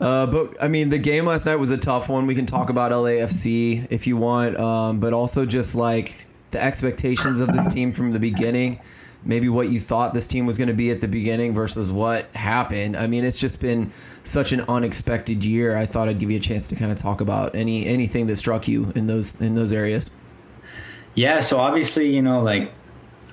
[0.00, 2.26] Uh, but I mean, the game last night was a tough one.
[2.26, 6.14] We can talk about LAFC if you want, um, but also just like
[6.50, 8.80] the expectations of this team from the beginning.
[9.24, 12.26] Maybe what you thought this team was going to be at the beginning versus what
[12.36, 12.96] happened.
[12.96, 13.92] I mean, it's just been
[14.22, 15.76] such an unexpected year.
[15.76, 18.36] I thought I'd give you a chance to kind of talk about any anything that
[18.36, 20.10] struck you in those in those areas.
[21.14, 22.70] Yeah, so obviously, you know, like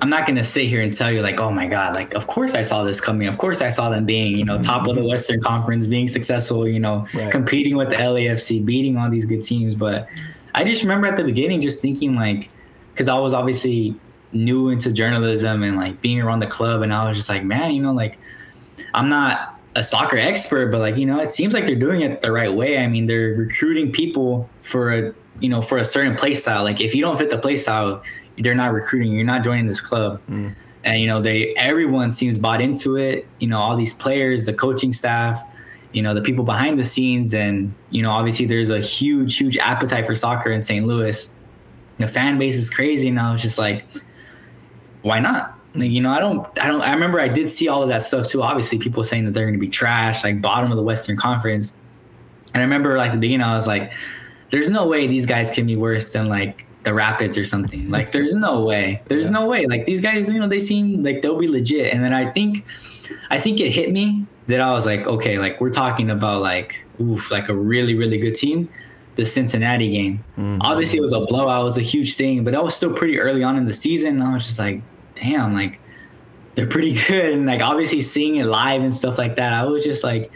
[0.01, 2.53] I'm not gonna sit here and tell you like, oh my god, like of course
[2.53, 3.27] I saw this coming.
[3.27, 5.09] Of course I saw them being, you know, top of the mm-hmm.
[5.09, 7.31] Western Conference, being successful, you know, Right.
[7.31, 9.75] competing with the LAFC, beating all these good teams.
[9.75, 10.07] But
[10.55, 12.49] I just remember at the beginning just thinking like,
[12.91, 13.95] because I was obviously
[14.33, 17.71] new into journalism and like being around the club, and I was just like, man,
[17.71, 18.17] you know, like
[18.93, 22.21] I'm not a soccer expert, but like you know, it seems like they're doing it
[22.21, 22.77] the right way.
[22.77, 26.63] I mean, they're recruiting people for a you know for a certain play style.
[26.63, 28.03] Like if you don't fit the play style,
[28.37, 29.11] they're not recruiting.
[29.11, 29.17] you.
[29.17, 30.21] You're not joining this club.
[30.29, 30.55] Mm.
[30.83, 33.27] And you know, they everyone seems bought into it.
[33.39, 35.41] You know, all these players, the coaching staff,
[35.93, 39.57] you know, the people behind the scenes, and you know, obviously there's a huge, huge
[39.57, 40.85] appetite for soccer in St.
[40.85, 41.29] Louis.
[41.97, 43.85] The fan base is crazy, and I was just like,
[45.03, 45.57] why not?
[45.75, 48.03] Like, you know, I don't, I don't, I remember I did see all of that
[48.03, 48.41] stuff too.
[48.41, 51.73] Obviously, people saying that they're going to be trash, like bottom of the Western Conference.
[52.53, 53.93] And I remember, like the beginning, I was like,
[54.49, 57.89] "There's no way these guys can be worse than like the Rapids or something.
[57.89, 59.01] Like, there's no way.
[59.07, 59.31] There's Yeah.
[59.31, 59.65] no way.
[59.65, 62.65] Like these guys, you know, they seem like they'll be legit." And then I think,
[63.29, 66.75] I think it hit me that I was like, "Okay, like we're talking about like,
[67.01, 68.69] oof, like a really, really good team."
[69.15, 70.23] The Cincinnati game.
[70.39, 70.57] Mhm.
[70.61, 71.61] Obviously, it was a blowout.
[71.61, 74.15] It was a huge thing, but that was still pretty early on in the season.
[74.19, 74.81] And I was just like,
[75.15, 75.79] damn, like
[76.55, 77.31] they're pretty good.
[77.31, 80.31] And like obviously seeing it live and stuff like that, I was just like,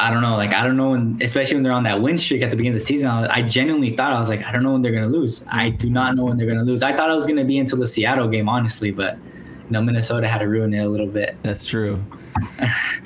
[0.00, 2.42] I don't know, like I don't know, when, especially when they're on that win streak
[2.42, 3.08] at the beginning of the season.
[3.08, 5.44] I, I genuinely thought I was like, I don't know when they're gonna lose.
[5.48, 6.82] I do not know when they're gonna lose.
[6.82, 10.26] I thought I was gonna be until the Seattle game, honestly, but you know Minnesota
[10.26, 12.02] had to ruin it a little bit, That's true.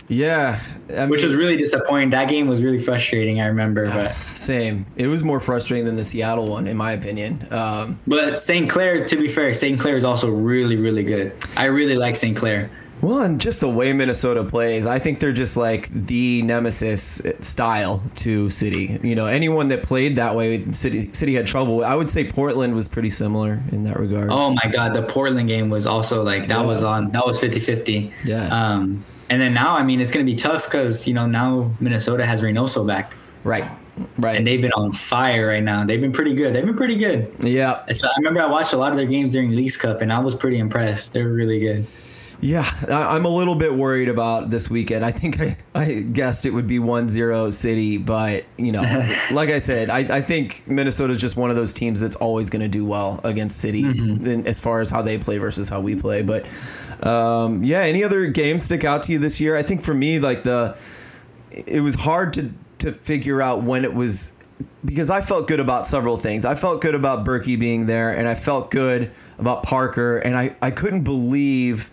[0.09, 0.61] Yeah,
[0.95, 2.11] I which was really disappointing.
[2.11, 3.41] That game was really frustrating.
[3.41, 4.15] I remember, but.
[4.37, 4.85] Same.
[4.97, 7.49] It was more frustrating than the Seattle one, in my opinion.
[7.51, 8.69] Um, But St.
[8.69, 9.81] Clair, to be fair, St.
[9.81, 11.33] Clair is also really, really good.
[11.57, 12.37] I really like St.
[12.37, 12.71] Clair.
[13.05, 18.03] Well, and just the way Minnesota plays, I think they're just like the nemesis style
[18.17, 18.99] to City.
[19.03, 21.85] You know, anyone that played that way, City City had trouble.
[21.85, 24.31] I would say Portland was pretty similar in that regard.
[24.31, 26.67] Oh my God, the Portland game was also like that Yeah.
[26.67, 28.11] was on that was 50-50.
[28.25, 28.49] Yeah.
[28.49, 32.25] Um, and then now, I mean, it's gonna be tough because you know now Minnesota
[32.27, 33.13] has Reynoso back,
[33.45, 33.65] Right.
[34.19, 34.37] Right.
[34.37, 35.85] and they've been on fire right now.
[35.85, 36.55] They've been pretty good.
[36.55, 37.31] They've been pretty good.
[37.43, 37.85] yeah.
[37.93, 40.19] So I remember I watched a lot of their games during Leagues Cup, and I
[40.19, 41.13] was pretty impressed.
[41.13, 41.87] They were really good.
[42.41, 45.05] Yeah, I- I'm a little bit worried about this weekend.
[45.05, 48.83] I think I, I guessed it would be 1-0 City, but you know,
[49.31, 52.63] like I said, I, I think Minnesota's just one of those teams that's always going
[52.63, 55.97] to do well against City in, as far as how they play versus how we
[55.97, 56.23] play.
[56.23, 56.45] But
[57.07, 59.57] um, yeah, any other games stick out to you this year?
[59.57, 60.77] I think for me, like the
[61.51, 64.33] it was hard to to figure out when it was
[64.85, 66.45] because I felt good about several things.
[66.45, 70.55] I felt good about Bürki being there, and I felt good about Parker, and I,
[70.63, 71.91] I couldn't believe,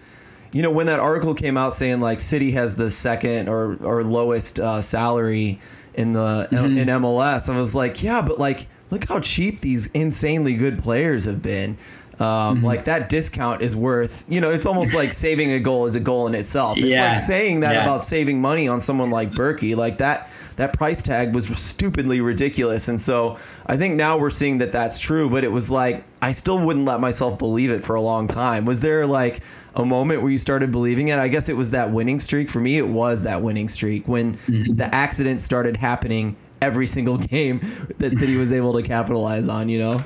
[0.52, 4.04] you know, when that article came out saying like City has the second or or
[4.04, 5.60] lowest uh, salary
[5.94, 7.48] in the in MLS.
[7.54, 11.78] I was like, yeah, but like look how cheap these insanely good players have been.
[12.20, 15.96] Um, Like that discount is worth, you know, it's almost like saving a goal is
[15.96, 16.78] a goal in itself.
[16.78, 17.14] It's Yeah.
[17.14, 17.84] like saying that Yeah.
[17.84, 19.76] about saving money on someone like Bürki.
[19.76, 20.30] Like that,
[20.62, 22.88] that price tag was stupidly ridiculous.
[22.88, 25.28] And so I think now we're seeing that that's true.
[25.28, 28.66] But it was like I still wouldn't let myself believe it for a long time.
[28.66, 29.42] Was there like
[29.74, 31.18] a moment where you started believing it?
[31.18, 32.48] I guess it was that winning streak.
[32.48, 34.76] For me, it was that winning streak when mm-hmm.
[34.76, 39.68] the accident started happening every single game that City was able to capitalize on.
[39.68, 40.04] You know.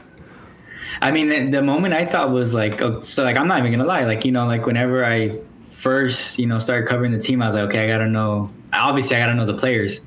[1.02, 3.74] I mean, the- the moment I thought was like, oh, so like I'm not even
[3.74, 5.38] gonna lie, like you know, like whenever I
[5.70, 8.50] first you know started covering the team, I was like, okay, I gotta know.
[8.72, 10.00] Obviously, I gotta know the players.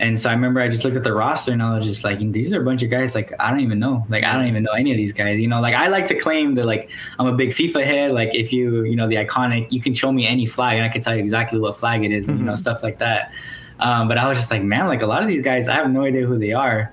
[0.00, 2.18] And so I remember I just looked at the roster and I was just like,
[2.32, 4.62] these are a bunch of guys like I don't even know, like I don't even
[4.62, 5.40] know any of these guys.
[5.40, 8.12] You know, like I like to claim that like I'm a big FIFA head.
[8.12, 10.88] Like if you you know the iconic, you can show me any flag and I
[10.88, 13.32] can tell you exactly what flag it is, and you know stuff like that.
[13.80, 15.90] Um, but I was just like, man, like a lot of these guys, I have
[15.90, 16.92] no idea who they are.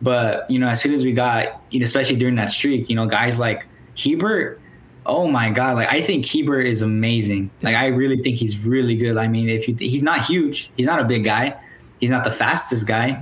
[0.00, 2.96] But you know, as soon as we got, you know, especially during that streak, you
[2.96, 3.66] know, guys like
[3.96, 4.60] Hiebert,
[5.06, 7.50] oh my god, like I think Hiebert is amazing.
[7.62, 9.16] Like I really think he's really good.
[9.16, 11.56] I mean, if you, he's not huge, he's not a big guy,
[12.02, 13.18] he's not the fastest guy,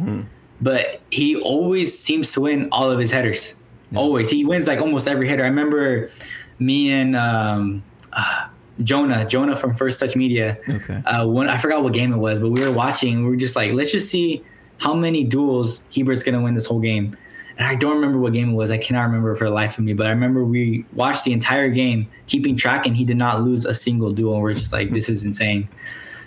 [0.60, 3.54] but he always seems to win all of his headers.
[3.94, 5.44] Always, he wins like almost every header.
[5.44, 6.10] I remember
[6.58, 7.82] me and um,
[8.12, 8.48] uh,
[8.82, 11.02] Jonah, Jonah from First Touch Media Okay.
[11.06, 13.22] uh, one I forgot what game it was, but we were watching.
[13.24, 14.42] We were just like, let's just see
[14.78, 17.16] how many duels Hiebert's gonna win this whole game.
[17.58, 18.70] And I don't remember what game it was.
[18.70, 19.92] I cannot remember for the life of me.
[19.92, 23.66] But I remember we watched the entire game, keeping track, and he did not lose
[23.66, 24.40] a single duel.
[24.40, 25.68] We're just like, this is insane.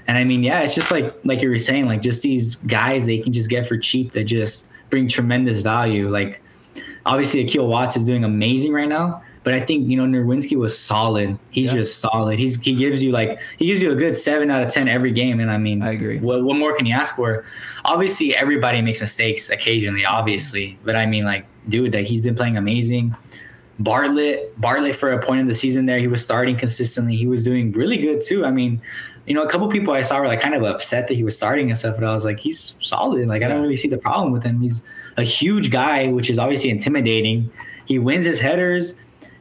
[0.07, 3.05] And I mean, yeah, it's just like like you were saying, like just these guys
[3.05, 6.09] they can just get for cheap that just bring tremendous value.
[6.09, 6.41] Like
[7.05, 10.77] obviously Akil Watts is doing amazing right now, but I think you know Nerwinski was
[10.77, 11.37] solid.
[11.51, 11.75] He's Yeah.
[11.75, 12.37] just solid.
[12.39, 15.11] He's he gives you like he gives you a good seven out of ten every
[15.11, 16.19] game, and I mean I agree.
[16.19, 17.45] What what more can you ask for?
[17.85, 22.57] Obviously, everybody makes mistakes occasionally, obviously, but I mean like dude, that he's been playing
[22.57, 23.15] amazing.
[23.79, 27.15] Bartlett, Bartlett for a point in the season there, he was starting consistently.
[27.15, 28.45] He was doing really good too.
[28.45, 28.79] I mean,
[29.25, 31.35] you know, a couple people I saw were like kind of upset that he was
[31.35, 33.27] starting and stuff, but I was like, he's solid.
[33.27, 34.59] Like I don't really see the problem with him.
[34.61, 34.81] He's
[35.17, 37.49] a huge guy, which is obviously intimidating.
[37.85, 38.93] He wins his headers.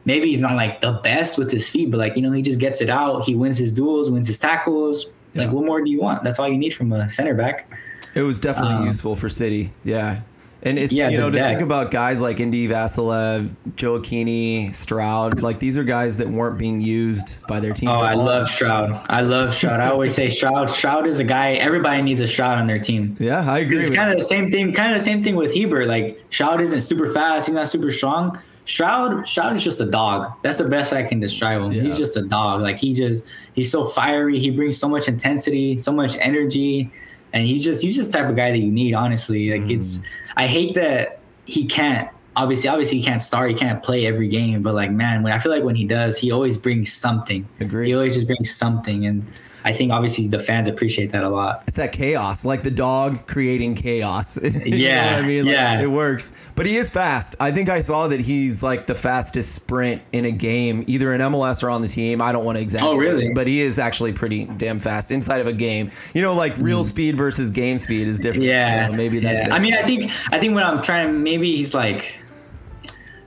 [0.04, 2.58] Maybe he's not like the best with his feet, but like you know, he just
[2.60, 3.24] gets it out.
[3.24, 5.06] He wins his duels, wins his tackles.
[5.34, 6.22] Like, what more do you want?
[6.24, 7.66] That's all you need from a center back.
[8.14, 9.72] It was definitely Um, useful for City.
[9.82, 10.20] Yeah.
[10.64, 15.58] And it's Yeah, you know to think about guys like Indy Vassilev, Joaquini, Stroud, like
[15.58, 17.90] these are guys that weren't being used by their teams.
[17.90, 18.24] Oh, I all.
[18.24, 19.04] love Stroud.
[19.08, 19.80] I love Stroud.
[19.80, 20.70] I always say Stroud.
[20.70, 21.54] Stroud is a guy.
[21.54, 23.16] Everybody needs a Stroud on their team.
[23.18, 23.80] Yeah, I agree.
[23.84, 24.72] It's kind of the same thing.
[24.72, 25.88] Kind of the same thing with Hiebert.
[25.88, 27.46] Like Stroud isn't super fast.
[27.48, 28.38] He's not super strong.
[28.64, 30.32] Stroud, Stroud is just a dog.
[30.42, 31.72] That's the best I can describe him.
[31.72, 31.82] Yeah.
[31.82, 32.60] He's just a dog.
[32.60, 33.24] Like he just
[33.54, 34.38] he's so fiery.
[34.38, 36.92] He brings so much intensity, so much energy,
[37.32, 38.94] and he's just he's just the type of guy that you need.
[38.94, 39.98] Honestly, like it's.
[39.98, 40.04] Mm.
[40.36, 42.08] I hate that he can't.
[42.34, 43.50] Obviously, obviously he can't start.
[43.50, 44.62] He can't play every game.
[44.62, 47.46] But like man, when I feel like when he does, he always brings something.
[47.60, 47.88] Agree.
[47.88, 49.26] He always just brings something, and
[49.64, 51.62] I think obviously the fans appreciate that a lot.
[51.66, 54.36] It's that chaos, like the dog creating chaos.
[54.42, 55.80] You know Yeah, what I mean, Like, yeah.
[55.80, 56.32] it works.
[56.54, 57.34] But he is fast.
[57.40, 61.20] I think I saw that he's like the fastest sprint in a game, either in
[61.20, 62.20] MLS or on the team.
[62.20, 63.32] I don't want to exaggerate, Oh, really?
[63.34, 65.90] but he is actually pretty damn fast inside of a game.
[66.14, 66.88] You know, like real hmm.
[66.88, 68.44] speed versus game speed is different.
[68.44, 69.34] Yeah, so maybe that's.
[69.34, 69.46] yeah.
[69.46, 69.52] it.
[69.52, 72.12] I mean, I think I think when I'm trying, maybe he's like,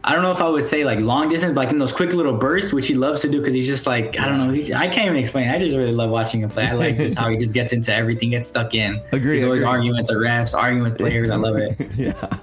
[0.08, 2.14] I don't know if I would say like long distance, but like in those quick
[2.14, 4.54] little bursts, which he loves to do because he's just like I don't know.
[4.54, 5.50] He, I can't even explain.
[5.50, 6.68] I just really love watching him play.
[6.68, 9.02] I like just how he just gets into everything, gets stuck in.
[9.12, 9.72] Agree, He's always agree.
[9.72, 11.32] arguing with the refs, arguing with players.
[11.32, 11.76] I love it.
[11.98, 12.38] yeah,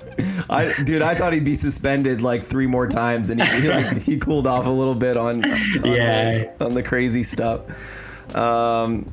[0.51, 4.03] I dude, I thought he'd be suspended like three more times, and he he, like,
[4.03, 6.53] he cooled off a little bit on, on Yeah.
[6.59, 7.61] the, on the crazy stuff.
[8.35, 9.07] Um,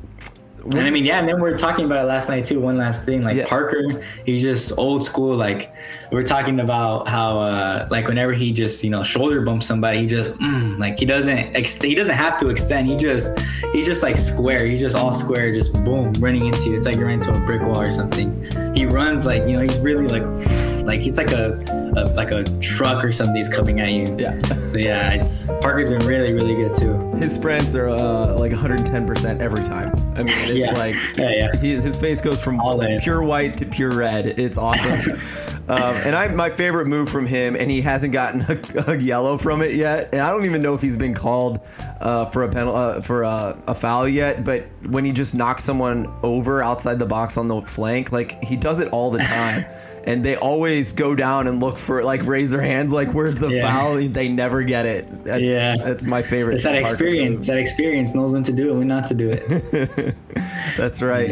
[0.64, 2.60] And I mean, yeah, and then we are talking about it last night too.
[2.60, 3.46] One last thing, like Yeah.
[3.46, 5.36] Parker, he's just old school.
[5.36, 5.72] Like
[6.12, 10.00] we are talking about how, uh, like whenever he just you know shoulder bumps somebody,
[10.02, 12.88] he just mm, like he doesn't ex- he doesn't have to extend.
[12.88, 13.38] He just
[13.72, 14.66] he's just like square.
[14.66, 16.76] He's just all square, just boom, running into you.
[16.76, 18.30] It's like you're into a brick wall or something.
[18.74, 20.24] He runs like you know he's really like
[20.84, 21.52] like it's like a,
[21.96, 24.16] a like a truck or something is coming at you.
[24.18, 24.40] yeah,
[24.70, 26.98] So yeah, it's Parker's been really really good too.
[27.16, 29.92] his sprints are uh, like 110 percent every time.
[30.16, 30.72] I mean, it's Yeah.
[30.72, 31.56] like Yeah, yeah.
[31.60, 33.00] he, his face goes from All in.
[33.00, 34.38] pure white to pure red.
[34.38, 35.12] It's awesome.
[35.68, 39.36] um, and I my favorite move from him, and he hasn't gotten a, a yellow
[39.38, 40.08] from it yet.
[40.12, 41.60] And I don't even know if he's been called
[42.00, 44.44] uh, for a penal uh, for a, a foul yet.
[44.44, 48.56] But when he just knocks someone over outside the box on the flank, like he
[48.56, 49.64] does it all the time.
[50.10, 53.48] And they always go down and look for like raise their hands like where's the
[53.48, 53.62] Yeah.
[53.72, 53.96] foul?
[54.08, 55.24] They never get it.
[55.24, 55.76] That's, Yeah.
[55.76, 56.54] that's my favorite.
[56.54, 57.46] It's that experience.
[57.46, 60.14] That experience knows when to do it, when not to do it.
[60.76, 61.30] That's right.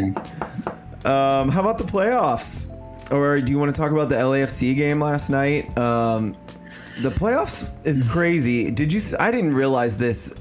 [1.05, 2.65] Um, how about the playoffs?
[3.11, 5.75] Or do you want to talk about the LAFC game last night?
[5.77, 6.35] Um,
[7.01, 8.69] the playoffs is crazy.
[8.71, 9.01] Did you?
[9.19, 10.31] I didn't realize this.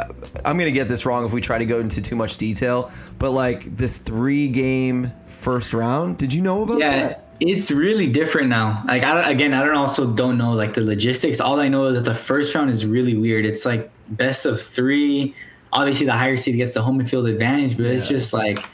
[0.44, 2.90] I'm gonna get this wrong if we try to go into too much detail.
[3.18, 7.27] But like this three game first round, did you know about yeah, that?
[7.40, 8.82] It's really different now.
[8.86, 11.40] Like I again, I don't also don't know like the logistics.
[11.40, 13.44] All I know is that the first round is really weird.
[13.44, 15.34] It's like best of three.
[15.72, 18.64] Obviously, the higher seed gets the home and field advantage, but it's just like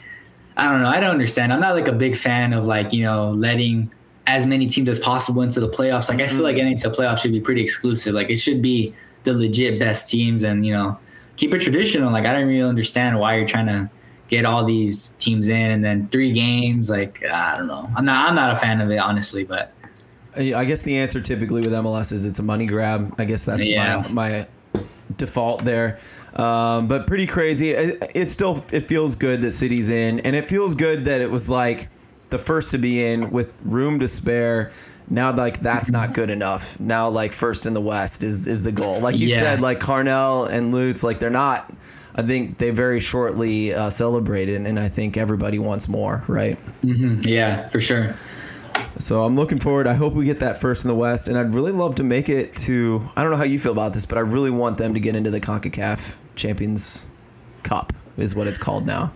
[0.57, 0.87] I don't know.
[0.87, 1.53] I don't understand.
[1.53, 3.93] I'm not like a big fan of like you know letting
[4.27, 6.09] as many teams as possible into the playoffs.
[6.09, 8.13] Like I feel like getting into the playoffs should be pretty exclusive.
[8.15, 10.97] Like it should be the legit best teams, and you know
[11.35, 12.11] keep it traditional.
[12.11, 13.89] Like I don't really understand why you're trying to
[14.29, 16.89] get all these teams in and then three games.
[16.89, 17.89] Like I don't know.
[17.95, 18.29] I'm not.
[18.29, 19.71] I'm not a fan of it honestly, but
[20.35, 23.13] I I guess the answer typically with MLS is it's a money grab.
[23.17, 24.01] I guess that's Yeah.
[24.09, 24.45] my,
[24.77, 24.83] my
[25.17, 25.99] default there.
[26.35, 27.71] Um, but pretty crazy.
[27.71, 31.31] It, it still it feels good that City's in, and it feels good that it
[31.31, 31.87] was like
[32.29, 34.71] the first to be in with room to spare.
[35.07, 36.77] Now, like that's not good enough.
[36.79, 38.99] Now, like first in the West is is the goal.
[38.99, 39.39] Like you Yeah.
[39.39, 41.71] said, like Carnell and Lutz, like they're not.
[42.15, 46.57] I think they very shortly uh, celebrated, and I think everybody wants more, right?
[46.83, 48.15] mhm, yeah, for sure.
[48.99, 49.87] So I'm looking forward.
[49.87, 52.29] I hope we get that first in the West, and I'd really love to make
[52.29, 53.09] it to.
[53.15, 55.15] I don't know how you feel about this, but I really want them to get
[55.15, 55.99] into the Concacaf
[56.35, 57.05] Champions
[57.63, 59.11] Cup, is what it's called now.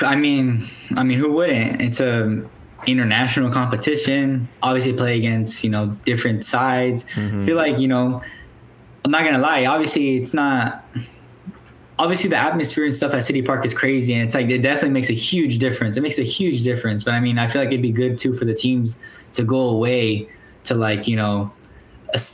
[0.00, 1.82] I mean, I mean, who wouldn't?
[1.82, 2.42] It's a
[2.86, 4.48] international competition.
[4.62, 7.04] Obviously, play against you know different sides.
[7.14, 8.22] I feel like you know,
[9.04, 9.66] I'm not gonna lie.
[9.66, 10.86] Obviously, it's not.
[11.98, 14.90] Obviously, the atmosphere and stuff at City Park is crazy, and it's like it definitely
[14.90, 15.96] makes a huge difference.
[15.96, 17.02] It makes a huge difference.
[17.02, 18.98] But I mean, I feel like it'd be good too for the teams
[19.32, 20.28] to go away
[20.64, 21.52] to like you know,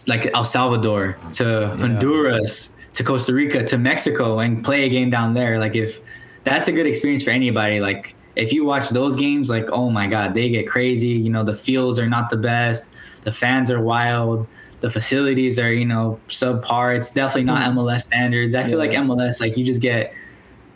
[0.07, 5.35] like El Salvador to Honduras to Costa Rica to Mexico and play a game down
[5.35, 5.59] there.
[5.59, 6.01] Like if
[6.45, 7.81] that's a good experience for anybody.
[7.81, 11.09] Like if you watch those games, like oh my god, they get crazy.
[11.09, 12.91] You know the fields are not the best.
[13.25, 14.47] The fans are wild.
[14.85, 16.95] The facilities are you know subpar.
[16.95, 17.79] It's definitely not hmm.
[17.79, 18.55] MLS standards.
[18.55, 20.13] I feel like MLS like you just get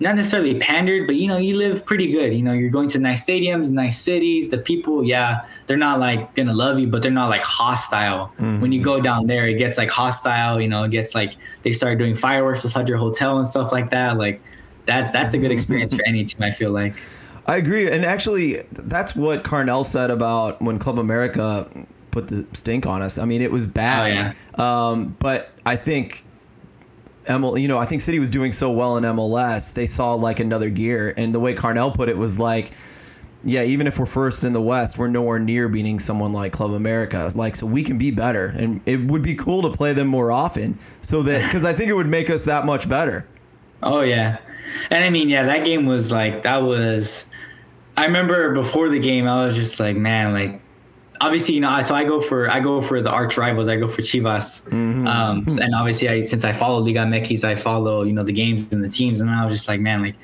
[0.01, 2.33] not necessarily pandered, but you know, you live pretty good.
[2.33, 4.49] You know, you're going to nice stadiums, nice cities.
[4.49, 8.29] The people, yeah, they're not like gonna love you, but they're not like hostile.
[8.39, 8.63] Hmm.
[8.63, 10.59] When you go down there, it gets like hostile.
[10.59, 13.91] You know, it gets like they start doing fireworks outside your hotel and stuff like
[13.91, 14.17] that.
[14.17, 14.41] Like
[14.87, 16.43] that's that's a good experience for any team.
[16.43, 16.95] I feel like.
[17.45, 21.69] I agree, and actually, that's what Carnell said about when Club America
[22.11, 23.19] put the stink on us.
[23.19, 24.35] I mean, it was bad.
[24.57, 26.25] Oh, Um, but I think
[27.27, 30.41] ML, you know, I think City was doing so well in MLS, they saw like
[30.41, 32.73] another gear, and the way Carnell put it was like.
[33.45, 36.73] Yeah, even if we're first in the West, we're nowhere near beating someone like Club
[36.73, 37.31] America.
[37.37, 40.33] Like, so we can be better, and it would be cool to play them more
[40.33, 40.77] often.
[41.03, 43.25] So that because I think it would make us that much better.
[43.81, 44.39] Oh yeah,
[44.91, 47.27] and I mean, yeah, that game was like that was.
[47.97, 50.61] I remember before the game, I was just like, man, like,
[51.21, 53.69] obviously, you know, I- so I go for I go for the arch rivals.
[53.69, 58.03] I go for Chivas, um, and obviously, I since I follow Liga MX, I follow
[58.03, 60.15] you know the games and the teams, and I was just like, man, like,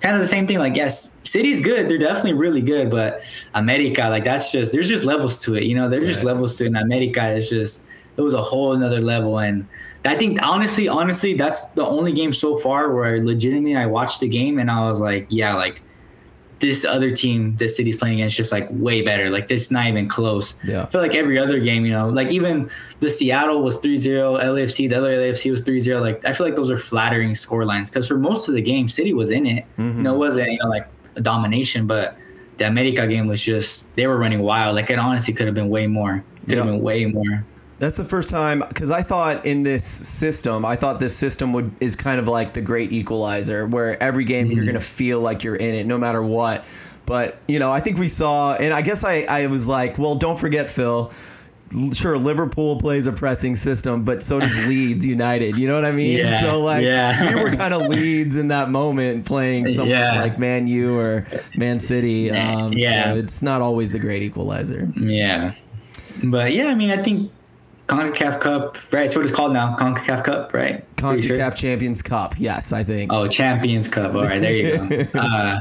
[0.00, 0.58] kind of the same thing.
[0.58, 3.22] Like, yes, City's good; they're definitely really good, but
[3.54, 5.64] America, like, that's just there's just levels to it.
[5.64, 6.68] You know, there's just levels to it.
[6.68, 7.82] And America is just
[8.16, 9.66] it was a whole another level and.
[10.04, 14.26] I think honestly, honestly, that's the only game so far where legitimately I watched the
[14.26, 15.80] game and I was like, yeah, like
[16.62, 19.30] this other team that City's playing against just like way better.
[19.30, 20.54] Like this not even close.
[20.62, 20.84] Yeah.
[20.84, 22.70] I feel like every other game, you know, like even
[23.00, 26.00] the Seattle was 3-0, LAFC, the other LAFC was 3-0.
[26.00, 28.86] Like I feel like those are flattering score lines because for most of the game,
[28.86, 29.66] City was in it.
[29.76, 30.02] You mm-hmm.
[30.04, 30.86] know, it wasn't, you know, like
[31.16, 32.16] a domination, but
[32.58, 34.76] the America game was just they were running wild.
[34.76, 36.24] Like it honestly could have been way more.
[36.48, 36.72] Could have Yeah.
[36.72, 37.44] been way more.
[37.78, 41.72] That's the first time because I thought in this system, I thought this system would
[41.80, 45.56] is kind of like the great equalizer, where every game you're gonna feel like you're
[45.56, 46.64] in it no matter what.
[47.06, 50.14] But you know, I think we saw, and I guess I I was like, well,
[50.14, 51.10] don't forget, Phil.
[51.94, 55.56] Sure, Liverpool plays a pressing system, but so does Leeds United.
[55.56, 56.18] You know what I mean?
[56.18, 57.34] Yeah, so like, yeah.
[57.34, 60.20] we were kind of Leeds in that moment, playing someone Yeah.
[60.20, 61.26] like Man U or
[61.56, 62.30] Man City.
[62.30, 63.14] Um, Yeah.
[63.14, 64.86] so it's not always the great equalizer.
[65.00, 65.54] Yeah.
[66.22, 67.32] But yeah, I mean, I think
[67.92, 69.04] CONCACAF Cup, right?
[69.04, 69.76] It's what it's called now.
[69.76, 70.96] CONCACAF Cup, right?
[70.96, 71.50] CONCACAF sure.
[71.50, 73.12] Champions Cup, yes, I think.
[73.12, 74.14] Oh, Champions Cup.
[74.14, 75.06] All right, there you go.
[75.22, 75.60] Uh,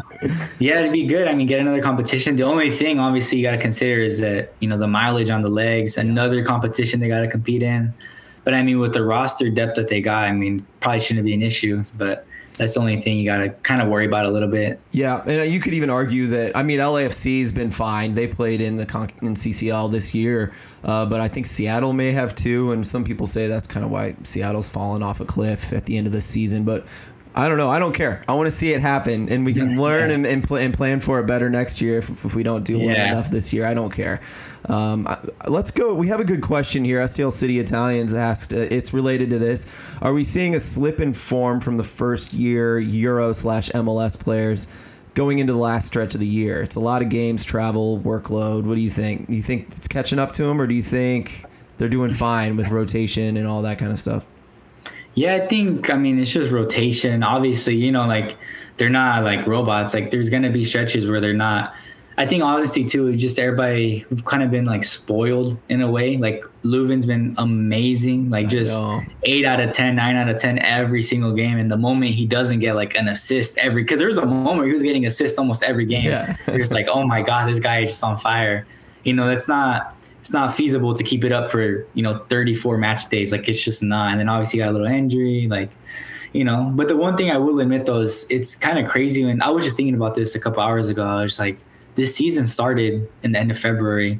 [0.60, 1.28] yeah, it'd be good.
[1.28, 2.38] I mean, get another competition.
[2.38, 5.42] The only thing, obviously, you got to consider is that, you know, the mileage on
[5.42, 7.94] the legs, another competition they got to compete in.
[8.44, 11.34] But I mean, with the roster depth that they got, I mean, probably shouldn't be
[11.34, 11.84] an issue.
[11.98, 12.26] But
[12.62, 14.80] that's the only thing you got to kind of worry about a little bit.
[14.92, 16.56] Yeah, and you could even argue that.
[16.56, 18.14] I mean, LAFC's been fine.
[18.14, 22.12] They played in the Con- in CCL this year, uh, but I think Seattle may
[22.12, 22.72] have too.
[22.72, 25.98] And some people say that's kind of why Seattle's fallen off a cliff at the
[25.98, 26.64] end of the season.
[26.64, 26.86] But
[27.34, 27.70] I don't know.
[27.70, 28.24] I don't care.
[28.28, 30.16] I want to see it happen, and we can learn Yeah.
[30.16, 32.78] and and, pl- and plan for it better next year if, if we don't do
[32.78, 33.14] well Yeah.
[33.14, 33.66] enough this year.
[33.66, 34.20] I don't care.
[34.68, 35.18] Um, I-
[35.48, 35.94] let's go.
[35.94, 37.00] We have a good question here.
[37.00, 38.54] STL City Italians asked.
[38.54, 39.66] Uh, it's related to this.
[40.02, 44.68] Are we seeing a slip in form from the first year Euro slash MLS players
[45.14, 46.62] going into the last stretch of the year?
[46.62, 48.64] It's a lot of games, travel, workload.
[48.66, 49.28] What do you think?
[49.28, 51.46] Do you think it's catching up to them, or do you think
[51.78, 54.26] they're doing fine with rotation and all that kind of stuff?
[55.16, 57.24] Yeah, I think I mean it's just rotation.
[57.24, 58.38] Obviously, you know, like
[58.78, 59.94] they're not like robots.
[59.94, 61.74] Like there's gonna be stretches where they're not.
[62.18, 65.90] I think honestly too, it's just everybody we've kind of been like spoiled in a
[65.90, 66.18] way.
[66.18, 68.78] Like Löwen's been amazing, like just
[69.24, 71.58] eight out of 10, 9 out of ten every single game.
[71.58, 74.58] And the moment he doesn't get like an assist every, because there was a moment
[74.58, 76.06] where he was getting assists almost every game.
[76.06, 76.36] Yeah.
[76.48, 78.68] You're just like, oh my god, this guy is just on fire.
[79.04, 82.78] You know, that's not it's not feasible to keep it up for you know 34
[82.78, 83.32] match days.
[83.32, 84.12] Like it's just not.
[84.12, 85.70] And then obviously you got a little injury, like
[86.34, 86.72] you know.
[86.76, 89.26] But the one thing I will admit though is it's kind of crazy.
[89.26, 91.58] When I was just thinking about this a couple hours ago, I was like,
[91.96, 94.20] this season started in the end of February.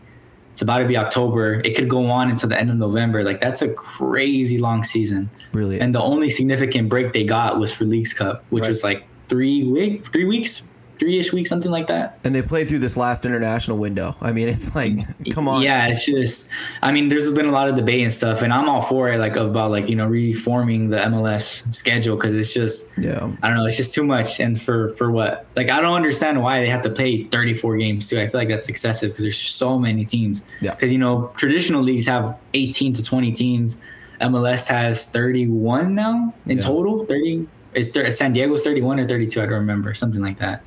[0.52, 1.62] It's about to be October.
[1.64, 3.24] It could go on until the end of November.
[3.24, 5.30] Like that's a crazy long season.
[5.54, 5.80] Really?
[5.80, 8.70] And the only significant break they got was for Leagues Cup, which Right.
[8.70, 10.64] was like three week, three weeks,
[11.02, 12.20] three ish weeks, something like that.
[12.24, 14.16] and they played through this last international window.
[14.22, 14.94] I mean, it's like,
[15.34, 15.64] come on.
[15.64, 16.48] Yeah, it's just.
[16.84, 19.18] I mean, there's been a lot of debate and stuff, and I'm all for it.
[19.18, 23.32] Like about like you know reforming the MLS schedule because it's just Yeah.
[23.42, 24.40] I don't know, it's just too much.
[24.40, 25.48] And for for what?
[25.56, 28.20] Like I don't understand why they have to play 34 games too.
[28.20, 30.44] I feel like that's excessive because there's so many teams.
[30.62, 30.76] Yeah.
[30.76, 33.78] Because you know traditional leagues have 18 to 20 teams.
[34.22, 36.64] MLS has 31 now in Yeah.
[36.64, 37.06] total.
[37.08, 39.42] 30 is San Diego's 31 or 32.
[39.42, 40.62] I don't remember something like that.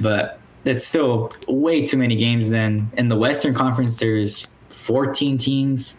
[0.00, 2.50] But it's still way too many games.
[2.50, 5.94] Then in the Western Conference, there's 14 teams.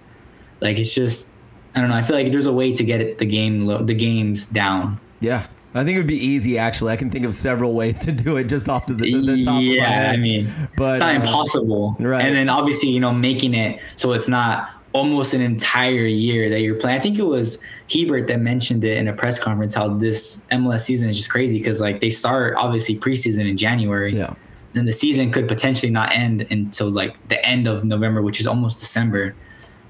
[0.62, 1.30] Like it's just
[1.76, 1.96] I don't know.
[1.96, 5.00] I feel like there's a way to get it, the game the games down.
[5.20, 5.48] Yeah.
[5.74, 6.94] I think it would be easy, actually.
[6.94, 9.44] I can think of several ways to do it just off to the, the, the
[9.44, 10.12] top of my yeah.
[10.14, 11.98] I mean, But, it's not uh, impossible.
[12.00, 12.24] right.
[12.24, 16.62] And then obviously, you know, making it so it's not almost an entire year that
[16.62, 16.98] you're playing.
[16.98, 17.58] I think it was
[17.92, 21.58] Hiebert that mentioned it in a press conference how this MLS season is just crazy
[21.58, 24.16] because like they start obviously preseason in January.
[24.16, 24.34] Yeah.
[24.72, 28.48] Then the season could potentially not end until like the end of November, which is
[28.48, 29.36] almost December,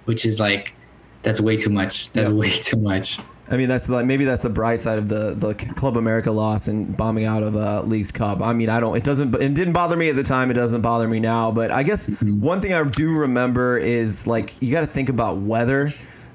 [0.06, 0.74] which is like
[1.22, 2.12] that's way too much.
[2.14, 2.36] That's Yeah.
[2.36, 3.20] way too much.
[3.48, 6.68] I mean, that's like maybe that's the bright side of the the Club America loss
[6.68, 8.42] and bombing out of uh, Leagues Cup.
[8.42, 8.98] I mean, I don't.
[8.98, 9.36] It doesn't.
[9.36, 10.50] It didn't bother me at the time.
[10.50, 11.52] It doesn't bother me now.
[11.52, 15.38] But I guess one thing I do remember is like you got to think about
[15.38, 15.94] weather.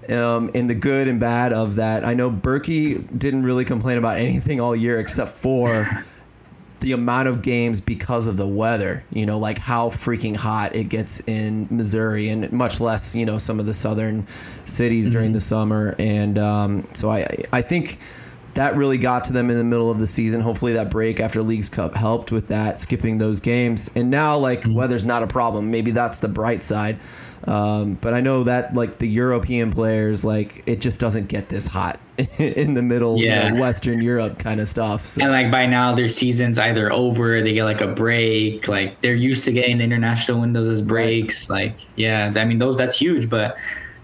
[0.08, 4.18] Um, in the good and bad of that, I know Bürki didn't really complain about
[4.18, 5.86] anything all year except for
[6.80, 9.04] the amount of games because of the weather.
[9.10, 13.38] You know, like how freaking hot it gets in Missouri, and much less, you know,
[13.38, 14.26] some of the southern
[14.64, 15.94] cities during the summer.
[15.98, 17.98] And um, so I, I think
[18.54, 20.40] that really got to them in the middle of the season.
[20.40, 23.90] Hopefully, that break after Leagues Cup helped with that, skipping those games.
[23.94, 25.70] And now, like, weather's not a problem.
[25.70, 26.98] Maybe that's the bright side.
[27.44, 31.66] Um, but I know that like the European players, like it just doesn't get this
[31.66, 31.98] hot
[32.38, 35.06] in the middle, you know, Western Europe kind of stuff.
[35.08, 35.22] So.
[35.22, 38.68] And like by now, their season's either over, they get like a break.
[38.68, 41.48] Like they're used to getting the international windows as breaks.
[41.48, 43.56] Like yeah, I mean those that's huge, but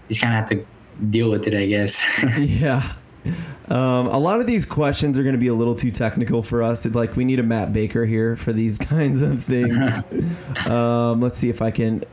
[0.07, 0.65] you just kind of have to
[1.09, 2.01] deal with it, I guess.
[2.37, 2.93] Yeah.
[3.69, 6.63] Um, a lot of these questions are going to be a little too technical for
[6.63, 6.85] us.
[6.85, 9.75] It's like we need a Matt Baker here for these kinds of things.
[10.65, 12.05] um, let's see if I can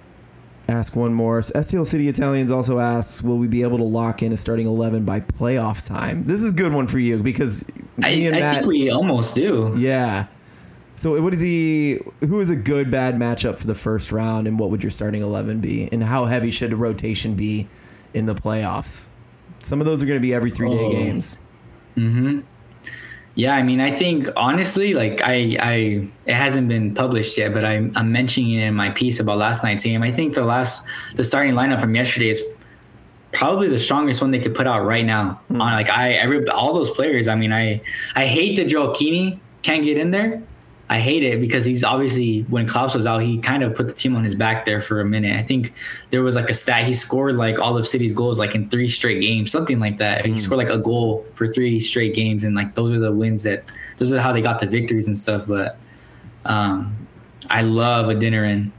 [0.69, 1.41] ask one more.
[1.43, 5.05] STL City Italians also asks, will we be able to lock in a starting 11
[5.05, 6.25] by playoff time?
[6.25, 7.65] This is a good one for you because
[8.03, 9.75] I, me and I Matt, think we almost do.
[9.79, 10.27] yeah.
[10.97, 11.99] So what is he?
[12.21, 15.23] Who is a good bad matchup for the first round, and what would your starting
[15.23, 15.89] eleven be?
[15.91, 17.69] And how heavy should a rotation be
[18.15, 19.07] in the playoffs?
[19.65, 20.93] Some of those are going to be every three day Oh.
[20.93, 21.37] games.
[21.97, 22.41] hmm
[23.37, 27.65] Yeah, I mean, I think honestly, like I, I, it hasn't been published yet, but
[27.65, 30.03] I'm, I'm mentioning it in my piece about last night's game.
[30.03, 30.85] I think the last,
[31.17, 32.41] the starting lineup from yesterday is
[33.33, 35.41] probably the strongest one they could put out right now.
[35.49, 35.61] Hmm.
[35.61, 37.27] On like I, every, all those players.
[37.27, 37.81] I mean, I,
[38.15, 40.41] I hate that Gioacchini can't get in there.
[40.91, 43.95] I hate it because he's obviously when Klauss was out, he kind of put the
[43.95, 45.35] team on his back there for a minute.
[45.39, 45.73] I think
[46.11, 48.89] there was like a stat he scored like all of City's goals like in three
[48.89, 50.27] straight games, something like that.
[50.27, 53.43] He scored like a goal for three straight games, and like those are the wins
[53.45, 53.65] that
[53.97, 55.45] those are how they got the victories and stuff.
[55.47, 55.79] But
[56.45, 56.95] um,
[57.49, 58.71] I love Adeniran.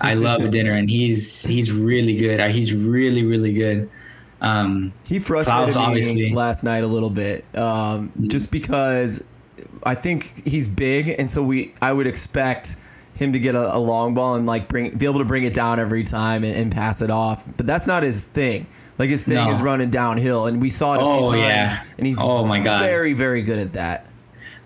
[0.00, 2.38] I love Adeniran he's he's really good.
[2.38, 3.90] Uh, He's really really good.
[4.40, 6.32] Um, He frustrated Klaus, me obviously.
[6.34, 9.22] last night a little bit, um, just because
[9.82, 12.76] I think he's big, and so we I would expect
[13.14, 15.54] him to get a, a long ball and like bring be able to bring it
[15.54, 17.42] down every time and, and pass it off.
[17.56, 18.66] But that's not his thing.
[18.98, 19.50] Like his thing No.
[19.50, 21.42] is running downhill, and we saw it a Oh, few times.
[21.72, 21.82] yeah.
[21.98, 22.82] And he's Oh, my God.
[22.82, 24.06] very very good at that.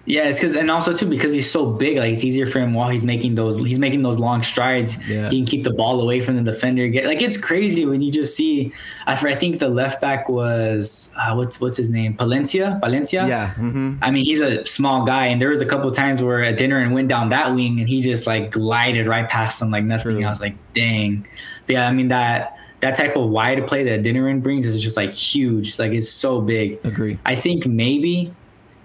[0.07, 2.75] Yeah, it's because and also too because he's so big, like it's easier for him
[2.75, 4.99] while he's making those he's making those long strides.
[5.07, 5.31] Yeah.
[5.31, 6.87] He can keep the ball away from the defender.
[6.89, 8.73] Get like it's crazy when you just see.
[9.07, 13.27] I I think the left back was uh, what's what's his name Palencia Palencia.
[13.27, 13.55] Yeah.
[13.55, 16.93] hmm I mean he's a small guy, and there was a couple times where Adeniran
[16.93, 20.17] went down that wing, and he just like glided right past him like nothing.
[20.17, 20.25] true.
[20.25, 21.27] I was like, dang.
[21.67, 24.99] But yeah, I mean that that type of wide play that Adeniran brings is just
[24.99, 25.79] like huge.
[25.79, 26.79] Like it's so big.
[26.85, 27.19] Agree.
[27.25, 28.35] I think maybe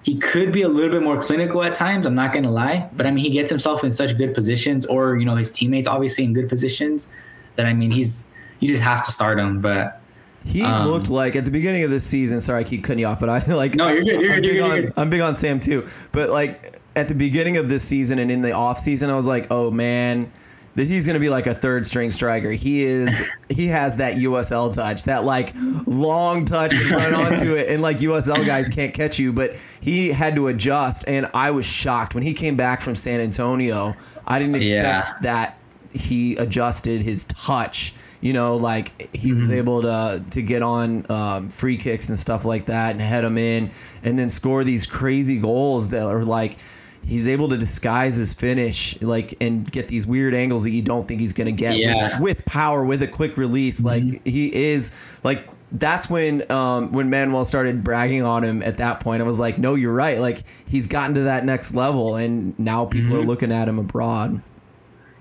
[0.03, 2.05] he could be a little bit more clinical at times.
[2.05, 4.85] I'm not going to lie, but I mean, he gets himself in such good positions,
[4.85, 7.09] or you know, his teammates obviously in good positions.
[7.55, 8.23] That I mean, he's
[8.59, 9.61] you just have to start him.
[9.61, 10.01] But
[10.45, 12.39] He Um, looked like at the beginning of this season.
[12.41, 13.75] Sorry, I keep cutting you off, but I like.
[13.75, 14.93] No, you're good, you're I'm good, big you're on, good.
[14.95, 18.41] I'm big on Sam too, but like at the beginning of this season and in
[18.41, 20.31] the off season, I was like, oh man,
[20.75, 22.51] that he's gonna be like a third string striker.
[22.51, 23.09] He is.
[23.49, 25.53] he has that USL touch, that like
[25.85, 29.33] long touch and run onto it, and like USL guys can't catch you.
[29.33, 33.19] But he had to adjust, and I was shocked when he came back from San
[33.19, 33.95] Antonio.
[34.27, 35.13] I didn't expect Yeah.
[35.21, 35.57] that
[35.91, 37.93] he adjusted his touch.
[38.21, 42.43] You know, like he was able to to get on um, free kicks and stuff
[42.43, 43.71] like that and head them in,
[44.03, 46.57] and then score these crazy goals that are like
[47.05, 51.07] he's able to disguise his finish, like and get these weird angles that you don't
[51.07, 52.13] think he's gonna get Yeah.
[52.19, 53.81] with, with power, with a quick release.
[53.81, 54.91] Like he is
[55.23, 55.47] like.
[55.71, 58.63] That's when um, when Manuel started bragging on him.
[58.63, 60.17] At that point, I was like, "No, you're right.
[60.19, 64.41] Like he's gotten to that next level, and now people are looking at him abroad."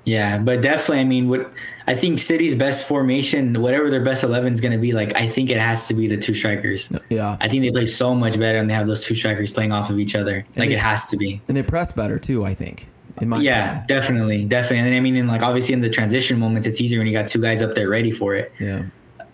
[0.08, 1.50] Yeah, but definitely, I mean, what
[1.86, 5.28] I think City's best formation, whatever their best eleven is going to be, like I
[5.28, 6.88] think it has to be the two strikers.
[7.10, 9.72] Yeah, I think they play so much better, and they have those two strikers playing
[9.72, 10.44] off of each other.
[10.56, 11.40] Like they- it has to be.
[11.48, 12.44] and they press better too.
[12.44, 12.86] I think.
[13.20, 13.86] In my Yeah, opinion.
[13.88, 14.78] definitely, definitely.
[14.88, 17.26] And I mean, in like obviously in the transition moments, it's easier when you got
[17.28, 18.52] two guys up there ready for it.
[18.60, 18.82] yeah,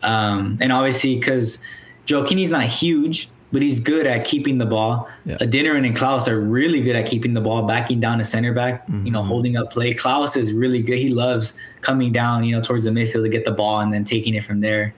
[0.02, 1.58] Um, and obviously, because
[2.06, 5.08] Gioacchini's not huge, but he's good at keeping the ball.
[5.24, 5.36] Yeah.
[5.36, 8.84] Adeniran and Klauss are really good at keeping the ball, backing down a center back,
[9.04, 9.26] you know, Mhm.
[9.26, 9.94] holding up play.
[9.94, 10.98] Klauss is really good.
[10.98, 14.04] He loves coming down, you know, towards the midfield to get the ball and then
[14.04, 14.92] taking it from there,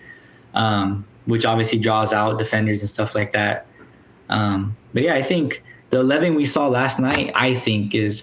[0.55, 3.67] um, which obviously draws out defenders and stuff like that.
[4.31, 8.23] Um, but yeah, I think the 11 we saw last night, I think, is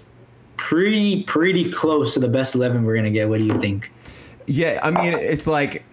[0.56, 3.28] pretty pretty close to the best 11 we're gonna get.
[3.28, 3.88] What do you think?
[4.46, 5.84] Yeah, I mean, it's like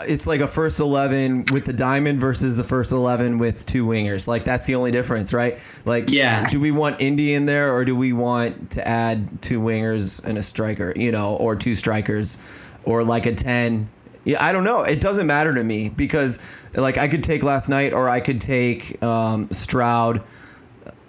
[0.00, 4.26] it's like a first eleven with the diamond versus the first eleven with two wingers.
[4.26, 5.58] Like that's the only difference, right?
[5.84, 6.48] Like, Yeah.
[6.48, 10.38] do we want Indy in there, or do we want to add two wingers and
[10.38, 10.92] a striker?
[10.96, 12.38] You know, or two strikers,
[12.84, 13.88] or like a ten.
[14.24, 14.82] Yeah, I don't know.
[14.82, 16.38] It doesn't matter to me because
[16.74, 20.22] like I could take last night, or I could take um, Stroud.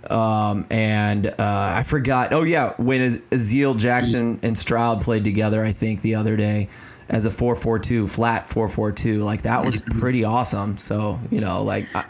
[0.10, 2.34] Um, and uh, I forgot.
[2.34, 6.68] Oh yeah, when Az- Aziel Jackson and Stroud played together, I think the other day
[7.09, 9.23] as a 4-4-2, flat 4-4-2.
[9.23, 9.99] Like that was mm-hmm.
[9.99, 10.77] pretty awesome.
[10.77, 12.05] So you know, like I,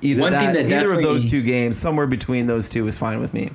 [0.00, 3.32] either that, that either of those two games, somewhere between those two, is fine with
[3.32, 3.50] me.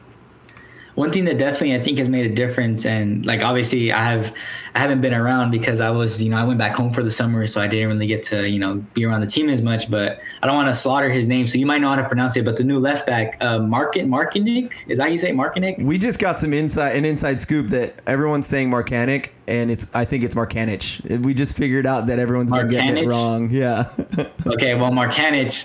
[0.95, 4.34] One thing that definitely I think has made a difference, and like obviously I have,
[4.78, 7.10] I haven't been around because I was, you know, I went back home for the
[7.10, 9.90] summer, so I didn't really get to, you know, be around the team as much.
[9.90, 12.38] But I don't want to slaughter his name, so you might know how to pronounce
[12.38, 12.45] it.
[12.45, 15.36] But the new left back, uh, Markin Markinik, is that how you say it?
[15.36, 15.84] Markinik?
[15.84, 20.06] We just got some inside an inside scoop that everyone's saying Marcanic, and it's I
[20.06, 21.24] think it's Markanich.
[21.24, 23.49] We just figured out that everyone's been getting it wrong.
[23.49, 23.90] Yeah.
[24.48, 25.58] Okay, well Markanich,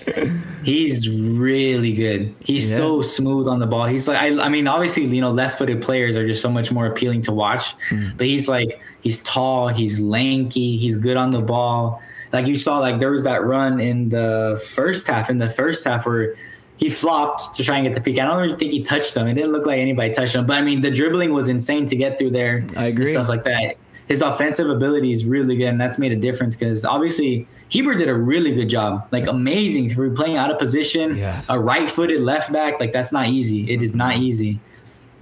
[0.65, 2.35] he's really good.
[2.41, 2.77] He's Yeah.
[2.77, 3.85] so smooth on the ball.
[3.85, 6.85] He's like, I, I mean, obviously, you know, left-footed players are just so much more
[6.87, 7.73] appealing to watch.
[8.17, 12.01] But he's like, he's tall, he's lanky, he's good on the ball.
[12.31, 15.29] Like you saw, like there was that run in the first half.
[15.29, 16.35] In the first half, where
[16.77, 18.17] he flopped to try and get the peak.
[18.19, 19.27] I don't really think he touched him.
[19.27, 20.47] It didn't look like anybody touched him.
[20.47, 22.65] But I mean, the dribbling was insane to get through there.
[22.75, 23.11] I and agree.
[23.11, 23.75] stuff like that.
[24.07, 28.09] His offensive ability is really good, and that's made a difference because obviously Hiebert did
[28.09, 29.93] a really good job, like amazing.
[29.93, 31.45] For playing out of position, Yes.
[31.49, 33.71] a right-footed left back, like that's not easy.
[33.71, 34.59] It is not easy,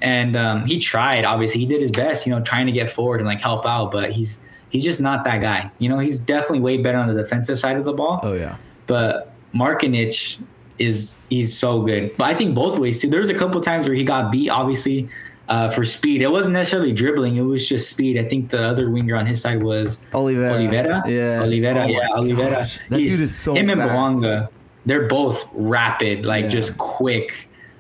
[0.01, 1.25] and um, he tried.
[1.25, 3.91] Obviously, he did his best, you know, trying to get forward and like help out,
[3.91, 5.71] but he's he's just not that guy.
[5.79, 8.55] You know, he's definitely way better on the defensive side of the ball oh yeah.
[8.87, 10.41] but Markanich
[10.79, 12.15] is he's so good.
[12.17, 13.09] But I think both ways too.
[13.09, 15.09] There was a couple times where he got beat, obviously,
[15.49, 16.21] uh, for speed.
[16.21, 18.17] It wasn't necessarily dribbling; it was just speed.
[18.17, 20.53] I think the other winger on his side was Oliveira.
[20.53, 21.03] Oliveira.
[21.07, 21.41] Yeah.
[21.41, 21.83] Oliveira.
[21.83, 22.67] Oh yeah, Oliveira.
[22.89, 23.91] That He's- dude is so him and fast.
[23.91, 24.49] Bouanga.
[24.85, 26.49] They're both rapid, like Yeah.
[26.49, 27.33] just quick.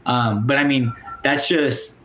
[0.05, 0.93] Um, but I mean,
[1.23, 1.95] that's just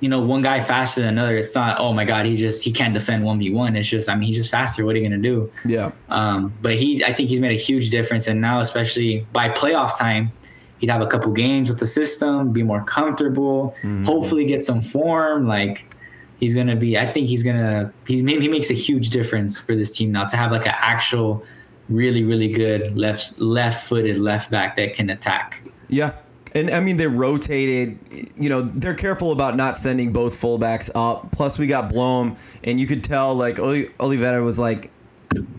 [0.00, 1.38] you know one guy faster than another.
[1.38, 3.76] It's not oh my god, he just he can't defend one v one.
[3.76, 4.84] It's just I mean he's just faster.
[4.84, 5.50] What are you gonna do?
[5.64, 5.92] Yeah.
[6.10, 9.96] Um, but he's I think he's made a huge difference, and now especially by playoff
[9.96, 10.32] time,
[10.78, 14.04] he'd have a couple games with the system, be more comfortable, Mhm.
[14.04, 15.46] hopefully get some form.
[15.48, 15.84] Like
[16.40, 16.98] he's gonna be.
[16.98, 17.90] I think he's gonna.
[18.06, 21.42] He's he makes a huge difference for this team now to have like an actual,
[21.88, 25.62] really really good left left footed left back that can attack.
[25.88, 26.10] Yeah.
[26.56, 27.98] And I mean, they rotated.
[28.36, 31.30] You know, they're careful about not sending both fullbacks up.
[31.32, 34.90] Plus, we got Blom, and you could tell like Oli- Oliveira was like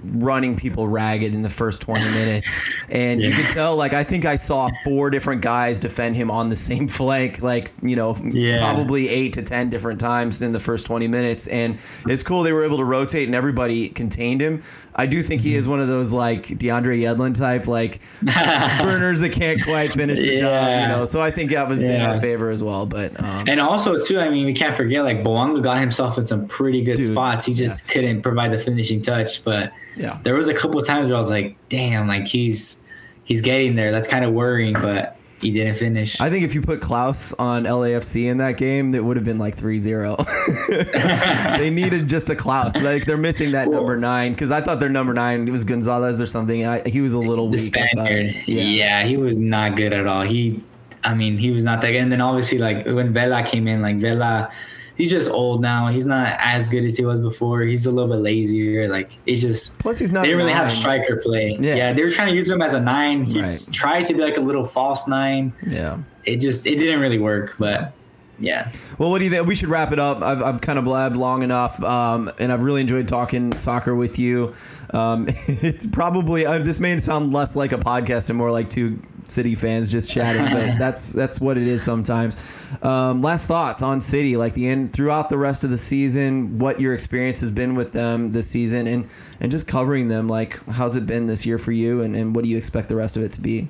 [0.05, 2.49] running people ragged in the first 20 minutes.
[2.89, 6.49] And you could tell, like, I think I saw four different guys defend him on
[6.49, 8.59] the same flank, like, you know, Yeah.
[8.59, 11.47] probably eight to 10 different times in the first 20 minutes.
[11.47, 14.63] And it's cool they were able to rotate and everybody contained him.
[14.97, 19.31] I do think he is one of those, like, DeAndre Yedlin type, like, burners that
[19.31, 21.05] can't quite finish the job, you know.
[21.05, 22.85] So I think that was in our favor as well.
[22.85, 26.25] But um, And also too, I mean, we can't forget like Bouanga got himself in
[26.25, 27.45] some pretty good Dude, spots.
[27.45, 27.89] He just yes.
[27.93, 31.19] couldn't provide the finishing touch, but yeah, there was a couple of times where I
[31.19, 32.77] was like, damn, like he's
[33.23, 33.91] he's getting there.
[33.91, 36.19] That's kind of worrying, but he didn't finish.
[36.19, 39.37] I think if you put Klauss on LAFC in that game, it would have been
[39.37, 41.57] like 3-0.
[41.57, 42.81] they needed just a Klauss.
[42.81, 45.63] Like they're missing that Well- number nine because I thought their number nine it was
[45.63, 46.65] Gonzalez or something.
[46.65, 47.77] I, he was a little the weak.
[47.77, 47.89] I thought.
[48.07, 49.05] Spaniard, yeah.
[49.05, 50.23] he was not good at all.
[50.23, 50.63] He,
[51.03, 52.01] I mean, he was not that good.
[52.01, 54.51] And then obviously, like when Vela came in, like Vela,
[54.97, 55.87] he's just old now.
[55.87, 57.61] He's not as good as he was before.
[57.61, 58.87] He's a little bit lazier.
[58.89, 60.21] Like it's just Plus, he's not.
[60.21, 60.75] they didn't really have nine.
[60.75, 61.57] striker play.
[61.59, 61.75] Yeah.
[61.75, 61.93] Yeah.
[61.93, 63.23] they were trying to use him as a nine.
[63.23, 63.69] He Right.
[63.71, 65.53] tried to be like a little false nine.
[65.65, 65.97] Yeah.
[66.25, 67.55] It just it didn't really work.
[67.59, 67.93] But
[68.39, 68.69] yeah,
[68.99, 69.47] Well, what do you think?
[69.47, 70.21] We should wrap it up.
[70.21, 74.19] I've, I've kind of blabbed long enough, um, and I've really enjoyed talking soccer with
[74.19, 74.53] you.
[74.93, 78.99] Um, it's probably uh, this may sound less like a podcast and more like two
[79.27, 82.35] City fans just chatting, but that's that's what it is sometimes.
[82.81, 86.79] Um, last thoughts on City, like the end throughout the rest of the season, what
[86.79, 89.09] your experience has been with them this season, and
[89.39, 90.27] and just covering them.
[90.27, 92.95] Like, how's it been this year for you, and, and what do you expect the
[92.95, 93.69] rest of it to be?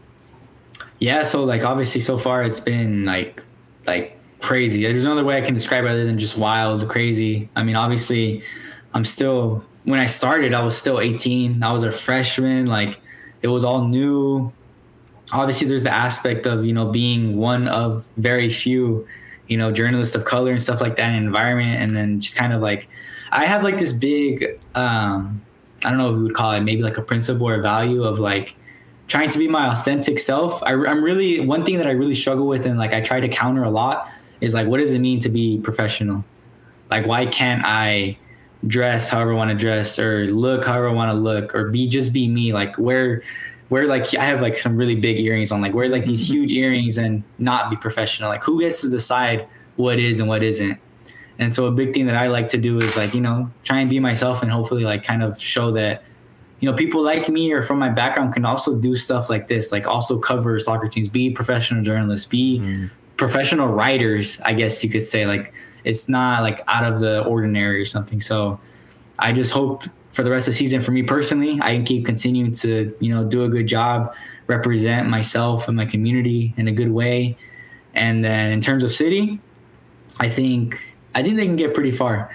[0.99, 1.23] yeah.
[1.23, 3.43] So like obviously so far it's been like
[3.85, 4.81] like crazy.
[4.81, 7.49] There's no other way I can describe it other than just wild, crazy.
[7.55, 8.43] I mean, obviously,
[8.93, 11.63] I'm still when I started, I was still 18.
[11.63, 12.65] I was a freshman.
[12.65, 12.99] Like
[13.41, 14.51] it was all new.
[15.31, 19.07] Obviously there's the aspect of you know being one of very few
[19.47, 21.81] you know journalists of color and stuff like that in environment.
[21.81, 22.87] And then just kind of like
[23.31, 25.41] i have like this big um
[25.83, 28.55] i don't know who would call it maybe like a principle or value of like
[29.07, 30.61] trying to be my authentic self.
[30.63, 33.27] I, i'm really one thing that i really struggle with and like i try to
[33.27, 34.09] counter a lot
[34.41, 36.23] is like what does it mean to be professional?
[36.89, 38.17] Like why can't i
[38.65, 41.87] dress however i want to dress or look however i want to look or be
[41.87, 42.53] just be me?
[42.53, 43.23] Like where
[43.69, 46.52] wear like I have like some really big earrings on, like wear like these huge
[46.52, 48.30] earrings and not be professional.
[48.30, 50.80] Like who gets to decide what is and what isn't?
[51.39, 53.80] And so a big thing that I like to do is like, you know, try
[53.80, 56.03] and be myself and hopefully like kind of show that,
[56.60, 59.72] you know, people like me or from my background can also do stuff like this,
[59.72, 62.89] like also cover soccer teams, be professional journalists, be mm.
[63.18, 65.27] professional writers, I guess you could say.
[65.27, 65.53] Like
[65.84, 68.19] it's not like out of the ordinary or something.
[68.19, 68.60] So
[69.19, 69.84] I just hope
[70.18, 70.81] for the rest of the season.
[70.81, 74.15] For me personally i can keep continuing to you know do a good job
[74.48, 77.38] represent myself and my community in a good way.
[77.94, 79.39] And then in terms of city
[80.19, 80.81] i think
[81.14, 82.31] i think they can get pretty far.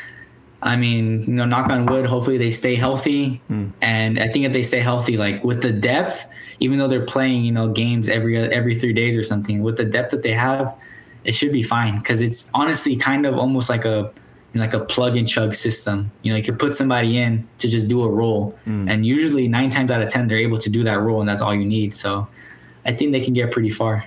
[0.62, 3.42] I mean you know knock on wood hopefully they stay healthy.
[3.50, 3.72] Mm.
[3.82, 6.24] and i think if they stay healthy like with the depth
[6.60, 9.84] even though they're playing you know games every every three days or something with the
[9.84, 10.78] depth that they have
[11.24, 11.98] it should be fine.
[11.98, 14.10] Because it's honestly kind of almost like a
[14.54, 16.10] like a plug and chug system.
[16.22, 18.90] You know, you could put somebody in to just do a role, mm.
[18.90, 21.42] and usually nine times out of ten they're able to do that role, and that's
[21.42, 21.94] all you need.
[21.94, 22.26] So,
[22.84, 24.04] I think they can get pretty far.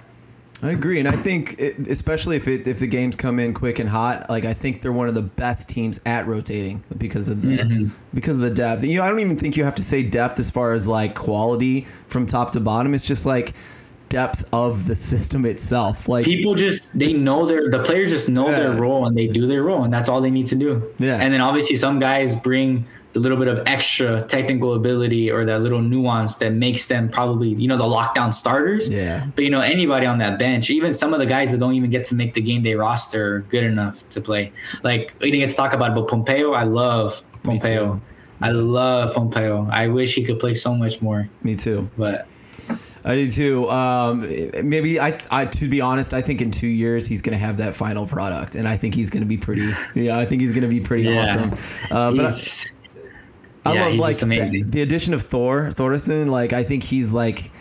[0.61, 3.79] I agree, and I think it, especially if it, if the games come in quick
[3.79, 7.41] and hot, like I think they're one of the best teams at rotating because of
[7.41, 7.89] the mm-hmm.
[8.13, 8.83] because of the depth.
[8.83, 11.13] You know, I don't even think you have to say depth as far as like
[11.13, 12.93] quality from top to bottom.
[12.93, 13.53] It's just like
[14.09, 16.07] depth of the system itself.
[16.07, 18.59] Like people just they know their the players just know yeah.
[18.59, 20.93] their role and they do their role and that's all they need to do.
[20.99, 21.17] Yeah.
[21.17, 25.61] And then obviously some guys bring the little bit of extra technical ability or that
[25.61, 28.89] little nuance that makes them probably you know the lockdown starters.
[28.89, 29.25] Yeah.
[29.35, 31.89] But you know anybody on that bench, even some of the guys that don't even
[31.89, 34.51] get to make the game day roster, good enough to play.
[34.83, 37.99] Like we didn't get to talk about, it, but Pompeu, I love Pompeu.
[38.41, 39.69] I love Pompeu.
[39.71, 41.29] I wish he could play so much more.
[41.41, 41.89] Me too.
[41.97, 42.27] But
[43.05, 43.69] I do too.
[43.69, 44.21] Um,
[44.67, 47.55] maybe I, I, to be honest, I think in two years he's going to have
[47.57, 49.71] that final product, and I think he's going to be pretty.
[49.95, 51.35] yeah, I think he's going to be pretty yeah.
[51.35, 51.57] awesome.
[51.91, 54.71] Uh, but I, I yeah, love like amazing.
[54.71, 56.31] the addition of Thor Thordarson.
[56.31, 57.51] Like I think he's like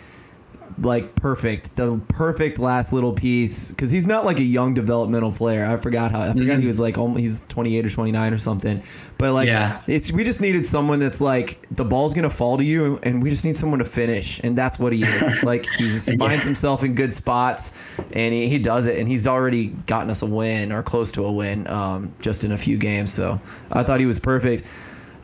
[0.78, 5.64] like perfect, the perfect last little piece because he's not like a young developmental player.
[5.64, 6.60] I forgot how I forgot mm-hmm.
[6.62, 8.82] he was like only he's 28 or 29 or something.
[9.18, 9.82] But like yeah.
[9.86, 13.30] it's we just needed someone that's like the ball's gonna fall to you and we
[13.30, 15.42] just need someone to finish and that's what he is.
[15.42, 16.16] like he just yeah.
[16.16, 17.72] finds himself in good spots
[18.12, 21.24] and he, he does it and he's already gotten us a win or close to
[21.24, 23.12] a win um, just in a few games.
[23.12, 23.40] So
[23.70, 24.64] I thought he was perfect.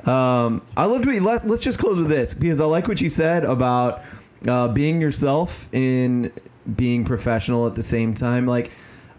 [0.07, 3.01] Um, I loved what you, let's let's just close with this because I like what
[3.01, 4.03] you said about
[4.47, 6.33] uh, being yourself and
[6.77, 8.47] being professional at the same time.
[8.47, 8.71] Like,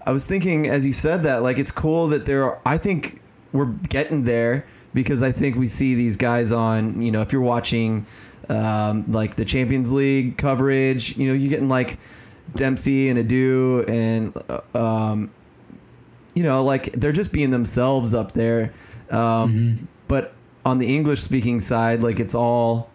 [0.05, 3.21] I was thinking as you said that, like, it's cool that there are, I think
[3.53, 7.41] we're getting there because I think we see these guys on, you know, if you're
[7.41, 8.05] watching
[8.49, 11.97] um, like the Champions League coverage, you know, you're getting like
[12.55, 15.31] Dempsey and Edu and, uh, um,
[16.33, 18.73] you know, like they're just being themselves up there.
[19.09, 19.85] Um, mm-hmm.
[20.07, 20.33] But
[20.65, 22.90] on the English speaking side, like it's all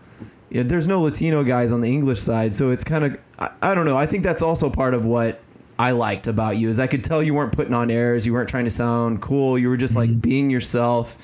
[0.50, 3.74] yeah, there's no Latino guys on the English side, so it's kind of I, I,
[3.74, 3.96] don't know.
[3.96, 5.40] I think that's also part of what
[5.78, 8.48] I liked about you is I could tell you weren't putting on airs, you weren't
[8.48, 10.20] trying to sound cool, you were just like mm-hmm.
[10.20, 11.16] being yourself.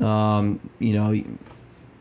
[0.00, 1.12] Um, you know,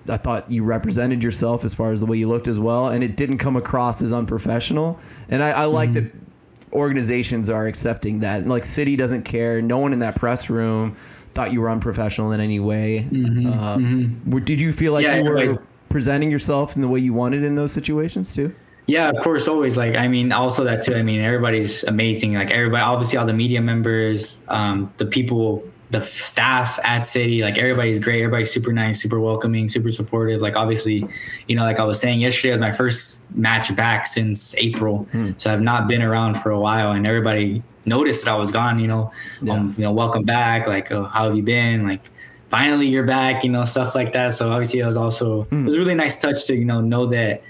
[0.07, 3.03] I thought you represented yourself as far as the way you looked as well, and
[3.03, 4.99] it didn't come across as unprofessional.
[5.29, 6.05] And I, I like mm-hmm.
[6.05, 8.47] that organizations are accepting that.
[8.47, 9.61] Like City doesn't care.
[9.61, 10.95] No one in that press room
[11.33, 13.07] thought you were unprofessional in any way.
[13.11, 13.47] Mm-hmm.
[13.47, 14.39] Uh, mm-hmm.
[14.39, 15.63] Did you feel like yeah, you were?
[15.89, 18.53] Presenting yourself in the way you wanted in those situations too?
[18.87, 19.75] Yeah, of course, always.
[19.75, 20.95] Like, I mean, also that too.
[20.95, 22.35] I mean, everybody's amazing.
[22.35, 25.61] Like, everybody, obviously, all the media members, um, the people,
[25.91, 28.23] the staff at City, like, everybody's great.
[28.23, 30.39] Everybody's super nice, super welcoming, super supportive.
[30.39, 31.05] Like, obviously,
[31.47, 35.31] you know, like I was saying yesterday was my first match back since April, hmm.
[35.37, 38.79] so I've not been around for a while, and everybody noticed that I was gone.
[38.79, 39.11] You know,
[39.41, 39.53] yeah.
[39.53, 40.65] um, you know, welcome back.
[40.65, 41.85] Like, oh, how have you been?
[41.85, 42.09] Like
[42.49, 44.33] finally you're back, you know, stuff like that.
[44.33, 45.61] So obviously it was also mm.
[45.61, 47.41] it was a really nice touch to, you know, know that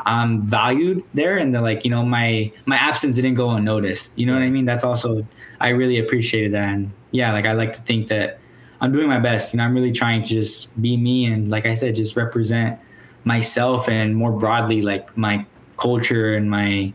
[0.00, 4.12] I'm valued there and that like, you know, my my absence didn't go unnoticed.
[4.16, 4.64] You know what I mean?
[4.64, 5.26] That's also
[5.60, 6.68] I really appreciated that.
[6.68, 8.38] And yeah, like I like to think that
[8.80, 9.52] I'm doing my best.
[9.52, 12.78] You know, I'm really trying to just be me and like I said, just represent
[13.24, 15.46] myself and more broadly like my
[15.76, 16.92] culture and my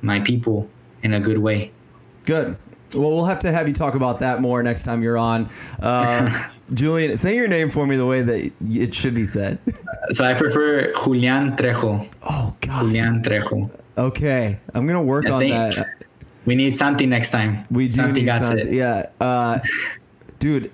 [0.00, 0.68] my people
[1.02, 1.72] in a good way.
[2.24, 2.56] Good.
[2.94, 5.50] Well, we'll have to have you talk about that more next time you're on.
[5.80, 9.58] Uh, Julian, say your name for me the way that it should be said.
[10.10, 12.08] So I prefer Julian Trejo.
[12.22, 13.70] Oh God, Julian Trejo.
[13.98, 15.86] Okay, I'm gonna work I on that.
[16.46, 17.66] We need Santi next time.
[17.70, 18.72] We do Santi got some- it.
[18.72, 19.58] Yeah, uh,
[20.38, 20.70] dude,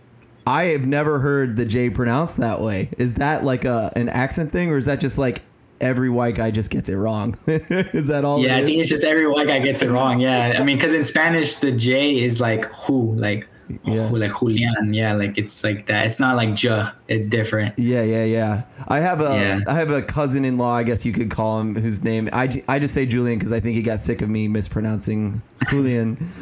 [0.46, 2.90] I have never heard the J pronounced that way.
[2.96, 5.42] Is that like a an accent thing, or is that just like
[5.80, 7.36] every white guy just gets it wrong?
[7.48, 8.38] is that all?
[8.38, 10.20] Yeah, I think it's just every white guy gets it wrong.
[10.20, 13.48] Yeah, I mean, because in Spanish the J is like who, like
[13.84, 14.08] Yeah.
[14.10, 14.92] like Julian.
[14.94, 16.06] Yeah, like it's like that.
[16.06, 16.88] It's not like J.
[17.08, 17.78] It's different.
[17.78, 18.62] Yeah, yeah, yeah.
[18.88, 19.60] I have a I Yeah.
[19.74, 23.06] have a cousin-in-law, I guess you could call him, whose name I, I just say
[23.06, 26.32] Julian because I think he got sick of me mispronouncing Julian.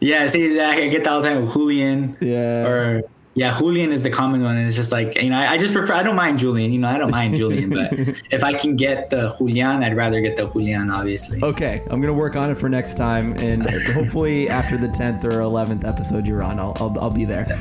[0.00, 1.50] Yeah, see, I get that all the time.
[1.50, 2.16] Julian.
[2.20, 2.66] Yeah.
[2.66, 3.02] Or
[3.38, 5.72] yeah, Julian is the common one, and it's just like you know, I, I just
[5.72, 5.94] prefer.
[5.94, 6.72] I don't mind Julian.
[6.72, 7.92] You know, I don't mind Julian, but
[8.30, 11.42] if I can get the Julian, I'd rather get the Julian, obviously.
[11.42, 15.30] Okay, I'm gonna work on it for next time, and hopefully after the 10th or
[15.30, 17.44] 11th episode you're on, I'll I'll, I'll be there.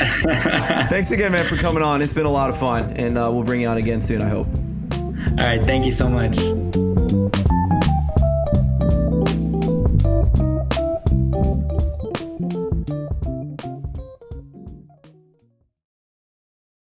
[0.90, 2.02] Thanks again, man, for coming on.
[2.02, 4.22] It's been a lot of fun, and uh, we'll bring you on again soon.
[4.22, 4.48] I hope.
[4.94, 6.87] all right, thank you so much.